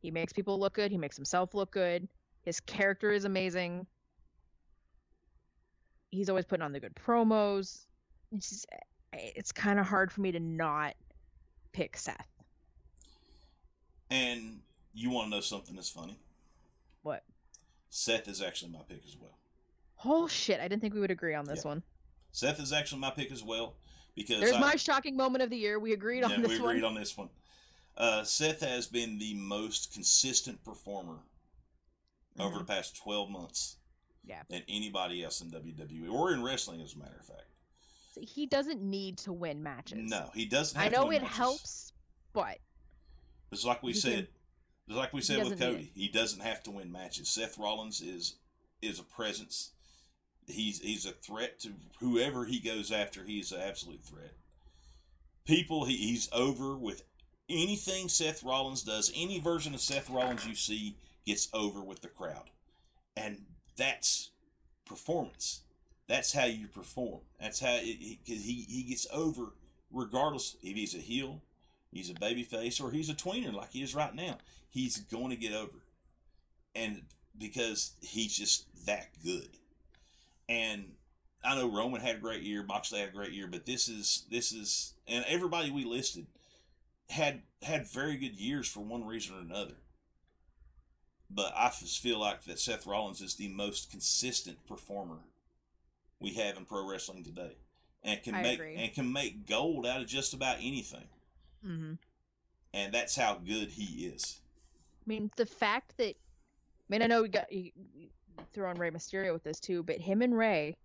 He 0.00 0.10
makes 0.10 0.32
people 0.32 0.58
look 0.58 0.74
good, 0.74 0.90
he 0.90 0.98
makes 0.98 1.16
himself 1.16 1.54
look 1.54 1.70
good. 1.70 2.08
His 2.42 2.60
character 2.60 3.10
is 3.10 3.24
amazing. 3.24 3.86
He's 6.10 6.28
always 6.28 6.46
putting 6.46 6.62
on 6.62 6.72
the 6.72 6.80
good 6.80 6.94
promos. 6.94 7.84
It's 8.32 8.50
just, 8.50 8.66
it's 9.12 9.52
kind 9.52 9.78
of 9.78 9.86
hard 9.86 10.10
for 10.10 10.20
me 10.20 10.32
to 10.32 10.40
not 10.40 10.94
pick 11.72 11.96
Seth. 11.96 12.26
And 14.10 14.60
you 14.94 15.10
want 15.10 15.26
to 15.26 15.36
know 15.36 15.40
something 15.40 15.76
that's 15.76 15.90
funny? 15.90 16.18
What? 17.02 17.24
Seth 17.90 18.28
is 18.28 18.40
actually 18.40 18.72
my 18.72 18.80
pick 18.88 19.02
as 19.06 19.16
well. 19.20 19.38
Oh 20.04 20.28
shit! 20.28 20.60
I 20.60 20.68
didn't 20.68 20.80
think 20.82 20.94
we 20.94 21.00
would 21.00 21.10
agree 21.10 21.34
on 21.34 21.44
this 21.44 21.62
Yeah. 21.64 21.70
one. 21.70 21.82
Seth 22.32 22.60
is 22.60 22.72
actually 22.72 23.00
my 23.00 23.10
pick 23.10 23.32
as 23.32 23.42
well 23.42 23.74
because 24.14 24.40
There's 24.40 24.52
I, 24.52 24.60
my 24.60 24.76
shocking 24.76 25.16
moment 25.16 25.42
of 25.42 25.50
the 25.50 25.56
year. 25.56 25.78
We 25.78 25.92
agreed 25.92 26.22
on 26.22 26.30
yeah, 26.30 26.36
this 26.40 26.48
we 26.50 26.60
one. 26.60 26.70
agreed 26.70 26.84
on 26.84 26.94
this 26.94 27.16
one. 27.16 27.30
Uh, 27.96 28.22
Seth 28.22 28.60
has 28.60 28.86
been 28.86 29.18
the 29.18 29.34
most 29.34 29.92
consistent 29.92 30.62
performer 30.64 31.18
over 32.38 32.56
Mhm. 32.56 32.58
the 32.60 32.64
past 32.64 32.96
12 32.96 33.28
months 33.30 33.76
Yeah. 34.24 34.42
than 34.48 34.62
anybody 34.68 35.24
else 35.24 35.40
in 35.40 35.50
WWE 35.50 36.08
or 36.08 36.32
in 36.32 36.42
wrestling, 36.44 36.80
as 36.80 36.94
a 36.94 36.98
matter 36.98 37.16
of 37.18 37.26
fact. 37.26 37.46
So 38.12 38.20
he 38.20 38.46
doesn't 38.46 38.80
need 38.80 39.18
to 39.18 39.32
win 39.32 39.62
matches. 39.62 39.98
No, 39.98 40.30
he 40.34 40.44
doesn't. 40.44 40.78
I 40.78 40.84
Have 40.84 40.92
to 40.92 40.98
know 41.00 41.06
win 41.06 41.16
it 41.16 41.22
matches. 41.22 41.36
helps, 41.36 41.92
but 42.32 42.60
It's 43.50 43.64
like 43.64 43.82
we 43.82 43.92
said. 43.94 44.26
can- 44.26 44.34
It's 44.86 44.96
like 44.96 45.12
we 45.12 45.20
said 45.22 45.44
with 45.44 45.58
Cody. 45.58 45.90
He 45.94 46.08
doesn't 46.08 46.40
have 46.40 46.62
to 46.62 46.70
win 46.70 46.90
matches. 46.92 47.28
Seth 47.28 47.58
Rollins 47.58 48.00
is 48.00 48.36
is 48.80 48.98
a 49.00 49.02
presence. 49.02 49.72
He's 50.48 50.80
he's 50.80 51.06
a 51.06 51.12
threat 51.12 51.60
to 51.60 51.70
whoever 52.00 52.44
he 52.44 52.58
goes 52.58 52.90
after. 52.90 53.24
He's 53.24 53.52
an 53.52 53.60
absolute 53.60 54.02
threat. 54.02 54.32
People, 55.44 55.84
he, 55.84 55.96
he's 55.96 56.28
over 56.32 56.76
with 56.76 57.02
anything 57.48 58.08
Seth 58.08 58.42
Rollins 58.42 58.82
does. 58.82 59.12
Any 59.14 59.40
version 59.40 59.74
of 59.74 59.80
Seth 59.80 60.10
Rollins 60.10 60.46
you 60.46 60.54
see 60.54 60.96
gets 61.26 61.48
over 61.52 61.82
with 61.82 62.00
the 62.00 62.08
crowd, 62.08 62.50
and 63.16 63.42
that's 63.76 64.30
performance. 64.84 65.60
That's 66.06 66.32
how 66.32 66.46
you 66.46 66.66
perform. 66.66 67.20
That's 67.38 67.60
how 67.60 67.74
it, 67.74 67.84
he, 67.84 68.18
he 68.24 68.66
he 68.68 68.82
gets 68.84 69.06
over 69.12 69.52
regardless 69.90 70.56
if 70.62 70.76
he's 70.76 70.94
a 70.94 70.98
heel, 70.98 71.42
he's 71.92 72.10
a 72.10 72.14
baby 72.14 72.42
face, 72.42 72.80
or 72.80 72.90
he's 72.90 73.10
a 73.10 73.14
tweener 73.14 73.52
like 73.52 73.72
he 73.72 73.82
is 73.82 73.94
right 73.94 74.14
now. 74.14 74.38
He's 74.70 74.98
going 74.98 75.30
to 75.30 75.36
get 75.36 75.54
over, 75.54 75.78
and 76.74 77.02
because 77.38 77.92
he's 78.00 78.36
just 78.36 78.66
that 78.86 79.08
good. 79.24 79.48
And 80.48 80.92
I 81.44 81.54
know 81.54 81.70
Roman 81.70 82.00
had 82.00 82.16
a 82.16 82.20
great 82.20 82.42
year, 82.42 82.62
Moxley 82.62 83.00
had 83.00 83.10
a 83.10 83.12
great 83.12 83.32
year, 83.32 83.46
but 83.46 83.66
this 83.66 83.88
is 83.88 84.24
this 84.30 84.52
is 84.52 84.94
and 85.06 85.24
everybody 85.28 85.70
we 85.70 85.84
listed 85.84 86.26
had 87.10 87.42
had 87.62 87.86
very 87.86 88.16
good 88.16 88.34
years 88.34 88.68
for 88.68 88.80
one 88.80 89.04
reason 89.04 89.36
or 89.36 89.40
another. 89.40 89.76
But 91.30 91.52
I 91.54 91.70
just 91.78 92.00
feel 92.00 92.18
like 92.18 92.44
that 92.44 92.58
Seth 92.58 92.86
Rollins 92.86 93.20
is 93.20 93.34
the 93.34 93.48
most 93.48 93.90
consistent 93.90 94.66
performer 94.66 95.18
we 96.20 96.34
have 96.34 96.56
in 96.56 96.64
pro 96.64 96.88
wrestling 96.88 97.22
today, 97.22 97.56
and 98.02 98.22
can 98.22 98.34
I 98.34 98.42
make 98.42 98.58
agree. 98.58 98.76
and 98.76 98.92
can 98.92 99.12
make 99.12 99.46
gold 99.46 99.86
out 99.86 100.00
of 100.00 100.06
just 100.06 100.32
about 100.32 100.56
anything. 100.56 101.08
hmm 101.62 101.92
And 102.72 102.92
that's 102.92 103.16
how 103.16 103.34
good 103.34 103.70
he 103.70 104.06
is. 104.06 104.40
I 105.06 105.08
mean, 105.08 105.30
the 105.36 105.46
fact 105.46 105.96
that, 105.98 106.16
I 106.16 106.86
mean, 106.88 107.02
I 107.02 107.06
know 107.06 107.22
we 107.22 107.28
got 107.28 107.46
you 108.54 108.64
on 108.64 108.76
Rey 108.76 108.90
Mysterio 108.90 109.32
with 109.32 109.44
this 109.44 109.60
too, 109.60 109.82
but 109.82 109.98
him 109.98 110.22
and 110.22 110.36
Rey 110.36 110.76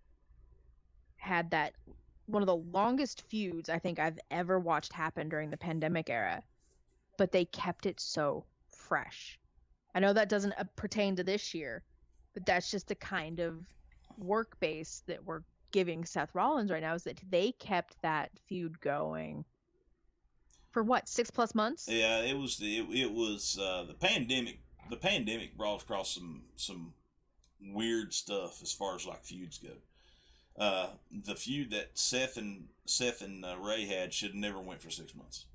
had 1.16 1.50
that 1.50 1.74
one 2.26 2.42
of 2.42 2.46
the 2.46 2.56
longest 2.56 3.22
feuds 3.28 3.68
I 3.68 3.78
think 3.78 3.98
I've 3.98 4.18
ever 4.30 4.58
watched 4.58 4.92
happen 4.92 5.28
during 5.28 5.50
the 5.50 5.56
pandemic 5.56 6.08
era, 6.08 6.42
but 7.18 7.32
they 7.32 7.44
kept 7.46 7.86
it 7.86 8.00
so 8.00 8.44
fresh. 8.70 9.38
I 9.94 10.00
know 10.00 10.12
that 10.12 10.28
doesn't 10.28 10.54
uh, 10.58 10.64
pertain 10.76 11.16
to 11.16 11.24
this 11.24 11.54
year, 11.54 11.82
but 12.32 12.46
that's 12.46 12.70
just 12.70 12.88
the 12.88 12.94
kind 12.94 13.40
of 13.40 13.64
work 14.18 14.58
base 14.60 15.02
that 15.06 15.24
we're 15.24 15.42
giving 15.70 16.04
Seth 16.04 16.34
Rollins 16.34 16.70
right 16.70 16.82
now 16.82 16.94
is 16.94 17.04
that 17.04 17.20
they 17.30 17.52
kept 17.52 18.00
that 18.02 18.30
feud 18.46 18.80
going 18.80 19.44
for 20.70 20.82
what 20.82 21.08
six 21.08 21.30
plus 21.30 21.54
months. 21.54 21.88
Yeah, 21.88 22.20
it 22.20 22.36
was 22.36 22.58
the 22.58 22.78
it, 22.78 22.86
it 22.90 23.12
was 23.12 23.58
uh, 23.60 23.84
the 23.86 23.94
pandemic. 23.94 24.60
The 24.90 24.96
pandemic 24.96 25.56
brought 25.56 25.82
across 25.82 26.14
some 26.14 26.42
some 26.56 26.94
weird 27.72 28.12
stuff 28.12 28.60
as 28.62 28.72
far 28.72 28.94
as 28.94 29.06
like 29.06 29.24
feuds 29.24 29.58
go. 29.58 29.70
Uh, 30.56 30.88
the 31.10 31.34
feud 31.34 31.70
that 31.70 31.90
Seth 31.98 32.36
and 32.36 32.66
Seth 32.86 33.22
and 33.22 33.44
uh, 33.44 33.56
Rey 33.60 33.86
had 33.86 34.12
should 34.12 34.34
never 34.34 34.60
went 34.60 34.80
for 34.80 34.90
six 34.90 35.14
months. 35.14 35.46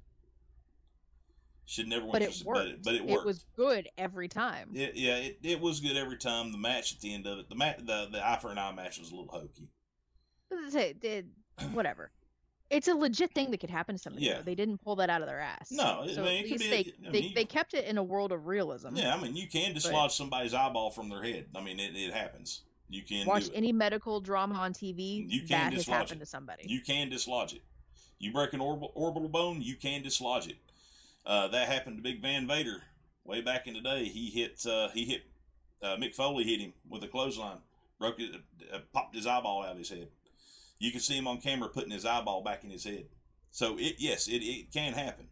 Should 1.66 1.88
never 1.88 2.06
went 2.06 2.14
but 2.14 2.22
for 2.24 2.30
it 2.30 2.34
six, 2.34 2.46
worked. 2.46 2.58
but 2.60 2.68
it, 2.68 2.84
but 2.84 2.96
it 2.96 3.06
worked. 3.06 3.26
was 3.26 3.46
good 3.56 3.88
every 3.98 4.28
time. 4.28 4.70
It, 4.74 4.96
yeah, 4.96 5.18
it, 5.18 5.40
it 5.44 5.62
was 5.62 5.80
good 5.80 5.96
every 5.96 6.18
time. 6.18 6.52
The 6.52 6.58
match 6.58 6.94
at 6.94 7.00
the 7.00 7.14
end 7.14 7.28
of 7.28 7.38
it, 7.40 7.48
the 7.50 7.56
ma- 7.56 7.74
the 7.78 8.10
the 8.12 8.28
eye 8.28 8.40
for 8.42 8.52
an 8.52 8.58
eye 8.58 8.72
match 8.74 8.98
was 9.00 9.12
a 9.12 9.16
little 9.16 9.32
hokey. 9.32 9.70
They- 10.72 11.26
whatever. 11.74 12.12
It's 12.70 12.88
a 12.88 12.94
legit 12.94 13.34
thing 13.34 13.50
that 13.52 13.60
could 13.60 13.70
happen 13.70 13.96
to 13.96 14.02
somebody. 14.02 14.26
Yeah. 14.26 14.38
though. 14.38 14.44
They 14.44 14.56
didn't 14.56 14.80
pull 14.80 14.96
that 14.98 15.10
out 15.10 15.22
of 15.22 15.28
their 15.28 15.40
ass. 15.40 15.72
No, 15.72 16.02
I 16.04 16.08
so 16.14 16.24
mean, 16.24 16.46
at 16.46 16.52
least 16.52 16.64
be- 16.64 16.70
they, 16.70 17.08
I 17.08 17.12
they, 17.12 17.22
mean, 17.22 17.34
they 17.34 17.46
kept 17.46 17.74
it 17.74 17.86
in 17.86 17.98
a 17.98 18.04
world 18.04 18.32
of 18.32 18.46
realism. 18.46 18.96
Yeah, 18.96 19.16
I 19.16 19.22
mean, 19.22 19.36
you 19.36 19.48
can 19.48 19.74
dislodge 19.74 20.12
somebody's 20.12 20.54
eyeball 20.54 20.92
from 20.92 21.10
their 21.10 21.24
head. 21.24 21.48
I 21.56 21.62
mean, 21.62 21.80
it, 21.80 21.96
it 21.96 22.14
happens. 22.14 22.62
You 22.90 23.04
can 23.04 23.26
Watch 23.28 23.50
any 23.54 23.72
medical 23.72 24.20
drama 24.20 24.56
on 24.56 24.74
TV. 24.74 25.30
You 25.30 25.42
can 25.42 25.50
that 25.50 25.74
has 25.74 25.86
dislodge 25.86 25.98
happened 25.98 26.22
it. 26.22 26.26
to 26.26 26.30
somebody. 26.30 26.64
You 26.68 26.82
can 26.82 27.10
dislodge 27.10 27.54
it. 27.54 27.62
You 28.18 28.34
break 28.34 28.54
an 28.54 28.62
orbital, 28.62 28.92
orbital 28.96 29.30
bone, 29.30 29.62
you 29.62 29.76
can 29.76 30.02
dislodge 30.02 30.48
it. 30.48 30.58
Uh, 31.26 31.48
that 31.50 31.68
happened 31.68 31.98
to 31.98 32.04
Big 32.04 32.22
Van 32.22 32.48
Vader 32.48 32.82
way 33.24 33.42
back 33.42 33.68
in 33.68 33.76
the 33.76 33.82
day. 33.82 34.06
He 34.06 34.30
hit 34.30 34.66
uh, 34.66 34.90
he 34.90 35.06
hit 35.06 35.22
uh, 35.82 35.96
Mick 35.98 36.16
Foley 36.16 36.44
hit 36.44 36.60
him 36.60 36.74
with 36.90 37.04
a 37.04 37.08
clothesline, 37.08 37.60
broke 38.00 38.20
it, 38.20 38.42
uh, 38.74 38.80
popped 38.94 39.16
his 39.16 39.28
eyeball 39.28 39.64
out 39.64 39.74
of 39.74 39.78
his 39.78 39.90
head. 39.90 40.08
You 40.80 40.92
can 40.92 41.02
see 41.02 41.18
him 41.18 41.28
on 41.28 41.40
camera 41.42 41.70
putting 41.70 41.92
his 41.92 42.06
eyeball 42.06 42.42
back 42.42 42.64
in 42.64 42.70
his 42.70 42.86
head. 42.86 43.06
So 43.52 43.78
it 43.78 43.96
yes, 44.00 44.28
it, 44.28 44.38
it 44.44 44.72
can 44.72 44.94
happen. 44.94 45.28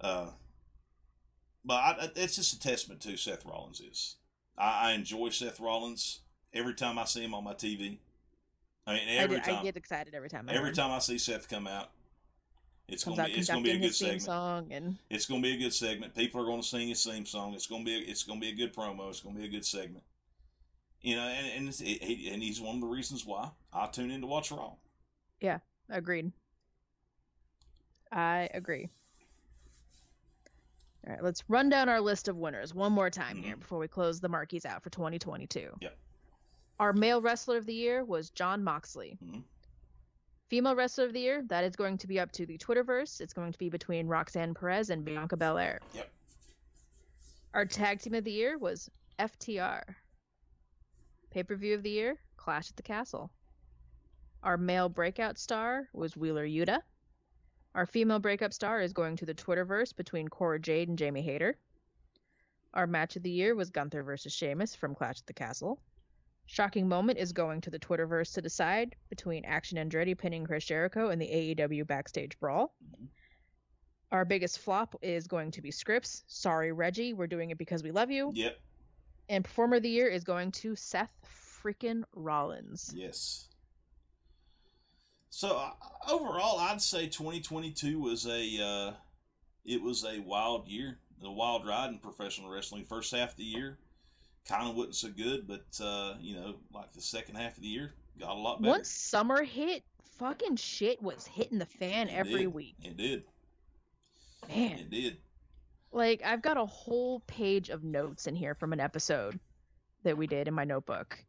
Uh, 0.00 0.30
but 1.64 1.74
I, 1.74 2.10
it's 2.16 2.34
just 2.36 2.52
a 2.54 2.58
testament 2.60 3.00
to 3.02 3.16
Seth 3.16 3.44
Rollins 3.46 3.80
is. 3.80 4.16
I, 4.58 4.90
I 4.90 4.92
enjoy 4.92 5.28
Seth 5.30 5.60
Rollins 5.60 6.20
every 6.52 6.74
time 6.74 6.98
I 6.98 7.04
see 7.04 7.22
him 7.24 7.34
on 7.34 7.44
my 7.44 7.54
TV. 7.54 7.98
I 8.86 8.94
mean, 8.94 9.02
I, 9.08 9.12
every 9.14 9.36
did- 9.36 9.44
time. 9.44 9.58
I 9.60 9.62
get 9.62 9.76
excited 9.76 10.14
every 10.14 10.28
time. 10.28 10.48
I 10.48 10.54
Every 10.54 10.72
time 10.72 10.90
I 10.90 10.98
see 10.98 11.18
Seth 11.18 11.48
come 11.48 11.68
out, 11.68 11.90
it's 12.88 13.04
gonna 13.04 13.24
be 13.24 13.32
it's 13.32 13.48
gonna 13.48 13.62
be 13.62 13.70
a 13.70 13.78
good 13.78 13.94
segment. 13.94 14.22
song, 14.22 14.66
and 14.72 14.96
It's 15.08 15.26
gonna 15.26 15.40
be 15.40 15.52
a 15.52 15.56
good 15.58 15.72
segment. 15.72 16.16
People 16.16 16.42
are 16.42 16.46
gonna 16.46 16.64
sing 16.64 16.88
his 16.88 17.04
theme 17.04 17.24
song. 17.24 17.54
It's 17.54 17.68
gonna 17.68 17.84
be 17.84 17.94
a, 17.94 17.98
it's 17.98 18.24
gonna 18.24 18.40
be 18.40 18.48
a 18.48 18.54
good 18.54 18.74
promo. 18.74 19.08
It's 19.08 19.20
gonna 19.20 19.38
be 19.38 19.44
a 19.44 19.48
good 19.48 19.64
segment. 19.64 20.02
You 21.02 21.16
know, 21.16 21.22
and 21.22 21.46
and, 21.56 21.68
it's, 21.68 21.80
it, 21.80 22.00
and 22.32 22.42
he's 22.42 22.60
one 22.60 22.76
of 22.76 22.80
the 22.80 22.86
reasons 22.86 23.26
why 23.26 23.50
I 23.72 23.86
tune 23.88 24.10
in 24.10 24.20
to 24.20 24.26
watch 24.26 24.50
Raw. 24.52 24.74
Yeah, 25.40 25.58
agreed. 25.90 26.30
I 28.12 28.48
agree. 28.54 28.88
All 31.06 31.12
right, 31.14 31.22
let's 31.24 31.42
run 31.48 31.68
down 31.68 31.88
our 31.88 32.00
list 32.00 32.28
of 32.28 32.36
winners 32.36 32.72
one 32.74 32.92
more 32.92 33.10
time 33.10 33.42
here 33.42 33.56
Mhm. 33.56 33.60
before 33.60 33.78
we 33.80 33.88
close 33.88 34.20
the 34.20 34.28
marquees 34.28 34.64
out 34.64 34.82
for 34.84 34.90
2022. 34.90 35.76
Yep. 35.80 35.98
Our 36.78 36.92
male 36.92 37.20
wrestler 37.20 37.56
of 37.56 37.66
the 37.66 37.74
year 37.74 38.04
was 38.04 38.30
Jon 38.30 38.62
Moxley. 38.62 39.18
Mhm. 39.24 39.42
Female 40.48 40.76
wrestler 40.76 41.06
of 41.06 41.12
the 41.12 41.20
year, 41.20 41.42
that 41.44 41.64
is 41.64 41.74
going 41.74 41.98
to 41.98 42.06
be 42.06 42.20
up 42.20 42.30
to 42.32 42.46
the 42.46 42.58
Twitterverse. 42.58 43.20
It's 43.20 43.32
going 43.32 43.50
to 43.52 43.58
be 43.58 43.68
between 43.70 44.06
Roxanne 44.06 44.54
Perez 44.54 44.90
and 44.90 45.04
Bianca 45.04 45.36
Belair. 45.36 45.80
Yep. 45.94 46.12
Our 47.54 47.64
tag 47.66 48.00
team 48.00 48.14
of 48.14 48.22
the 48.24 48.30
year 48.32 48.58
was 48.58 48.88
FTR. 49.18 49.96
Pay 51.32 51.44
per 51.44 51.56
view 51.56 51.74
of 51.74 51.82
the 51.82 51.90
year, 51.90 52.18
Clash 52.36 52.68
at 52.68 52.76
the 52.76 52.82
Castle. 52.82 53.32
Our 54.42 54.58
male 54.58 54.90
breakout 54.90 55.38
star 55.38 55.88
was 55.94 56.14
Wheeler 56.14 56.46
Yuta. 56.46 56.80
Our 57.74 57.86
female 57.86 58.18
breakup 58.18 58.52
star 58.52 58.82
is 58.82 58.92
going 58.92 59.16
to 59.16 59.24
the 59.24 59.34
Twitterverse 59.34 59.96
between 59.96 60.28
Cora 60.28 60.60
Jade 60.60 60.90
and 60.90 60.98
Jamie 60.98 61.22
Hayter. 61.22 61.56
Our 62.74 62.86
match 62.86 63.16
of 63.16 63.22
the 63.22 63.30
year 63.30 63.54
was 63.54 63.70
Gunther 63.70 64.02
versus 64.02 64.34
Sheamus 64.34 64.74
from 64.74 64.94
Clash 64.94 65.20
at 65.20 65.26
the 65.26 65.32
Castle. 65.32 65.80
Shocking 66.44 66.86
moment 66.86 67.18
is 67.18 67.32
going 67.32 67.62
to 67.62 67.70
the 67.70 67.78
Twitterverse 67.78 68.34
to 68.34 68.42
decide 68.42 68.94
between 69.08 69.46
Action 69.46 69.78
Andretti 69.78 70.18
pinning 70.18 70.44
Chris 70.44 70.66
Jericho 70.66 71.08
and 71.08 71.22
the 71.22 71.54
AEW 71.56 71.86
backstage 71.86 72.38
brawl. 72.40 72.74
Our 74.10 74.26
biggest 74.26 74.58
flop 74.58 74.96
is 75.00 75.26
going 75.26 75.52
to 75.52 75.62
be 75.62 75.70
Scrypts. 75.70 76.24
Sorry, 76.26 76.72
Reggie, 76.72 77.14
we're 77.14 77.26
doing 77.26 77.50
it 77.50 77.56
because 77.56 77.82
we 77.82 77.90
love 77.90 78.10
you. 78.10 78.32
Yep. 78.34 78.58
And 79.28 79.44
Performer 79.44 79.76
of 79.76 79.82
the 79.82 79.88
Year 79.88 80.08
is 80.08 80.24
going 80.24 80.52
to 80.52 80.76
Seth 80.76 81.10
freaking 81.62 82.02
Rollins. 82.14 82.92
Yes. 82.94 83.48
So 85.30 85.56
uh, 85.56 85.70
overall, 86.12 86.58
I'd 86.58 86.82
say 86.82 87.06
2022 87.06 87.98
was 87.98 88.26
a 88.26 88.62
uh, 88.62 88.92
it 89.64 89.80
was 89.82 90.04
a 90.04 90.18
wild 90.20 90.68
year, 90.68 90.98
a 91.22 91.30
wild 91.30 91.66
ride 91.66 91.90
in 91.90 91.98
professional 91.98 92.50
wrestling. 92.50 92.84
First 92.84 93.14
half 93.14 93.30
of 93.30 93.36
the 93.36 93.44
year 93.44 93.78
kind 94.46 94.68
of 94.68 94.74
wasn't 94.76 94.96
so 94.96 95.08
good, 95.08 95.46
but 95.46 95.64
uh, 95.82 96.14
you 96.20 96.34
know, 96.34 96.56
like 96.74 96.92
the 96.92 97.00
second 97.00 97.36
half 97.36 97.56
of 97.56 97.62
the 97.62 97.68
year 97.68 97.94
got 98.20 98.30
a 98.30 98.38
lot 98.38 98.60
better. 98.60 98.72
Once 98.72 98.90
summer 98.90 99.42
hit, 99.42 99.84
fucking 100.18 100.56
shit 100.56 101.00
was 101.02 101.26
hitting 101.26 101.58
the 101.58 101.66
fan 101.66 102.08
It 102.08 102.14
every 102.14 102.40
did. 102.40 102.46
week. 102.54 102.74
It 102.82 102.96
did. 102.96 103.22
Man. 104.48 104.78
It 104.80 104.90
did. 104.90 105.16
Like 105.92 106.22
I've 106.24 106.42
got 106.42 106.56
a 106.56 106.64
whole 106.64 107.20
page 107.20 107.68
of 107.68 107.84
notes 107.84 108.26
in 108.26 108.34
here 108.34 108.54
from 108.54 108.72
an 108.72 108.80
episode 108.80 109.38
that 110.04 110.16
we 110.16 110.26
did 110.26 110.48
in 110.48 110.54
my 110.54 110.64
notebook. 110.64 111.22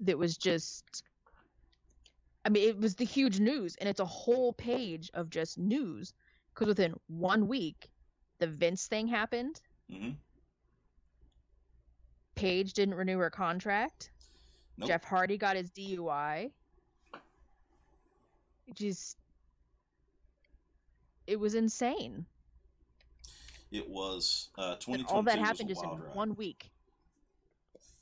That 0.00 0.18
was 0.18 0.36
just 0.36 1.02
I 2.44 2.48
mean, 2.48 2.66
it 2.68 2.78
was 2.80 2.94
the 2.94 3.04
huge 3.04 3.40
news 3.40 3.76
and 3.76 3.88
it's 3.88 4.00
a 4.00 4.06
whole 4.06 4.54
page 4.54 5.10
of 5.12 5.28
just 5.28 5.58
news 5.58 6.14
cuz 6.54 6.66
within 6.66 6.94
1 7.08 7.46
week 7.46 7.90
the 8.38 8.46
Vince 8.46 8.86
thing 8.86 9.06
happened. 9.06 9.60
hmm 9.90 10.10
Paige 12.36 12.72
didn't 12.72 12.94
renew 12.94 13.18
her 13.18 13.30
contract. 13.30 14.10
Nope. 14.76 14.88
Jeff 14.88 15.02
Hardy 15.04 15.36
got 15.36 15.56
his 15.56 15.70
DUI. 15.72 16.52
It 18.68 18.74
just 18.76 19.18
it 21.26 21.38
was 21.38 21.54
insane. 21.54 22.24
It 23.70 23.88
was 23.88 24.48
uh, 24.56 24.72
And 24.72 24.80
2022 24.80 25.14
all 25.14 25.22
that 25.22 25.38
happened 25.38 25.68
just 25.68 25.82
in 25.82 25.90
ride. 25.90 26.14
one 26.14 26.34
week. 26.34 26.70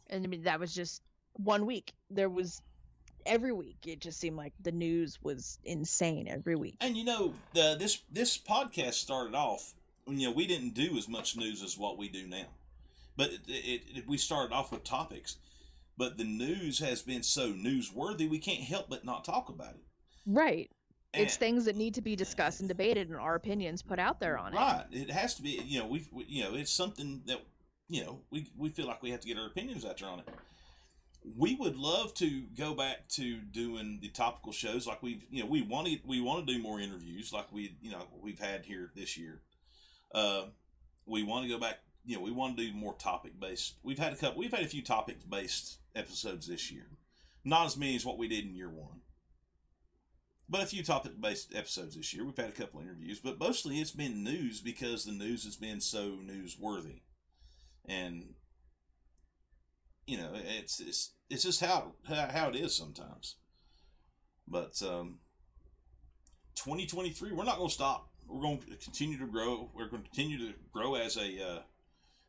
And 0.08 0.24
I 0.24 0.28
mean, 0.28 0.44
that 0.44 0.60
was 0.60 0.74
just 0.74 1.02
one 1.34 1.66
week. 1.66 1.92
There 2.10 2.28
was 2.28 2.62
every 3.24 3.52
week. 3.52 3.78
It 3.86 4.00
just 4.00 4.20
seemed 4.20 4.36
like 4.36 4.52
the 4.60 4.72
news 4.72 5.18
was 5.22 5.58
insane 5.64 6.28
every 6.28 6.54
week. 6.54 6.76
And 6.80 6.96
you 6.96 7.04
know, 7.04 7.34
the, 7.54 7.76
this 7.78 8.02
this 8.12 8.38
podcast 8.38 8.94
started 8.94 9.34
off 9.34 9.74
you 10.06 10.28
know, 10.28 10.32
we 10.32 10.46
didn't 10.46 10.74
do 10.74 10.96
as 10.96 11.08
much 11.08 11.36
news 11.36 11.62
as 11.62 11.76
what 11.76 11.98
we 11.98 12.08
do 12.08 12.26
now. 12.26 12.46
But 13.16 13.30
it, 13.32 13.40
it, 13.48 13.82
it, 13.96 14.06
we 14.06 14.18
started 14.18 14.54
off 14.54 14.70
with 14.70 14.84
topics, 14.84 15.36
but 15.96 16.18
the 16.18 16.24
news 16.24 16.78
has 16.80 17.02
been 17.02 17.22
so 17.22 17.52
newsworthy, 17.52 18.28
we 18.28 18.38
can't 18.38 18.62
help 18.62 18.88
but 18.88 19.04
not 19.04 19.24
talk 19.24 19.48
about 19.48 19.74
it. 19.74 19.84
Right. 20.26 20.70
It's 21.16 21.36
things 21.36 21.64
that 21.64 21.76
need 21.76 21.94
to 21.94 22.02
be 22.02 22.16
discussed 22.16 22.60
and 22.60 22.68
debated 22.68 23.08
and 23.08 23.18
our 23.18 23.34
opinions 23.34 23.82
put 23.82 23.98
out 23.98 24.20
there 24.20 24.38
on 24.38 24.52
it. 24.52 24.56
Right. 24.56 24.84
It 24.90 25.10
has 25.10 25.34
to 25.36 25.42
be. 25.42 25.60
You 25.64 25.80
know, 25.80 25.86
we, 25.86 26.06
we 26.12 26.24
you 26.28 26.44
know, 26.44 26.54
it's 26.54 26.72
something 26.72 27.22
that 27.26 27.40
you 27.88 28.04
know 28.04 28.20
we 28.30 28.50
we 28.56 28.68
feel 28.70 28.86
like 28.86 29.02
we 29.02 29.10
have 29.10 29.20
to 29.20 29.28
get 29.28 29.38
our 29.38 29.46
opinions 29.46 29.84
out 29.84 29.98
there 29.98 30.08
on 30.08 30.20
it. 30.20 30.28
We 31.36 31.56
would 31.56 31.76
love 31.76 32.14
to 32.14 32.42
go 32.56 32.74
back 32.74 33.08
to 33.10 33.38
doing 33.38 33.98
the 34.00 34.08
topical 34.08 34.52
shows 34.52 34.86
like 34.86 35.02
we've 35.02 35.26
you 35.30 35.42
know 35.42 35.48
we 35.48 35.62
want 35.62 35.88
to 35.88 35.98
we 36.04 36.20
want 36.20 36.46
to 36.46 36.54
do 36.54 36.62
more 36.62 36.80
interviews 36.80 37.32
like 37.32 37.52
we 37.52 37.76
you 37.80 37.90
know 37.90 38.04
we've 38.20 38.38
had 38.38 38.66
here 38.66 38.90
this 38.94 39.16
year. 39.16 39.42
Uh, 40.14 40.46
we 41.04 41.22
want 41.22 41.44
to 41.44 41.50
go 41.50 41.58
back. 41.58 41.80
You 42.04 42.16
know, 42.16 42.22
we 42.22 42.30
want 42.30 42.56
to 42.56 42.64
do 42.64 42.72
more 42.72 42.94
topic 42.94 43.40
based. 43.40 43.74
We've 43.82 43.98
had 43.98 44.12
a 44.12 44.16
couple. 44.16 44.38
We've 44.38 44.52
had 44.52 44.64
a 44.64 44.68
few 44.68 44.82
topic 44.82 45.28
based 45.28 45.78
episodes 45.94 46.46
this 46.46 46.70
year. 46.70 46.86
Not 47.44 47.66
as 47.66 47.76
many 47.76 47.96
as 47.96 48.04
what 48.04 48.18
we 48.18 48.28
did 48.28 48.44
in 48.44 48.54
year 48.54 48.68
one 48.68 49.00
but 50.48 50.62
a 50.62 50.66
few 50.66 50.82
topic 50.82 51.20
based 51.20 51.54
episodes 51.54 51.96
this 51.96 52.12
year. 52.14 52.24
We've 52.24 52.36
had 52.36 52.48
a 52.48 52.52
couple 52.52 52.80
interviews, 52.80 53.18
but 53.18 53.38
mostly 53.38 53.80
it's 53.80 53.90
been 53.90 54.22
news 54.22 54.60
because 54.60 55.04
the 55.04 55.12
news 55.12 55.44
has 55.44 55.56
been 55.56 55.80
so 55.80 56.10
newsworthy, 56.24 57.00
and 57.84 58.34
you 60.06 60.16
know 60.18 60.30
it's 60.34 60.80
it's 60.80 61.12
it's 61.28 61.42
just 61.42 61.60
how 61.60 61.94
how, 62.08 62.48
it 62.48 62.56
is 62.56 62.74
sometimes. 62.74 63.36
But 64.48 64.80
um, 64.82 65.18
2023, 66.54 67.32
we're 67.32 67.44
not 67.44 67.56
going 67.56 67.68
to 67.68 67.74
stop. 67.74 68.10
We're 68.28 68.42
going 68.42 68.60
to 68.60 68.76
continue 68.76 69.18
to 69.18 69.26
grow. 69.26 69.70
We're 69.74 69.88
going 69.88 70.02
to 70.02 70.08
continue 70.08 70.38
to 70.38 70.54
grow 70.72 70.94
as 70.94 71.16
a 71.16 71.42
uh, 71.42 71.62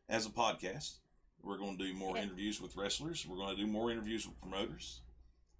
as 0.09 0.25
a 0.25 0.29
podcast. 0.29 0.95
We're 1.43 1.57
going 1.57 1.77
to 1.77 1.85
do 1.85 1.93
more 1.93 2.17
Yeah. 2.17 2.23
interviews 2.23 2.59
with 2.59 2.75
wrestlers. 2.75 3.25
We're 3.27 3.37
going 3.37 3.55
to 3.55 3.61
do 3.61 3.67
more 3.67 3.91
interviews 3.91 4.27
with 4.27 4.39
promoters. 4.41 5.01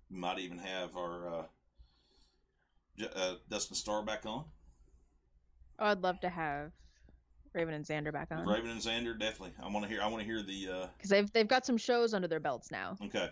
We 0.09 0.17
might 0.17 0.39
even 0.39 0.57
have 0.57 0.97
our 0.97 1.27
uh, 1.27 1.43
uh, 3.15 3.35
Dustin 3.49 3.75
Starr 3.75 4.03
back 4.03 4.25
on. 4.25 4.45
Oh, 5.79 5.85
I'd 5.85 6.01
love 6.01 6.19
to 6.21 6.29
have 6.29 6.71
Raven 7.53 7.73
and 7.73 7.85
Xander 7.85 8.11
back 8.11 8.29
on 8.31 8.45
Raven 8.47 8.69
and 8.69 8.81
Xander, 8.81 9.17
definitely. 9.17 9.53
I 9.61 9.69
want 9.69 9.83
to 9.83 9.89
hear. 9.89 10.01
I 10.01 10.07
want 10.07 10.21
to 10.21 10.25
hear 10.25 10.41
the. 10.41 10.69
Uh, 10.69 10.87
because 10.97 11.09
they've 11.09 11.31
they've 11.33 11.47
got 11.47 11.65
some 11.65 11.77
shows 11.77 12.13
under 12.13 12.27
their 12.27 12.39
belts 12.39 12.71
now. 12.71 12.97
okay. 13.05 13.29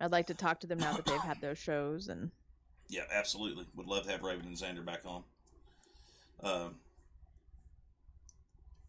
I'd 0.00 0.12
like 0.12 0.28
to 0.28 0.34
talk 0.34 0.60
to 0.60 0.66
them 0.66 0.78
now 0.78 0.92
that 0.92 1.04
they've 1.06 1.20
had 1.20 1.40
those 1.40 1.58
shows 1.58 2.08
and 2.08 2.30
Yeah, 2.88 3.02
absolutely. 3.12 3.66
Would 3.74 3.86
love 3.86 4.04
to 4.04 4.12
have 4.12 4.22
Raven 4.22 4.46
and 4.46 4.56
Xander 4.56 4.84
back 4.84 5.02
on. 5.04 5.24
Um, 6.42 6.76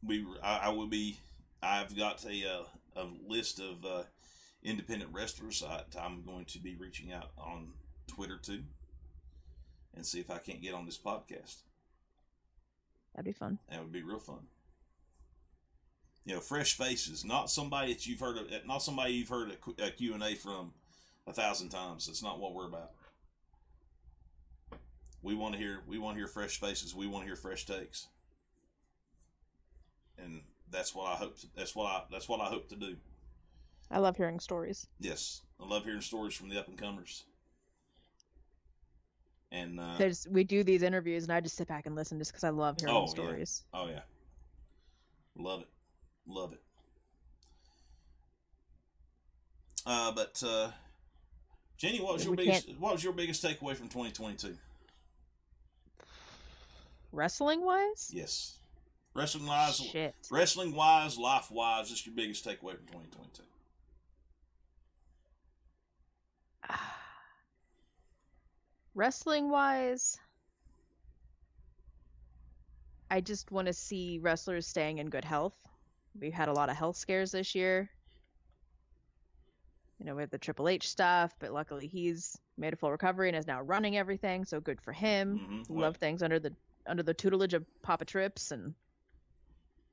we, 0.03 0.25
I, 0.43 0.57
I 0.57 0.69
will 0.69 0.87
be. 0.87 1.17
I've 1.61 1.97
got 1.97 2.23
a 2.25 2.45
uh, 2.45 2.63
a 3.01 3.07
list 3.27 3.59
of 3.59 3.83
uh, 3.85 4.03
independent 4.63 5.11
wrestlers. 5.13 5.63
I, 5.67 5.83
I'm 5.99 6.23
going 6.23 6.45
to 6.45 6.59
be 6.59 6.75
reaching 6.75 7.11
out 7.11 7.31
on 7.37 7.69
Twitter 8.07 8.37
too, 8.37 8.63
and 9.99 10.05
see 10.05 10.21
if 10.21 10.31
I 10.31 10.37
can't 10.37 10.61
get 10.61 10.73
on 10.73 10.85
this 10.85 10.97
podcast. 10.97 11.57
that'd 13.13 13.25
be 13.25 13.33
fun. 13.33 13.59
That 13.69 13.81
would 13.81 13.91
be 13.91 14.01
real 14.01 14.17
fun. 14.19 14.47
You 16.23 16.35
know, 16.35 16.39
fresh 16.39 16.77
faces, 16.77 17.25
not 17.25 17.49
somebody 17.49 17.91
that 17.93 18.07
you've 18.07 18.21
heard 18.21 18.37
of, 18.37 18.49
eh, 18.51 18.59
not 18.65 18.81
somebody 18.81 19.13
you've 19.13 19.27
heard 19.29 19.51
a 19.51 19.55
Q- 19.55 19.75
a 19.85 19.91
Q 19.91 20.13
and 20.13 20.23
A 20.23 20.35
from 20.35 20.73
a 21.27 21.33
thousand 21.33 21.69
times. 21.69 22.05
That's 22.07 22.23
not 22.23 22.39
what 22.39 22.53
we're 22.53 22.67
about. 22.67 22.91
We 25.21 25.35
want 25.35 25.55
to 25.55 25.59
hear, 25.59 25.81
we 25.85 25.97
want 25.99 26.15
to 26.15 26.19
hear 26.19 26.27
fresh 26.29 26.59
faces. 26.61 26.95
We 26.95 27.05
want 27.07 27.23
to 27.23 27.27
hear 27.27 27.35
fresh 27.35 27.65
takes, 27.65 28.07
and 30.17 30.43
that's 30.71 30.95
what 30.95 31.07
I 31.11 31.15
hope. 31.15 31.37
To, 31.39 31.47
that's 31.57 31.75
what 31.75 31.87
I. 31.87 32.03
That's 32.09 32.29
what 32.29 32.39
I 32.39 32.45
hope 32.45 32.69
to 32.69 32.75
do. 32.75 32.95
I 33.91 33.97
love 33.99 34.15
hearing 34.15 34.39
stories. 34.39 34.87
Yes, 34.99 35.41
I 35.59 35.65
love 35.65 35.83
hearing 35.83 36.01
stories 36.01 36.35
from 36.35 36.47
the 36.49 36.59
up 36.59 36.67
and 36.69 36.77
comers. 36.77 37.25
And 39.51 39.79
uh, 39.79 39.95
There's 39.97 40.27
we 40.29 40.43
do 40.43 40.63
these 40.63 40.83
interviews 40.83 41.23
and 41.23 41.31
I 41.33 41.39
just 41.39 41.55
sit 41.55 41.67
back 41.67 41.85
and 41.87 41.95
listen 41.95 42.19
just 42.19 42.31
because 42.31 42.43
I 42.43 42.49
love 42.49 42.77
hearing 42.79 42.93
Oh, 42.93 43.05
yeah. 43.05 43.09
stories. 43.11 43.63
Oh 43.73 43.87
yeah, 43.87 44.01
love 45.35 45.61
it, 45.61 45.67
love 46.27 46.53
it. 46.53 46.61
Uh, 49.85 50.11
but 50.11 50.43
uh, 50.45 50.69
Jenny, 51.77 51.99
what 51.99 52.13
was 52.13 52.23
your 52.25 52.31
We 52.35 52.45
biggest? 52.45 52.69
What 52.77 52.93
was 52.93 53.03
your 53.03 53.13
biggest 53.13 53.43
takeaway 53.43 53.75
from 53.75 53.87
2022? 53.87 54.55
Wrestling 57.11 57.65
wise, 57.65 58.11
Yes, 58.13 58.59
wrestling 59.15 59.47
wise, 59.47 59.77
shit. 59.77 60.13
wrestling 60.29 60.75
wise, 60.75 61.17
life 61.17 61.49
wise. 61.49 61.89
What's 61.89 62.05
your 62.05 62.13
biggest 62.13 62.45
takeaway 62.45 62.75
from 62.77 62.85
2022? 62.85 63.41
Wrestling 68.99 69.49
wise, 69.49 70.17
I 73.09 73.21
just 73.21 73.49
want 73.49 73.67
to 73.67 73.73
see 73.73 74.19
wrestlers 74.21 74.67
staying 74.67 74.97
in 74.97 75.09
good 75.09 75.23
health. 75.23 75.55
We've 76.19 76.33
had 76.33 76.49
a 76.49 76.53
lot 76.53 76.69
of 76.69 76.75
health 76.75 76.97
scares 76.97 77.31
this 77.31 77.55
year. 77.55 77.89
You 79.99 80.05
know, 80.05 80.15
with 80.15 80.31
the 80.31 80.37
Triple 80.37 80.67
H 80.67 80.89
stuff, 80.89 81.33
but 81.39 81.53
luckily 81.53 81.87
he's 81.87 82.37
made 82.57 82.73
a 82.73 82.75
full 82.75 82.91
recovery 82.91 83.29
and 83.29 83.37
is 83.37 83.47
now 83.47 83.61
running 83.61 83.95
everything, 83.95 84.43
so 84.43 84.59
good 84.59 84.81
for 84.81 84.91
him. 84.91 85.63
Mhm. 85.69 85.79
Love 85.79 85.95
things 85.95 86.21
under 86.21 86.37
the 86.37 86.53
under 86.85 87.01
the 87.01 87.13
tutelage 87.13 87.53
of 87.53 87.65
Papa 87.81 88.03
Trips 88.03 88.51
and 88.51 88.75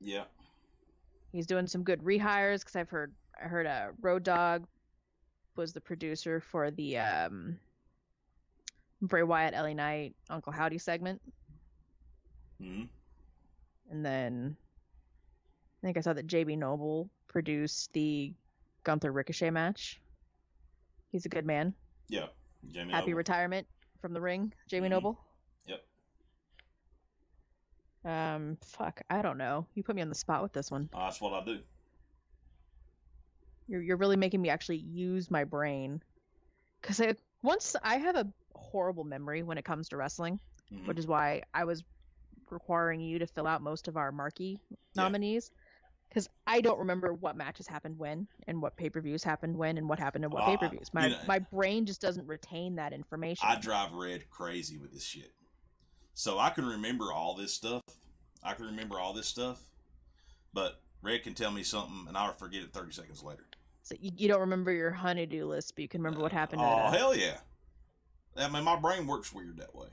Yeah, 0.01 0.25
he's 1.31 1.47
doing 1.47 1.67
some 1.67 1.83
good 1.83 2.01
rehires 2.01 2.59
because 2.59 2.75
I've 2.75 2.89
heard 2.89 3.15
I 3.41 3.47
heard 3.47 3.67
uh, 3.67 3.91
Road 4.01 4.23
Dog 4.23 4.67
was 5.55 5.71
the 5.71 5.79
producer 5.79 6.41
for 6.41 6.71
the 6.71 6.97
um, 6.97 7.57
Bray 9.01 9.23
Wyatt, 9.23 9.53
LA 9.53 9.73
Knight, 9.73 10.15
Uncle 10.29 10.51
Howdy 10.51 10.77
segment, 10.79 11.21
hmm 12.61 12.83
and 13.89 14.05
then 14.05 14.57
I 15.81 15.87
think 15.87 15.97
I 15.97 16.01
saw 16.01 16.11
that 16.13 16.27
Jamie 16.27 16.55
Noble 16.57 17.09
produced 17.27 17.93
the 17.93 18.33
Gunther 18.83 19.11
Ricochet 19.11 19.49
match. 19.51 20.01
He's 21.11 21.25
a 21.25 21.29
good 21.29 21.45
man. 21.45 21.73
yeah. 22.09 22.27
Jamie 22.71 22.91
Happy 22.91 23.11
Noble. 23.11 23.17
retirement 23.17 23.67
from 24.01 24.13
the 24.13 24.19
ring, 24.19 24.51
Jamie 24.67 24.87
Mhm. 24.87 24.91
Noble. 24.91 25.19
Yep. 25.67 25.85
Um, 28.03 28.57
fuck, 28.63 29.01
I 29.09 29.21
don't 29.21 29.37
know. 29.37 29.67
You 29.75 29.83
put 29.83 29.95
me 29.95 30.01
on 30.01 30.09
the 30.09 30.15
spot 30.15 30.41
with 30.43 30.51
this 30.53 30.69
one. 30.71 30.89
Oh, 30.93 30.99
that's 30.99 31.21
what 31.21 31.33
I 31.33 31.45
do. 31.45 31.59
You're 33.67 33.81
you're 33.81 33.97
really 33.97 34.15
making 34.17 34.41
me 34.41 34.49
actually 34.49 34.77
use 34.77 35.29
my 35.29 35.43
brain, 35.43 36.01
because 36.81 36.99
I 37.01 37.15
once 37.41 37.75
I 37.83 37.97
have 37.97 38.15
a 38.15 38.27
horrible 38.71 39.03
memory 39.03 39.43
when 39.43 39.57
it 39.57 39.65
comes 39.65 39.89
to 39.89 39.97
wrestling, 39.97 40.39
Mhm. 40.71 40.87
which 40.87 40.99
is 40.99 41.07
why 41.07 41.43
I 41.53 41.63
was 41.63 41.83
requiring 42.49 43.01
you 43.01 43.19
to 43.19 43.27
fill 43.27 43.47
out 43.47 43.61
most 43.61 43.87
of 43.87 43.97
our 43.97 44.11
marquee 44.11 44.59
Yeah. 44.69 44.77
nominees, 44.95 45.51
because 46.09 46.29
I 46.45 46.61
don't 46.61 46.79
remember 46.79 47.13
what 47.13 47.35
matches 47.35 47.67
happened 47.67 47.97
when 47.99 48.27
and 48.47 48.61
what 48.61 48.77
pay 48.77 48.89
per 48.89 49.01
views 49.01 49.23
happened 49.23 49.57
when 49.57 49.77
and 49.77 49.89
what 49.89 49.99
happened 49.99 50.23
in 50.25 50.31
what 50.31 50.43
Well, 50.43 50.51
I- 50.51 50.55
pay 50.55 50.67
per 50.67 50.69
views. 50.75 50.93
My 50.93 51.07
you 51.07 51.15
know- 51.15 51.23
my 51.27 51.39
brain 51.39 51.85
just 51.85 51.99
doesn't 52.01 52.25
retain 52.27 52.75
that 52.75 52.93
information. 52.93 53.47
I 53.47 53.59
drive 53.59 53.91
Red 53.93 54.29
crazy 54.29 54.77
with 54.77 54.93
this 54.93 55.03
shit. 55.03 55.33
So 56.13 56.39
I 56.39 56.49
can 56.49 56.65
remember 56.65 57.11
all 57.11 57.35
this 57.35 57.53
stuff. 57.53 57.81
I 58.43 58.53
can 58.53 58.65
remember 58.65 58.99
all 58.99 59.13
this 59.13 59.27
stuff, 59.27 59.61
but 60.53 60.81
Red 61.01 61.23
can 61.23 61.33
tell 61.33 61.51
me 61.51 61.63
something 61.63 62.05
and 62.07 62.17
I'll 62.17 62.33
forget 62.33 62.63
it 62.63 62.71
30 62.73 62.91
seconds 62.93 63.23
later. 63.23 63.45
so 63.83 63.95
you, 64.01 64.11
you 64.17 64.27
don't 64.27 64.41
remember 64.41 64.69
your 64.71 64.91
honeydew 64.91 65.45
list, 65.45 65.73
but 65.75 65.81
you 65.81 65.87
can 65.87 66.01
remember 66.01 66.21
what 66.21 66.31
happened. 66.33 66.61
Oh, 66.61 66.65
uh, 66.65 66.91
hell 66.91 67.15
yeah. 67.15 67.39
I 68.37 68.47
mean, 68.49 68.63
my 68.63 68.75
brain 68.75 69.07
works 69.07 69.33
weird 69.33 69.57
that 69.57 69.75
way. 69.75 69.87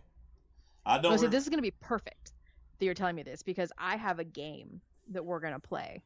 I 0.87 0.99
don't. 0.99 1.13
Oh, 1.13 1.17
see, 1.17 1.23
rem- 1.25 1.31
this 1.33 1.45
is 1.45 1.49
gonna 1.49 1.63
be 1.63 1.71
perfect 1.71 2.33
that 2.79 2.85
you're 2.85 2.95
telling 2.95 3.17
me 3.17 3.23
this 3.23 3.43
because 3.43 3.73
I 3.79 3.97
have 3.97 4.19
a 4.19 4.25
game 4.25 4.81
that 5.11 5.25
we're 5.25 5.41
gonna 5.41 5.61
play 5.61 6.03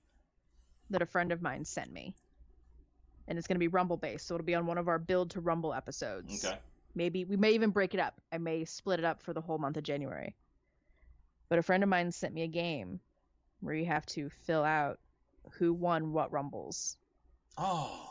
that 0.90 1.02
a 1.02 1.06
friend 1.06 1.32
of 1.32 1.42
mine 1.42 1.64
sent 1.64 1.92
me, 1.92 2.14
and 3.26 3.38
it's 3.38 3.46
gonna 3.48 3.58
be 3.58 3.68
Rumble 3.68 3.96
based, 3.96 4.26
so 4.26 4.34
it'll 4.34 4.44
be 4.44 4.54
on 4.54 4.66
one 4.66 4.78
of 4.78 4.88
our 4.88 4.98
Build 4.98 5.30
to 5.32 5.40
Rumble 5.40 5.74
episodes. 5.74 6.44
Okay. 6.44 6.56
Maybe 6.94 7.24
we 7.24 7.36
may 7.36 7.52
even 7.52 7.70
break 7.70 7.94
it 7.94 8.00
up. 8.00 8.20
I 8.32 8.38
may 8.38 8.64
split 8.64 8.98
it 8.98 9.04
up 9.04 9.22
for 9.22 9.32
the 9.32 9.40
whole 9.40 9.58
month 9.58 9.76
of 9.76 9.82
January. 9.82 10.34
But 11.48 11.58
a 11.58 11.62
friend 11.62 11.82
of 11.82 11.88
mine 11.88 12.12
sent 12.12 12.34
me 12.34 12.42
a 12.42 12.48
game 12.48 13.00
where 13.60 13.74
you 13.74 13.86
have 13.86 14.04
to 14.06 14.30
fill 14.46 14.64
out 14.64 14.98
who 15.52 15.72
won 15.72 16.12
what 16.12 16.32
Rumbles. 16.32 16.96
Oh, 17.56 18.10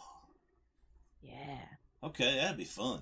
Yeah. 1.21 1.59
okay. 2.03 2.36
That'd 2.36 2.57
be 2.57 2.63
fun. 2.65 3.01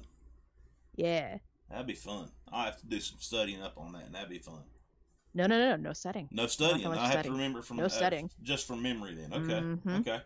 Yeah. 0.96 1.38
That'd 1.70 1.88
be 1.88 1.94
fun. 1.94 2.30
I 2.52 2.66
have 2.66 2.80
to 2.80 2.86
do 2.86 3.00
some 3.00 3.18
studying 3.20 3.62
up 3.62 3.74
on 3.78 3.94
that, 3.94 4.06
and 4.06 4.16
that'd 4.16 4.30
be 4.30 4.40
fun. 4.40 4.64
No, 5.34 5.48
no, 5.48 5.58
no, 5.60 5.70
no, 5.72 5.76
no 5.76 5.94
setting. 5.94 6.30
No 6.32 6.48
studying. 6.48 6.88
I 6.88 7.08
have 7.08 7.24
to 7.26 7.32
remember 7.32 7.62
from 7.62 7.78
No 7.78 7.86
uh, 7.86 7.90
studying. 7.90 8.30
just 8.44 8.66
from 8.68 8.82
memory. 8.82 9.16
Then 9.16 9.34
okay, 9.34 9.62
Mhm. 9.62 10.00
okay, 10.02 10.22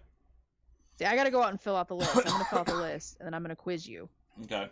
See, 0.99 1.05
I 1.05 1.15
gotta 1.15 1.31
go 1.31 1.41
out 1.41 1.49
and 1.49 1.59
fill 1.61 1.75
out 1.75 1.87
the 1.87 1.95
list. 1.95 2.15
I'm 2.17 2.23
gonna 2.25 2.45
fill 2.45 2.59
out 2.59 2.65
the 2.67 2.75
list, 2.89 3.17
and 3.19 3.25
then 3.25 3.33
I'm 3.33 3.41
gonna 3.41 3.55
quiz 3.55 3.87
you. 3.87 4.09
okay. 4.43 4.69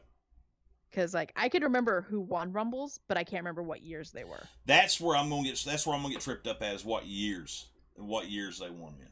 Because 0.91 1.13
like 1.13 1.31
I 1.35 1.49
could 1.49 1.63
remember 1.63 2.01
who 2.01 2.19
won 2.21 2.51
Rumbles, 2.53 2.99
but 3.07 3.17
I 3.17 3.23
can't 3.23 3.41
remember 3.41 3.63
what 3.63 3.81
years 3.81 4.11
they 4.11 4.23
were. 4.25 4.43
That's 4.65 5.01
where 5.01 5.17
I'm 5.17 5.29
gonna 5.29 5.43
get. 5.43 5.57
That's 5.65 5.85
where 5.87 5.95
I'm 5.95 6.01
gonna 6.01 6.13
get 6.13 6.21
tripped 6.23 6.47
up 6.47 6.61
as 6.61 6.85
what 6.85 7.05
years, 7.07 7.67
what 7.95 8.29
years 8.29 8.59
they 8.59 8.69
won 8.69 8.93
in. 9.01 9.07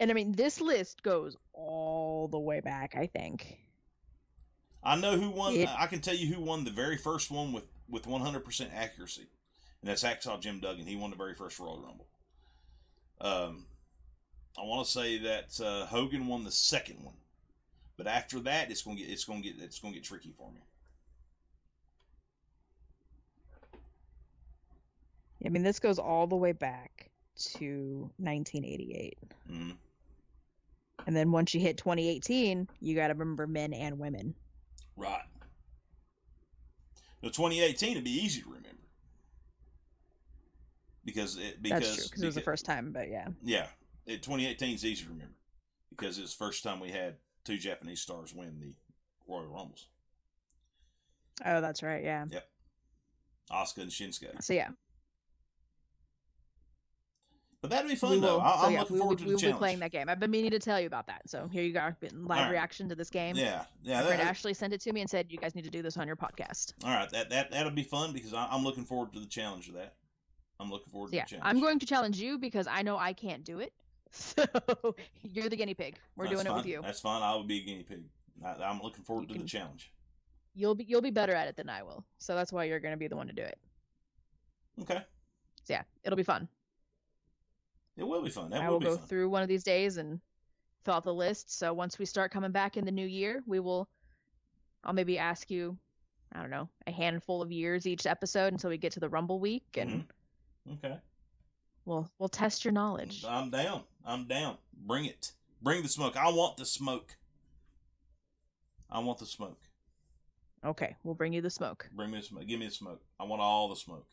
And 0.00 0.10
I 0.10 0.14
mean, 0.14 0.32
this 0.32 0.60
list 0.60 1.02
goes 1.02 1.36
all 1.52 2.28
the 2.28 2.38
way 2.38 2.60
back. 2.60 2.96
I 2.96 3.06
think. 3.06 3.58
I 4.86 4.94
know 4.96 5.16
who 5.18 5.30
won. 5.30 5.54
It- 5.54 5.68
I 5.68 5.86
can 5.88 6.00
tell 6.00 6.14
you 6.14 6.32
who 6.32 6.40
won 6.40 6.64
the 6.64 6.70
very 6.70 6.96
first 6.96 7.30
one 7.30 7.52
with 7.52 7.66
with 7.88 8.04
100% 8.06 8.72
accuracy, 8.72 9.26
and 9.80 9.90
that's 9.90 10.02
Hacksaw 10.02 10.40
Jim 10.40 10.60
Duggan. 10.60 10.86
He 10.86 10.96
won 10.96 11.10
the 11.10 11.16
very 11.16 11.34
first 11.34 11.58
Royal 11.58 11.78
Rumble. 11.80 12.06
Um, 13.20 13.66
I 14.58 14.62
want 14.64 14.84
to 14.86 14.90
say 14.92 15.18
that 15.18 15.60
uh, 15.60 15.86
Hogan 15.86 16.26
won 16.26 16.44
the 16.44 16.50
second 16.50 17.02
one, 17.04 17.14
but 17.96 18.06
after 18.06 18.40
that, 18.40 18.70
it's 18.70 18.82
gonna 18.82 18.96
get 18.96 19.08
it's 19.10 19.24
gonna 19.24 19.40
get 19.40 19.56
it's 19.60 19.78
gonna 19.80 19.94
get 19.94 20.04
tricky 20.04 20.32
for 20.32 20.50
me. 20.52 20.60
I 25.44 25.48
mean, 25.48 25.62
this 25.62 25.78
goes 25.78 25.98
all 25.98 26.26
the 26.26 26.36
way 26.36 26.52
back 26.52 27.10
to 27.58 28.10
1988. 28.16 29.18
hmm 29.48 29.70
And 31.06 31.14
then 31.16 31.30
once 31.30 31.54
you 31.54 31.60
hit 31.60 31.76
2018, 31.76 32.68
you 32.80 32.94
got 32.96 33.08
to 33.08 33.14
remember 33.14 33.46
men 33.46 33.72
and 33.72 33.98
women. 33.98 34.34
Right. 34.96 35.22
The 37.22 37.28
2018 37.28 37.94
would 37.94 38.04
be 38.04 38.10
easy 38.10 38.42
to 38.42 38.48
remember 38.48 38.68
because 41.04 41.36
it 41.36 41.62
because 41.62 41.80
That's 41.80 41.96
true 41.96 42.04
because 42.04 42.22
it 42.22 42.26
was 42.26 42.34
the 42.34 42.40
first 42.40 42.64
time, 42.66 42.92
but 42.92 43.08
yeah. 43.08 43.28
Yeah, 43.42 43.66
it, 44.06 44.22
2018 44.22 44.74
is 44.74 44.84
easy 44.84 45.04
to 45.04 45.10
remember 45.10 45.34
because 45.90 46.18
it's 46.18 46.36
the 46.36 46.44
first 46.44 46.62
time 46.62 46.80
we 46.80 46.90
had 46.90 47.16
two 47.44 47.58
Japanese 47.58 48.00
stars 48.00 48.34
win 48.34 48.58
the 48.60 48.74
Royal 49.26 49.46
Rumbles, 49.46 49.86
Oh, 51.44 51.60
that's 51.60 51.82
right. 51.82 52.02
Yeah. 52.02 52.24
Yep. 52.30 52.48
Asuka 53.50 53.78
and 53.78 53.90
Shinsuke. 53.90 54.42
So 54.42 54.52
yeah, 54.52 54.70
But 57.62 57.70
that'd 57.70 57.86
be 57.86 57.94
we 57.94 57.96
fun 57.96 58.20
though. 58.20 58.34
will. 58.38 58.40
So 58.40 58.44
I'm 58.44 58.72
yeah, 58.72 58.80
looking 58.80 58.94
we 58.94 59.00
forward 59.00 59.18
be- 59.18 59.24
to 59.24 59.28
we 59.30 59.36
the 59.36 59.46
will 59.46 59.52
be 59.54 59.58
playing 59.58 59.78
that 59.80 59.90
game. 59.92 60.08
I've 60.08 60.20
been 60.20 60.30
meaning 60.30 60.50
to 60.52 60.58
tell 60.58 60.80
you 60.80 60.86
about 60.86 61.06
that. 61.08 61.22
So 61.28 61.48
here 61.48 61.62
you 61.64 61.72
go. 61.72 61.92
Live 62.02 62.12
Alright. 62.30 62.50
reaction 62.52 62.88
to 62.90 62.94
this 62.94 63.10
game. 63.10 63.34
Yeah, 63.36 63.64
yeah. 63.82 64.02
That, 64.02 64.10
that- 64.18 64.20
Ashley 64.20 64.54
sent 64.54 64.72
it 64.72 64.80
to 64.82 64.92
me 64.92 65.00
and 65.00 65.10
said 65.10 65.26
you 65.32 65.38
guys 65.38 65.54
need 65.54 65.64
to 65.64 65.70
do 65.70 65.82
this 65.82 65.96
on 65.96 66.06
your 66.06 66.16
podcast. 66.16 66.74
all 66.84 66.90
right, 66.90 67.10
that 67.10 67.30
that 67.30 67.50
that'll 67.50 67.72
be 67.72 67.82
fun 67.82 68.12
because 68.12 68.32
I, 68.34 68.46
I'm 68.50 68.62
looking 68.62 68.84
forward 68.84 69.12
to 69.14 69.20
the 69.20 69.26
challenge 69.26 69.68
of 69.68 69.74
that. 69.74 69.94
I'm 70.60 70.70
looking 70.70 70.90
forward 70.92 71.08
So 71.08 71.10
to 71.12 71.16
yeah, 71.16 71.24
the 71.24 71.30
challenge. 71.30 71.46
I'm 71.46 71.60
going 71.60 71.78
to 71.80 71.86
challenge 71.86 72.18
you 72.20 72.38
because 72.38 72.66
I 72.66 72.82
know 72.82 72.96
I 72.98 73.12
can't 73.12 73.44
do 73.44 73.58
it. 73.60 73.72
So 74.12 74.44
you're 75.22 75.48
the 75.50 75.56
guinea 75.56 75.74
pig. 75.74 75.96
We're 76.16 76.26
That's 76.28 76.42
doing 76.42 76.46
it 76.46 76.56
with 76.56 76.64
you. 76.66 76.80
That's 76.82 77.00
fine. 77.00 77.22
I 77.22 77.34
will 77.34 77.42
be 77.44 77.58
a 77.60 77.64
guinea 77.64 77.82
pig. 77.82 78.04
I, 78.42 78.62
I'm 78.62 78.80
looking 78.80 79.02
forward 79.04 79.22
You 79.22 79.28
to 79.28 79.34
can- 79.34 79.42
the 79.42 79.48
challenge. 79.48 79.92
You'll 80.54 80.74
be 80.76 80.84
you'll 80.84 81.02
be 81.02 81.10
better 81.10 81.34
at 81.34 81.48
it 81.48 81.56
than 81.56 81.68
I 81.68 81.82
will. 81.82 82.02
So 82.18 82.34
that's 82.34 82.50
why 82.52 82.64
you're 82.64 82.80
going 82.80 82.92
to 82.94 82.98
be 82.98 83.08
the 83.08 83.16
one 83.16 83.26
to 83.26 83.32
do 83.34 83.42
it. 83.42 83.58
Okay, 84.82 85.02
So 85.64 85.74
yeah, 85.74 85.82
it'll 86.04 86.16
be 86.16 86.22
fun. 86.22 86.48
It 87.96 88.04
will 88.04 88.22
be 88.22 88.30
fun. 88.30 88.50
That 88.50 88.62
I 88.62 88.68
will 88.68 88.78
will 88.78 88.86
go 88.86 88.96
fun. 88.96 89.06
through 89.06 89.28
one 89.30 89.42
of 89.42 89.48
these 89.48 89.64
days 89.64 89.96
and 89.96 90.20
fill 90.84 90.94
out 90.94 91.04
the 91.04 91.14
list. 91.14 91.56
So 91.58 91.72
once 91.72 91.98
we 91.98 92.04
start 92.04 92.30
coming 92.32 92.52
back 92.52 92.76
in 92.76 92.84
the 92.84 92.92
new 92.92 93.06
year, 93.06 93.42
we 93.46 93.60
will. 93.60 93.88
I'll 94.84 94.92
maybe 94.92 95.18
ask 95.18 95.50
you, 95.50 95.76
I 96.32 96.40
don't 96.40 96.50
know, 96.50 96.68
a 96.86 96.92
handful 96.92 97.42
of 97.42 97.50
years 97.50 97.86
each 97.86 98.06
episode 98.06 98.52
until 98.52 98.70
we 98.70 98.78
get 98.78 98.92
to 98.92 99.00
the 99.00 99.08
Rumble 99.08 99.40
week, 99.40 99.64
and 99.76 100.06
Mhm. 100.68 100.78
Okay, 100.84 101.00
we'll 101.84 102.10
we'll 102.18 102.28
test 102.28 102.64
your 102.64 102.72
knowledge. 102.72 103.24
I'm 103.24 103.50
down. 103.50 103.84
I'm 104.04 104.26
down. 104.26 104.58
Bring 104.72 105.04
it. 105.06 105.32
Bring 105.62 105.82
the 105.82 105.88
smoke. 105.88 106.16
I 106.16 106.28
want 106.28 106.56
the 106.56 106.66
smoke. 106.66 107.16
I 108.90 108.98
want 109.00 109.18
the 109.18 109.26
smoke. 109.26 109.60
Okay, 110.64 110.96
we'll 111.02 111.14
bring 111.14 111.32
you 111.32 111.40
the 111.40 111.50
smoke. 111.50 111.88
Bring 111.92 112.10
me 112.10 112.18
the 112.18 112.24
smoke. 112.24 112.46
Give 112.46 112.58
me 112.60 112.66
the 112.66 112.72
smoke. 112.72 113.02
I 113.18 113.24
want 113.24 113.40
all 113.42 113.68
the 113.68 113.76
smoke. 113.76 114.06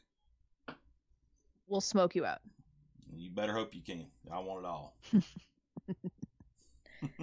We'll 1.67 1.81
smoke 1.81 2.15
you 2.15 2.25
out. 2.25 2.41
You 3.17 3.31
better 3.31 3.53
hope 3.53 3.73
you 3.75 3.81
can. 3.81 4.07
I 4.31 4.39
want 4.39 4.65
it 4.65 4.67
all. 4.67 4.97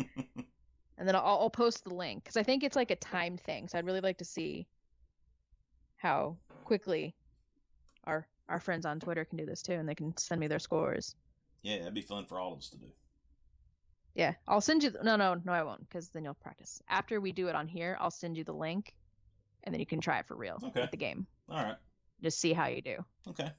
and 0.99 1.09
then 1.09 1.15
I'll, 1.17 1.25
I'll 1.25 1.51
post 1.51 1.85
the 1.85 1.95
link 1.95 2.23
because 2.25 2.37
I 2.37 2.43
think 2.43 2.63
it's 2.63 2.77
like 2.77 2.91
a 2.91 2.97
timed 2.97 3.41
thing. 3.41 3.69
So 3.69 3.79
I'd 3.79 3.87
really 3.87 4.01
like 4.01 4.19
to 4.19 4.25
see 4.25 4.67
how 5.97 6.37
quickly 6.65 7.15
our 8.05 8.27
our 8.49 8.61
friends 8.61 8.85
on 8.85 8.99
Twitter 9.01 9.25
can 9.25 9.39
do 9.39 9.47
this 9.47 9.63
too, 9.63 9.75
and 9.75 9.89
they 9.89 9.95
can 9.95 10.17
send 10.17 10.41
me 10.41 10.49
their 10.49 10.59
scores. 10.59 11.15
yeah, 11.63 11.79
that'd 11.79 11.95
be 11.95 12.01
fun 12.01 12.27
for 12.27 12.41
all 12.41 12.53
of 12.53 12.59
us 12.59 12.69
to 12.71 12.79
do. 12.79 12.87
Yeah, 14.15 14.35
I'll 14.49 14.61
send 14.61 14.83
you. 14.83 14.91
The, 14.91 15.05
no, 15.05 15.15
no, 15.17 15.41
no, 15.45 15.53
I 15.53 15.63
won't 15.63 15.89
because 15.89 16.09
then 16.09 16.25
you'll 16.25 16.35
practice. 16.35 16.83
After 16.89 17.21
we 17.21 17.31
do 17.33 17.47
it 17.49 17.55
on 17.55 17.69
here, 17.69 17.97
I'll 18.01 18.11
send 18.11 18.37
you 18.37 18.43
the 18.45 18.53
link, 18.53 18.93
and 19.63 19.73
then 19.73 19.79
you 19.81 19.87
can 19.87 20.01
try 20.01 20.19
it 20.19 20.27
for 20.27 20.37
real 20.37 20.59
Okay. 20.63 20.81
with 20.81 20.91
the 20.91 20.97
game. 20.97 21.27
All 21.49 21.63
right. 21.63 21.77
Just 22.23 22.41
see 22.41 22.53
how 22.53 22.67
you 22.67 22.83
do. 22.83 22.97
Okay. 23.29 23.51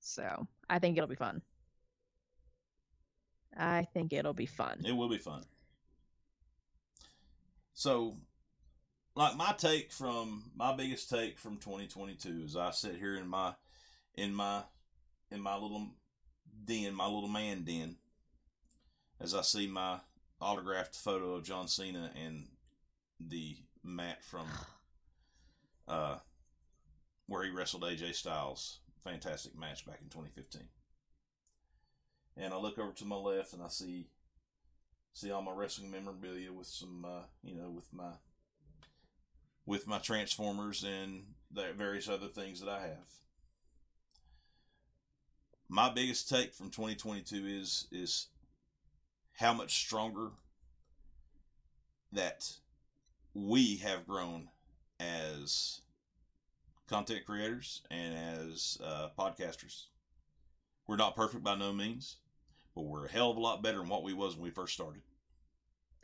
So 0.00 0.46
I 0.70 0.78
think 0.78 0.96
it'll 0.96 1.08
be 1.08 1.16
fun. 1.16 1.42
I 3.58 3.88
think 3.92 4.12
it'll 4.12 4.32
be 4.32 4.46
fun. 4.46 4.82
It 4.86 4.92
will 4.92 5.08
be 5.08 5.18
fun. 5.18 5.42
So, 7.74 8.18
like 9.16 9.36
my 9.36 9.52
take 9.58 9.90
from 9.90 10.52
my 10.54 10.74
biggest 10.74 11.10
take 11.10 11.40
from 11.40 11.56
2022 11.56 12.42
is 12.44 12.56
I 12.56 12.70
sit 12.70 12.94
here 12.96 13.16
in 13.16 13.26
my 13.26 13.54
in 14.14 14.32
my 14.32 14.62
in 15.32 15.40
my 15.40 15.56
little 15.56 15.88
den, 16.64 16.94
my 16.94 17.06
little 17.06 17.28
man 17.28 17.64
den, 17.64 17.96
as 19.20 19.34
I 19.34 19.42
see 19.42 19.66
my 19.66 19.98
autographed 20.40 20.94
photo 20.94 21.34
of 21.34 21.42
John 21.42 21.66
Cena 21.66 22.12
and 22.24 22.46
the 23.18 23.56
mat 23.82 24.22
from 24.22 24.46
uh 25.88 26.18
where 27.26 27.42
he 27.42 27.50
wrestled 27.50 27.82
AJ 27.82 28.14
Styles. 28.14 28.78
Fantastic 29.04 29.58
match 29.58 29.86
back 29.86 29.98
in 30.02 30.08
2015. 30.08 30.62
And 32.36 32.52
I 32.52 32.56
look 32.56 32.78
over 32.78 32.92
to 32.92 33.04
my 33.04 33.16
left 33.16 33.52
and 33.52 33.62
I 33.62 33.68
see 33.68 34.08
see 35.12 35.30
all 35.30 35.42
my 35.42 35.52
wrestling 35.52 35.90
memorabilia 35.90 36.52
with 36.52 36.66
some 36.66 37.04
uh, 37.04 37.22
you 37.42 37.54
know 37.54 37.70
with 37.70 37.92
my 37.92 38.12
with 39.66 39.86
my 39.86 39.98
transformers 39.98 40.84
and 40.84 41.24
the 41.50 41.72
various 41.76 42.08
other 42.08 42.28
things 42.28 42.60
that 42.60 42.68
I 42.68 42.80
have. 42.80 43.10
My 45.68 45.88
biggest 45.88 46.28
take 46.28 46.54
from 46.54 46.70
2022 46.70 47.46
is 47.46 47.86
is 47.90 48.26
how 49.38 49.54
much 49.54 49.74
stronger 49.74 50.30
that 52.12 52.52
we 53.34 53.76
have 53.76 54.06
grown 54.06 54.48
as 54.98 55.80
content 56.90 57.24
creators 57.24 57.82
and 57.90 58.14
as 58.14 58.76
uh, 58.84 59.08
podcasters. 59.18 59.84
We're 60.86 60.96
not 60.96 61.14
perfect 61.14 61.44
by 61.44 61.54
no 61.54 61.72
means, 61.72 62.16
but 62.74 62.82
we're 62.82 63.06
a 63.06 63.10
hell 63.10 63.30
of 63.30 63.36
a 63.36 63.40
lot 63.40 63.62
better 63.62 63.78
than 63.78 63.88
what 63.88 64.02
we 64.02 64.12
was 64.12 64.34
when 64.34 64.42
we 64.42 64.50
first 64.50 64.74
started. 64.74 65.02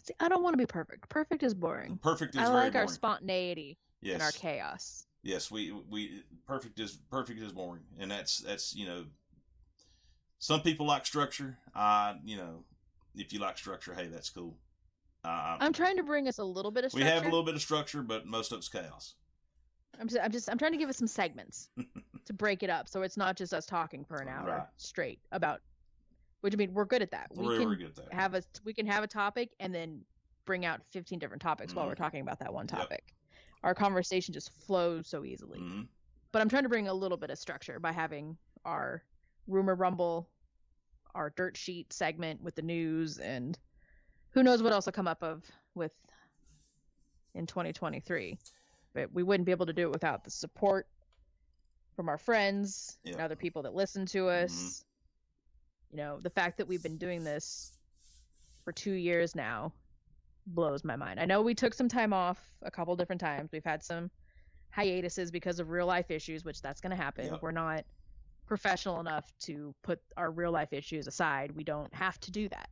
See, 0.05 0.15
I 0.21 0.29
don't 0.29 0.45
want 0.45 0.55
to 0.55 0.59
be 0.59 0.67
perfect. 0.67 1.09
Perfect 1.09 1.43
is 1.43 1.53
boring. 1.53 1.99
Perfect 2.03 2.37
is. 2.37 2.41
I 2.41 2.45
very 2.45 2.55
like 2.55 2.77
our 2.77 2.87
spontaneity 2.87 3.79
yes. 4.01 4.15
and 4.15 4.23
our 4.23 4.31
chaos. 4.31 5.07
Yes, 5.25 5.51
we 5.51 5.73
we 5.91 6.23
perfect 6.47 6.79
is 6.79 6.99
perfect 7.11 7.43
is 7.43 7.53
boring, 7.53 7.83
and 7.99 8.09
that's 8.09 8.39
that's 8.39 8.77
you 8.77 8.87
know, 8.87 9.07
some 10.39 10.61
people 10.61 10.87
like 10.87 11.05
structure. 11.05 11.59
I 11.75 12.15
you 12.25 12.37
know, 12.37 12.63
if 13.17 13.33
you 13.33 13.41
like 13.41 13.59
structure, 13.59 13.93
hey, 13.93 14.07
that's 14.07 14.31
cool. 14.31 14.57
Uh, 15.25 15.57
I'm 15.59 15.73
trying 15.73 15.97
to 15.97 16.05
bring 16.05 16.29
us 16.29 16.39
a 16.39 16.45
little 16.45 16.71
bit 16.71 16.85
of 16.85 16.93
structure. 16.93 17.05
we 17.05 17.11
have 17.11 17.23
a 17.23 17.25
little 17.25 17.43
bit 17.43 17.57
of 17.57 17.61
structure, 17.61 18.03
but 18.03 18.27
most 18.27 18.53
of 18.53 18.59
it's 18.59 18.69
chaos. 18.69 19.15
I'm 20.01 20.09
just, 20.09 20.21
I'm 20.23 20.31
just, 20.33 20.51
I'm 20.51 20.59
trying 20.59 20.73
to 20.73 20.79
give 20.79 20.89
us 20.89 20.97
some 20.97 21.09
segments 21.09 21.69
to 22.27 22.33
break 22.33 22.63
it 22.63 22.71
up, 22.71 22.89
so 22.89 23.03
it's 23.03 23.17
not 23.17 23.37
just 23.37 23.55
us 23.55 23.67
talking 23.67 24.05
for 24.05 24.21
an 24.21 24.29
hour 24.29 24.45
Right. 24.47 24.67
straight 24.77 25.21
about. 25.33 25.61
Which 26.43 26.55
I 26.55 26.57
mean, 26.57 26.75
we're 26.75 26.85
good 26.85 27.03
at 27.03 27.11
that. 27.13 27.31
We 27.35 27.47
We're 27.47 27.59
can 27.59 27.69
very 27.69 27.77
good 27.77 27.87
at 27.89 27.97
that. 27.97 28.13
have 28.13 28.35
a, 28.35 28.43
we 28.65 28.73
can 28.75 28.87
have 28.87 29.03
a 29.03 29.07
topic 29.07 29.51
and 29.59 29.75
then 29.75 30.05
bring 30.45 30.65
out 30.65 30.81
15 30.93 31.19
different 31.19 31.43
topics 31.43 31.75
while 31.75 31.87
Mhm. 31.87 31.89
we're 31.89 31.95
talking 31.97 32.21
about 32.21 32.39
that 32.41 32.53
one 32.53 32.67
Yep. 32.69 32.79
topic. 32.79 33.15
Our 33.65 33.75
conversation 33.75 34.33
just 34.33 34.51
flows 34.67 35.09
so 35.09 35.25
easily. 35.25 35.59
hmm 35.59 35.83
But 36.33 36.43
I'm 36.43 36.49
trying 36.49 36.63
to 36.65 36.69
bring 36.69 36.89
a 36.89 36.95
little 36.95 37.17
bit 37.17 37.31
of 37.31 37.39
structure 37.39 37.81
by 37.81 37.91
having 37.93 38.37
our 38.65 39.03
rumor 39.49 39.75
rumble, 39.75 40.31
our 41.15 41.31
dirt 41.31 41.57
sheet 41.57 41.93
segment 41.93 42.43
with 42.43 42.55
the 42.55 42.63
news, 42.63 43.19
and 43.19 43.59
who 44.31 44.43
knows 44.43 44.63
what 44.63 44.73
else 44.73 44.85
will 44.87 44.93
come 44.93 45.09
up 45.09 45.23
of 45.23 45.43
with 45.75 45.93
in 47.35 47.47
2023. 47.47 48.39
But 48.97 49.13
we 49.13 49.23
wouldn't 49.23 49.45
be 49.45 49.53
able 49.53 49.67
to 49.67 49.73
do 49.75 49.83
it 49.83 49.93
without 49.93 50.25
the 50.25 50.31
support 50.31 50.89
from 51.95 52.09
our 52.09 52.19
friends 52.19 52.99
and 53.05 53.21
other 53.21 53.37
people 53.37 53.63
that 53.63 53.75
listen 53.75 54.07
to 54.07 54.29
us. 54.29 54.53
Mm-hmm. 54.53 55.97
You 55.97 56.03
know, 56.03 56.19
the 56.21 56.31
fact 56.31 56.57
that 56.59 56.67
we've 56.67 56.83
been 56.83 56.97
doing 56.97 57.23
this 57.23 57.73
for 58.65 58.73
two 58.73 58.93
years 58.95 59.35
now 59.37 59.73
blows 60.47 60.83
my 60.83 60.97
mind. 60.97 61.21
I 61.21 61.27
know 61.27 61.43
we 61.43 61.55
took 61.55 61.75
some 61.75 61.89
time 61.89 62.13
off 62.13 62.39
a 62.63 62.71
couple 62.71 62.97
different 62.97 63.21
times. 63.21 63.51
We've 63.53 63.65
had 63.65 63.85
some 63.85 64.11
hiatuses 64.71 65.31
because 65.31 65.61
of 65.61 65.69
real 65.71 65.87
life 65.87 66.11
issues, 66.11 66.45
which 66.45 66.63
that's 66.63 66.81
going 66.81 66.97
to 66.97 67.03
happen. 67.03 67.27
Yep. 67.27 67.43
We're 67.43 67.51
not 67.51 67.85
professional 68.47 69.01
enough 69.01 69.31
to 69.41 69.75
put 69.83 70.01
our 70.17 70.31
real 70.31 70.53
life 70.53 70.73
issues 70.73 71.07
aside. 71.07 71.53
We 71.53 71.65
don't 71.65 71.93
have 71.95 72.19
to 72.21 72.31
do 72.31 72.49
that. 72.49 72.69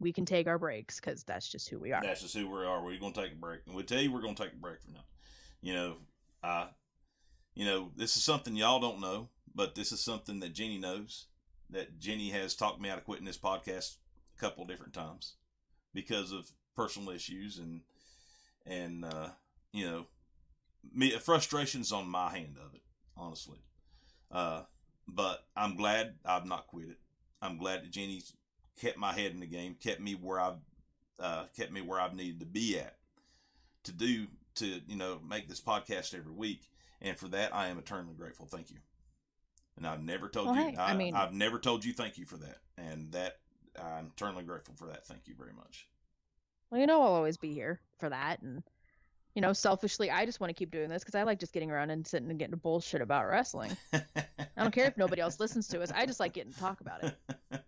we 0.00 0.12
can 0.12 0.24
take 0.24 0.46
our 0.46 0.58
breaks 0.58 1.00
because 1.00 1.24
that's 1.24 1.48
just 1.48 1.68
who 1.68 1.78
we 1.78 1.92
are. 1.92 2.00
That's 2.02 2.22
just 2.22 2.36
who 2.36 2.48
we 2.48 2.64
are. 2.64 2.82
We're 2.82 2.98
gonna 3.00 3.12
take 3.12 3.32
a 3.32 3.36
break, 3.36 3.60
and 3.66 3.74
we 3.74 3.82
tell 3.82 4.00
you 4.00 4.12
we're 4.12 4.22
gonna 4.22 4.34
take 4.34 4.52
a 4.52 4.56
break 4.56 4.80
from 4.80 4.94
now. 4.94 5.04
You 5.60 5.74
know, 5.74 5.96
I, 6.42 6.68
you 7.54 7.64
know, 7.64 7.90
this 7.96 8.16
is 8.16 8.22
something 8.22 8.54
y'all 8.56 8.80
don't 8.80 9.00
know, 9.00 9.28
but 9.54 9.74
this 9.74 9.92
is 9.92 10.00
something 10.00 10.40
that 10.40 10.54
Jenny 10.54 10.78
knows. 10.78 11.26
That 11.70 11.98
Jenny 11.98 12.30
has 12.30 12.54
talked 12.54 12.80
me 12.80 12.88
out 12.88 12.98
of 12.98 13.04
quitting 13.04 13.26
this 13.26 13.36
podcast 13.36 13.96
a 14.36 14.40
couple 14.40 14.64
different 14.64 14.94
times 14.94 15.34
because 15.92 16.32
of 16.32 16.50
personal 16.74 17.10
issues 17.10 17.58
and 17.58 17.82
and 18.64 19.04
uh, 19.04 19.28
you 19.72 19.84
know, 19.84 20.06
me 20.94 21.10
frustrations 21.10 21.92
on 21.92 22.08
my 22.08 22.30
hand 22.30 22.56
of 22.64 22.74
it, 22.74 22.82
honestly. 23.16 23.58
Uh, 24.30 24.62
but 25.06 25.44
I'm 25.56 25.76
glad 25.76 26.14
I've 26.24 26.46
not 26.46 26.66
quit 26.68 26.88
it. 26.88 26.98
I'm 27.40 27.58
glad 27.58 27.82
that 27.82 27.90
Jenny's 27.90 28.32
kept 28.80 28.98
my 28.98 29.12
head 29.12 29.32
in 29.32 29.40
the 29.40 29.46
game, 29.46 29.76
kept 29.82 30.00
me 30.00 30.14
where 30.14 30.40
I've 30.40 30.58
uh, 31.18 31.44
kept 31.56 31.72
me 31.72 31.80
where 31.80 32.00
I've 32.00 32.14
needed 32.14 32.40
to 32.40 32.46
be 32.46 32.78
at 32.78 32.96
to 33.84 33.92
do 33.92 34.26
to 34.58 34.80
you 34.86 34.96
know 34.96 35.20
make 35.28 35.48
this 35.48 35.60
podcast 35.60 36.14
every 36.14 36.32
week, 36.32 36.68
and 37.00 37.16
for 37.16 37.28
that 37.28 37.54
I 37.54 37.68
am 37.68 37.78
eternally 37.78 38.14
grateful. 38.14 38.46
Thank 38.46 38.70
you. 38.70 38.78
And 39.76 39.86
I've 39.86 40.02
never 40.02 40.28
told 40.28 40.48
Well, 40.48 40.56
you. 40.56 40.62
hey, 40.70 40.76
I, 40.76 40.92
I 40.92 40.96
mean- 40.96 41.14
I've 41.14 41.32
never 41.32 41.58
told 41.58 41.84
you 41.84 41.92
thank 41.92 42.18
you 42.18 42.24
for 42.24 42.36
that, 42.38 42.58
and 42.76 43.12
that 43.12 43.38
I'm 43.80 44.06
eternally 44.16 44.42
grateful 44.44 44.74
for 44.74 44.86
that. 44.86 45.04
Thank 45.06 45.28
you 45.28 45.34
very 45.38 45.52
much. 45.52 45.86
Well, 46.70 46.80
you 46.80 46.86
know, 46.86 47.00
I'll 47.02 47.12
always 47.14 47.36
be 47.36 47.54
here 47.54 47.80
for 47.98 48.08
that. 48.10 48.42
And, 48.42 48.62
you 49.34 49.40
know, 49.40 49.52
selfishly, 49.52 50.10
I 50.10 50.26
just 50.26 50.40
want 50.40 50.50
to 50.50 50.54
keep 50.54 50.70
doing 50.72 50.88
this 50.90 51.02
because 51.02 51.14
I 51.14 51.22
like 51.22 51.38
just 51.38 51.52
getting 51.52 51.70
around 51.70 51.90
and 51.90 52.04
sitting 52.06 52.28
and 52.28 52.38
getting 52.38 52.56
bullshit 52.56 53.00
about 53.00 53.26
wrestling. 53.28 53.74
I 53.92 54.02
don't 54.58 54.72
care 54.74 54.86
if 54.86 54.96
nobody 54.98 55.22
else 55.22 55.38
listens 55.40 55.68
to 55.68 55.80
us. 55.80 55.92
I 55.94 56.04
just 56.06 56.18
like 56.20 56.32
getting 56.34 56.52
to 56.52 56.58
talk 56.58 56.80
about 56.80 57.04
it. 57.04 57.16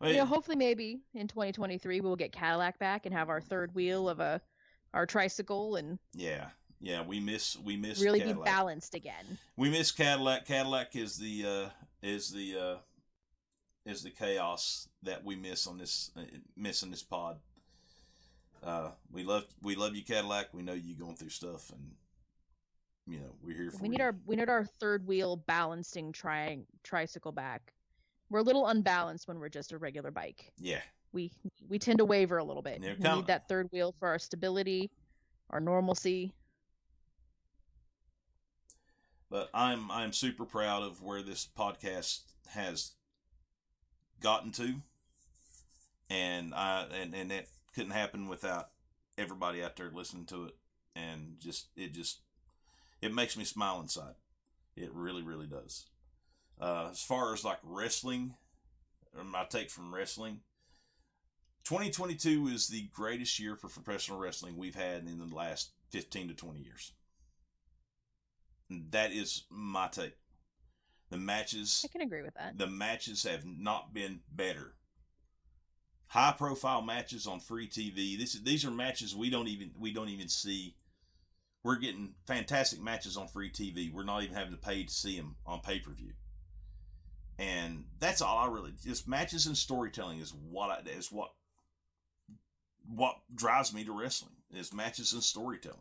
Well, 0.00 0.10
You 0.10 0.18
know, 0.18 0.26
hopefully, 0.26 0.56
maybe 0.56 1.00
in 1.14 1.26
2023, 1.26 2.00
we'll 2.02 2.14
get 2.14 2.30
Cadillac 2.30 2.78
back 2.78 3.04
and 3.04 3.12
have 3.12 3.28
our 3.28 3.40
third 3.40 3.74
wheel 3.74 4.08
of 4.08 4.20
a 4.20 4.40
our 4.94 5.06
tricycle 5.06 5.76
and 5.76 5.98
yeah, 6.14 6.46
yeah, 6.80 7.02
we 7.02 7.20
miss 7.20 7.56
we 7.58 7.76
miss 7.76 8.00
really 8.00 8.20
Cadillac. 8.20 8.44
be 8.44 8.50
balanced 8.50 8.94
again. 8.94 9.38
We 9.56 9.70
miss 9.70 9.90
Cadillac. 9.92 10.46
Cadillac 10.46 10.96
is 10.96 11.16
the 11.16 11.44
uh, 11.46 11.68
is 12.02 12.30
the 12.30 12.56
uh, 12.58 12.76
is 13.86 14.02
the 14.02 14.10
chaos 14.10 14.88
that 15.02 15.24
we 15.24 15.36
miss 15.36 15.66
on 15.66 15.78
this 15.78 16.10
uh, 16.16 16.22
miss 16.56 16.82
in 16.82 16.90
this 16.90 17.02
pod. 17.02 17.38
Uh, 18.62 18.90
we 19.12 19.22
love 19.24 19.44
we 19.62 19.74
love 19.76 19.94
you, 19.94 20.02
Cadillac. 20.04 20.48
We 20.52 20.62
know 20.62 20.72
you 20.72 20.94
going 20.94 21.16
through 21.16 21.28
stuff, 21.30 21.70
and 21.70 21.92
you 23.06 23.20
know 23.20 23.30
we're 23.42 23.56
here 23.56 23.70
for 23.70 23.78
We 23.82 23.88
need 23.88 23.98
you. 24.00 24.04
our 24.06 24.16
we 24.26 24.36
need 24.36 24.48
our 24.48 24.64
third 24.64 25.06
wheel 25.06 25.36
balancing 25.36 26.12
tri- 26.12 26.58
tricycle 26.82 27.32
back. 27.32 27.72
We're 28.30 28.40
a 28.40 28.42
little 28.42 28.66
unbalanced 28.66 29.26
when 29.28 29.38
we're 29.38 29.48
just 29.48 29.72
a 29.72 29.78
regular 29.78 30.10
bike. 30.10 30.52
yeah, 30.58 30.80
We 31.12 31.32
we 31.68 31.78
tend 31.78 31.98
to 31.98 32.04
waver 32.04 32.38
a 32.38 32.44
little 32.44 32.62
bit. 32.62 32.80
We 32.80 32.88
need 32.88 33.26
that 33.26 33.48
third 33.48 33.68
wheel 33.72 33.94
for 33.98 34.08
our 34.08 34.18
stability, 34.18 34.90
our 35.50 35.60
normalcy. 35.60 36.32
but 39.30 39.50
I'm 39.52 39.90
I'm 39.90 40.12
super 40.12 40.44
proud 40.44 40.82
of 40.82 41.02
where 41.02 41.22
this 41.22 41.48
podcast 41.58 42.20
has 42.48 42.92
gotten 44.20 44.52
to, 44.52 44.74
and 46.08 46.54
I 46.54 46.86
and 47.00 47.14
and 47.14 47.30
that 47.30 47.46
couldn't 47.74 47.92
happen 47.92 48.28
without 48.28 48.70
everybody 49.16 49.62
out 49.62 49.76
there 49.76 49.90
listening 49.92 50.26
to 50.26 50.46
it, 50.46 50.56
and 50.96 51.36
just 51.38 51.66
it 51.76 51.92
just 51.92 52.20
it 53.02 53.14
makes 53.14 53.36
me 53.36 53.44
smile 53.44 53.80
inside. 53.80 54.14
It 54.76 54.92
really 54.92 55.22
really 55.22 55.46
does. 55.46 55.86
Uh, 56.60 56.88
as 56.90 57.02
far 57.02 57.32
as 57.32 57.44
like 57.44 57.58
wrestling, 57.62 58.34
my 59.22 59.44
take 59.44 59.70
from 59.70 59.94
wrestling. 59.94 60.40
2022 61.68 62.48
is 62.48 62.68
the 62.68 62.88
greatest 62.94 63.38
year 63.38 63.54
for 63.54 63.68
professional 63.68 64.18
wrestling 64.18 64.56
we've 64.56 64.74
had 64.74 65.06
in 65.06 65.18
the 65.18 65.34
last 65.34 65.72
15 65.90 66.28
to 66.28 66.34
20 66.34 66.60
years. 66.60 66.92
That 68.70 69.12
is 69.12 69.44
my 69.50 69.88
take. 69.88 70.16
The 71.10 71.18
matches 71.18 71.84
I 71.84 71.88
can 71.88 72.00
agree 72.00 72.22
with 72.22 72.32
that. 72.36 72.56
the 72.56 72.66
matches 72.66 73.24
have 73.24 73.44
not 73.44 73.92
been 73.92 74.20
better. 74.34 74.76
High 76.06 76.34
profile 76.38 76.80
matches 76.80 77.26
on 77.26 77.38
free 77.38 77.68
TV. 77.68 78.18
This 78.18 78.32
these 78.32 78.64
are 78.64 78.70
matches 78.70 79.14
we 79.14 79.28
don't 79.28 79.48
even 79.48 79.72
we 79.78 79.92
don't 79.92 80.08
even 80.08 80.28
see. 80.28 80.74
We're 81.62 81.76
getting 81.76 82.14
fantastic 82.26 82.80
matches 82.80 83.18
on 83.18 83.28
free 83.28 83.50
TV. 83.50 83.92
We're 83.92 84.04
not 84.04 84.22
even 84.22 84.34
having 84.34 84.52
to 84.52 84.58
pay 84.58 84.84
to 84.84 84.90
see 84.90 85.18
them 85.18 85.36
on 85.44 85.60
pay 85.60 85.80
per 85.80 85.92
view. 85.92 86.12
And 87.38 87.84
that's 88.00 88.22
all 88.22 88.38
I 88.38 88.46
really 88.46 88.72
just 88.82 89.06
matches 89.06 89.44
and 89.44 89.56
storytelling 89.56 90.20
is 90.20 90.32
what 90.32 90.70
I, 90.70 90.88
is 90.88 91.12
what 91.12 91.32
what 92.94 93.16
drives 93.34 93.74
me 93.74 93.84
to 93.84 93.92
wrestling 93.92 94.32
is 94.52 94.72
matches 94.72 95.12
and 95.12 95.22
storytelling. 95.22 95.78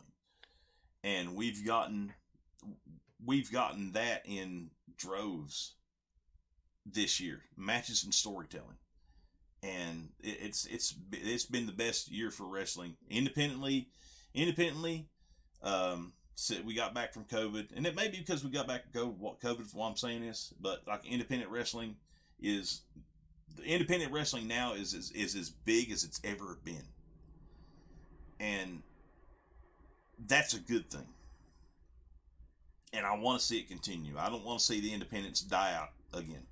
And 1.04 1.36
we've 1.36 1.66
gotten 1.66 2.14
we've 3.24 3.52
gotten 3.52 3.94
that 3.94 4.24
in 4.26 4.70
droves 4.98 5.76
this 6.86 7.20
year 7.20 7.42
matches 7.56 8.04
and 8.04 8.14
storytelling. 8.14 8.78
And 9.64 10.10
it, 10.22 10.38
it's 10.42 10.66
it's 10.66 10.96
it's 11.12 11.46
been 11.46 11.66
the 11.66 11.72
best 11.72 12.12
year 12.12 12.30
for 12.30 12.46
wrestling 12.46 12.96
independently 13.10 13.90
independently 14.34 15.08
um 15.64 16.14
so 16.36 16.56
we 16.64 16.76
got 16.76 16.94
back 16.94 17.14
from 17.14 17.24
covid. 17.24 17.70
And 17.76 17.88
it 17.88 17.96
may 17.96 18.10
be 18.10 18.18
because 18.18 18.44
we 18.44 18.52
got 18.52 18.68
back 18.68 18.84
from 18.84 19.02
covid 19.02 19.18
what 19.18 19.40
covid 19.40 19.74
what 19.74 19.88
i'm 19.88 19.96
saying 19.96 20.24
is 20.24 20.54
but 20.60 20.84
like 20.88 21.06
independent 21.06 21.52
wrestling 21.52 21.96
is 22.40 22.82
independent 23.66 24.12
wrestling 24.12 24.48
now 24.48 24.74
is, 24.74 24.94
is 24.94 25.12
is 25.12 25.36
as 25.36 25.50
big 25.50 25.90
as 25.92 26.04
it's 26.04 26.22
ever 26.24 26.60
been 26.64 26.84
and 28.40 28.82
that's 30.28 30.54
a 30.54 30.60
good 30.60 30.90
thing 30.90 31.08
and 32.94 33.06
I 33.06 33.16
want 33.18 33.40
to 33.40 33.46
see 33.46 33.60
it 33.60 33.68
continue. 33.68 34.18
I 34.18 34.30
don't 34.30 34.44
want 34.46 34.60
to 34.60 34.66
see 34.66 34.80
the 34.80 34.94
independents 34.94 35.42
die 35.42 35.74
out 35.76 35.90
again, 36.18 36.44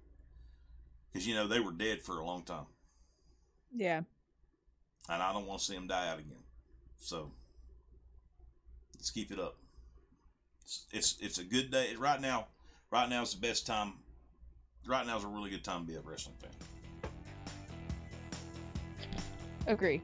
because 1.11 1.25
you 1.25 1.33
know 1.33 1.47
they 1.47 1.59
were 1.59 1.71
dead 1.71 2.01
for 2.03 2.19
a 2.19 2.25
long 2.25 2.43
time, 2.43 2.65
Yeah. 3.73 4.01
and 5.09 5.23
I 5.23 5.31
don't 5.33 5.47
want 5.47 5.61
to 5.61 5.65
see 5.65 5.73
them 5.75 5.87
die 5.87 6.09
out 6.09 6.19
again. 6.19 6.43
So 6.97 7.31
let's 8.95 9.09
keep 9.11 9.31
it 9.31 9.39
up. 9.39 9.55
It's 10.61 10.85
it's, 10.91 11.17
it's 11.21 11.37
a 11.37 11.43
good 11.43 11.71
day 11.71 11.95
right 11.97 12.19
now. 12.19 12.47
Right 12.91 13.09
now 13.09 13.21
is 13.23 13.33
the 13.33 13.39
best 13.41 13.65
time. 13.65 13.93
Right 14.85 15.07
now 15.07 15.17
is 15.17 15.23
a 15.23 15.27
really 15.27 15.49
good 15.49 15.63
time 15.63 15.85
to 15.85 15.87
be 15.91 15.95
a 15.97 16.01
wrestling 16.01 16.35
fan. 16.39 16.51
Agree. 19.67 20.01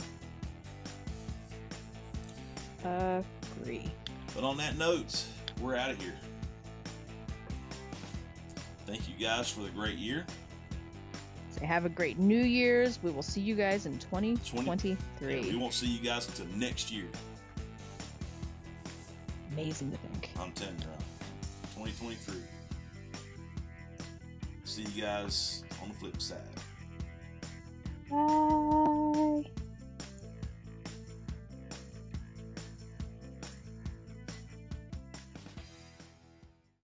Agree. 2.84 3.92
But 4.34 4.44
on 4.44 4.58
that 4.58 4.78
note, 4.78 5.24
we're 5.60 5.76
out 5.76 5.92
of 5.92 6.02
here. 6.02 6.16
Thank 8.86 9.08
you 9.08 9.16
guys 9.16 9.50
for 9.50 9.62
the 9.62 9.70
great 9.70 9.98
year. 9.98 10.26
So 11.52 11.66
have 11.66 11.86
a 11.86 11.90
great 11.90 12.18
New 12.18 12.42
Year's. 12.42 13.02
We 13.04 13.12
will 13.12 13.22
see 13.22 13.42
you 13.42 13.56
guys 13.56 13.86
in 13.86 14.00
2023. 14.00 15.38
And 15.38 15.46
we 15.46 15.56
won't 15.58 15.74
see 15.74 15.88
you 15.88 16.00
guys 16.00 16.28
until 16.28 16.48
next 16.58 16.92
year. 16.92 17.06
Amazing 19.52 19.92
to 19.92 19.98
think. 19.98 20.30
I'm 20.40 20.52
telling 20.54 20.78
you, 20.80 20.88
right? 20.88 21.00
2023. 21.76 22.36
See 24.64 24.84
you 24.94 25.02
guys 25.02 25.64
on 25.82 25.90
the 25.90 25.96
flip 25.96 26.22
side. 26.22 26.40
Bye. 28.10 29.61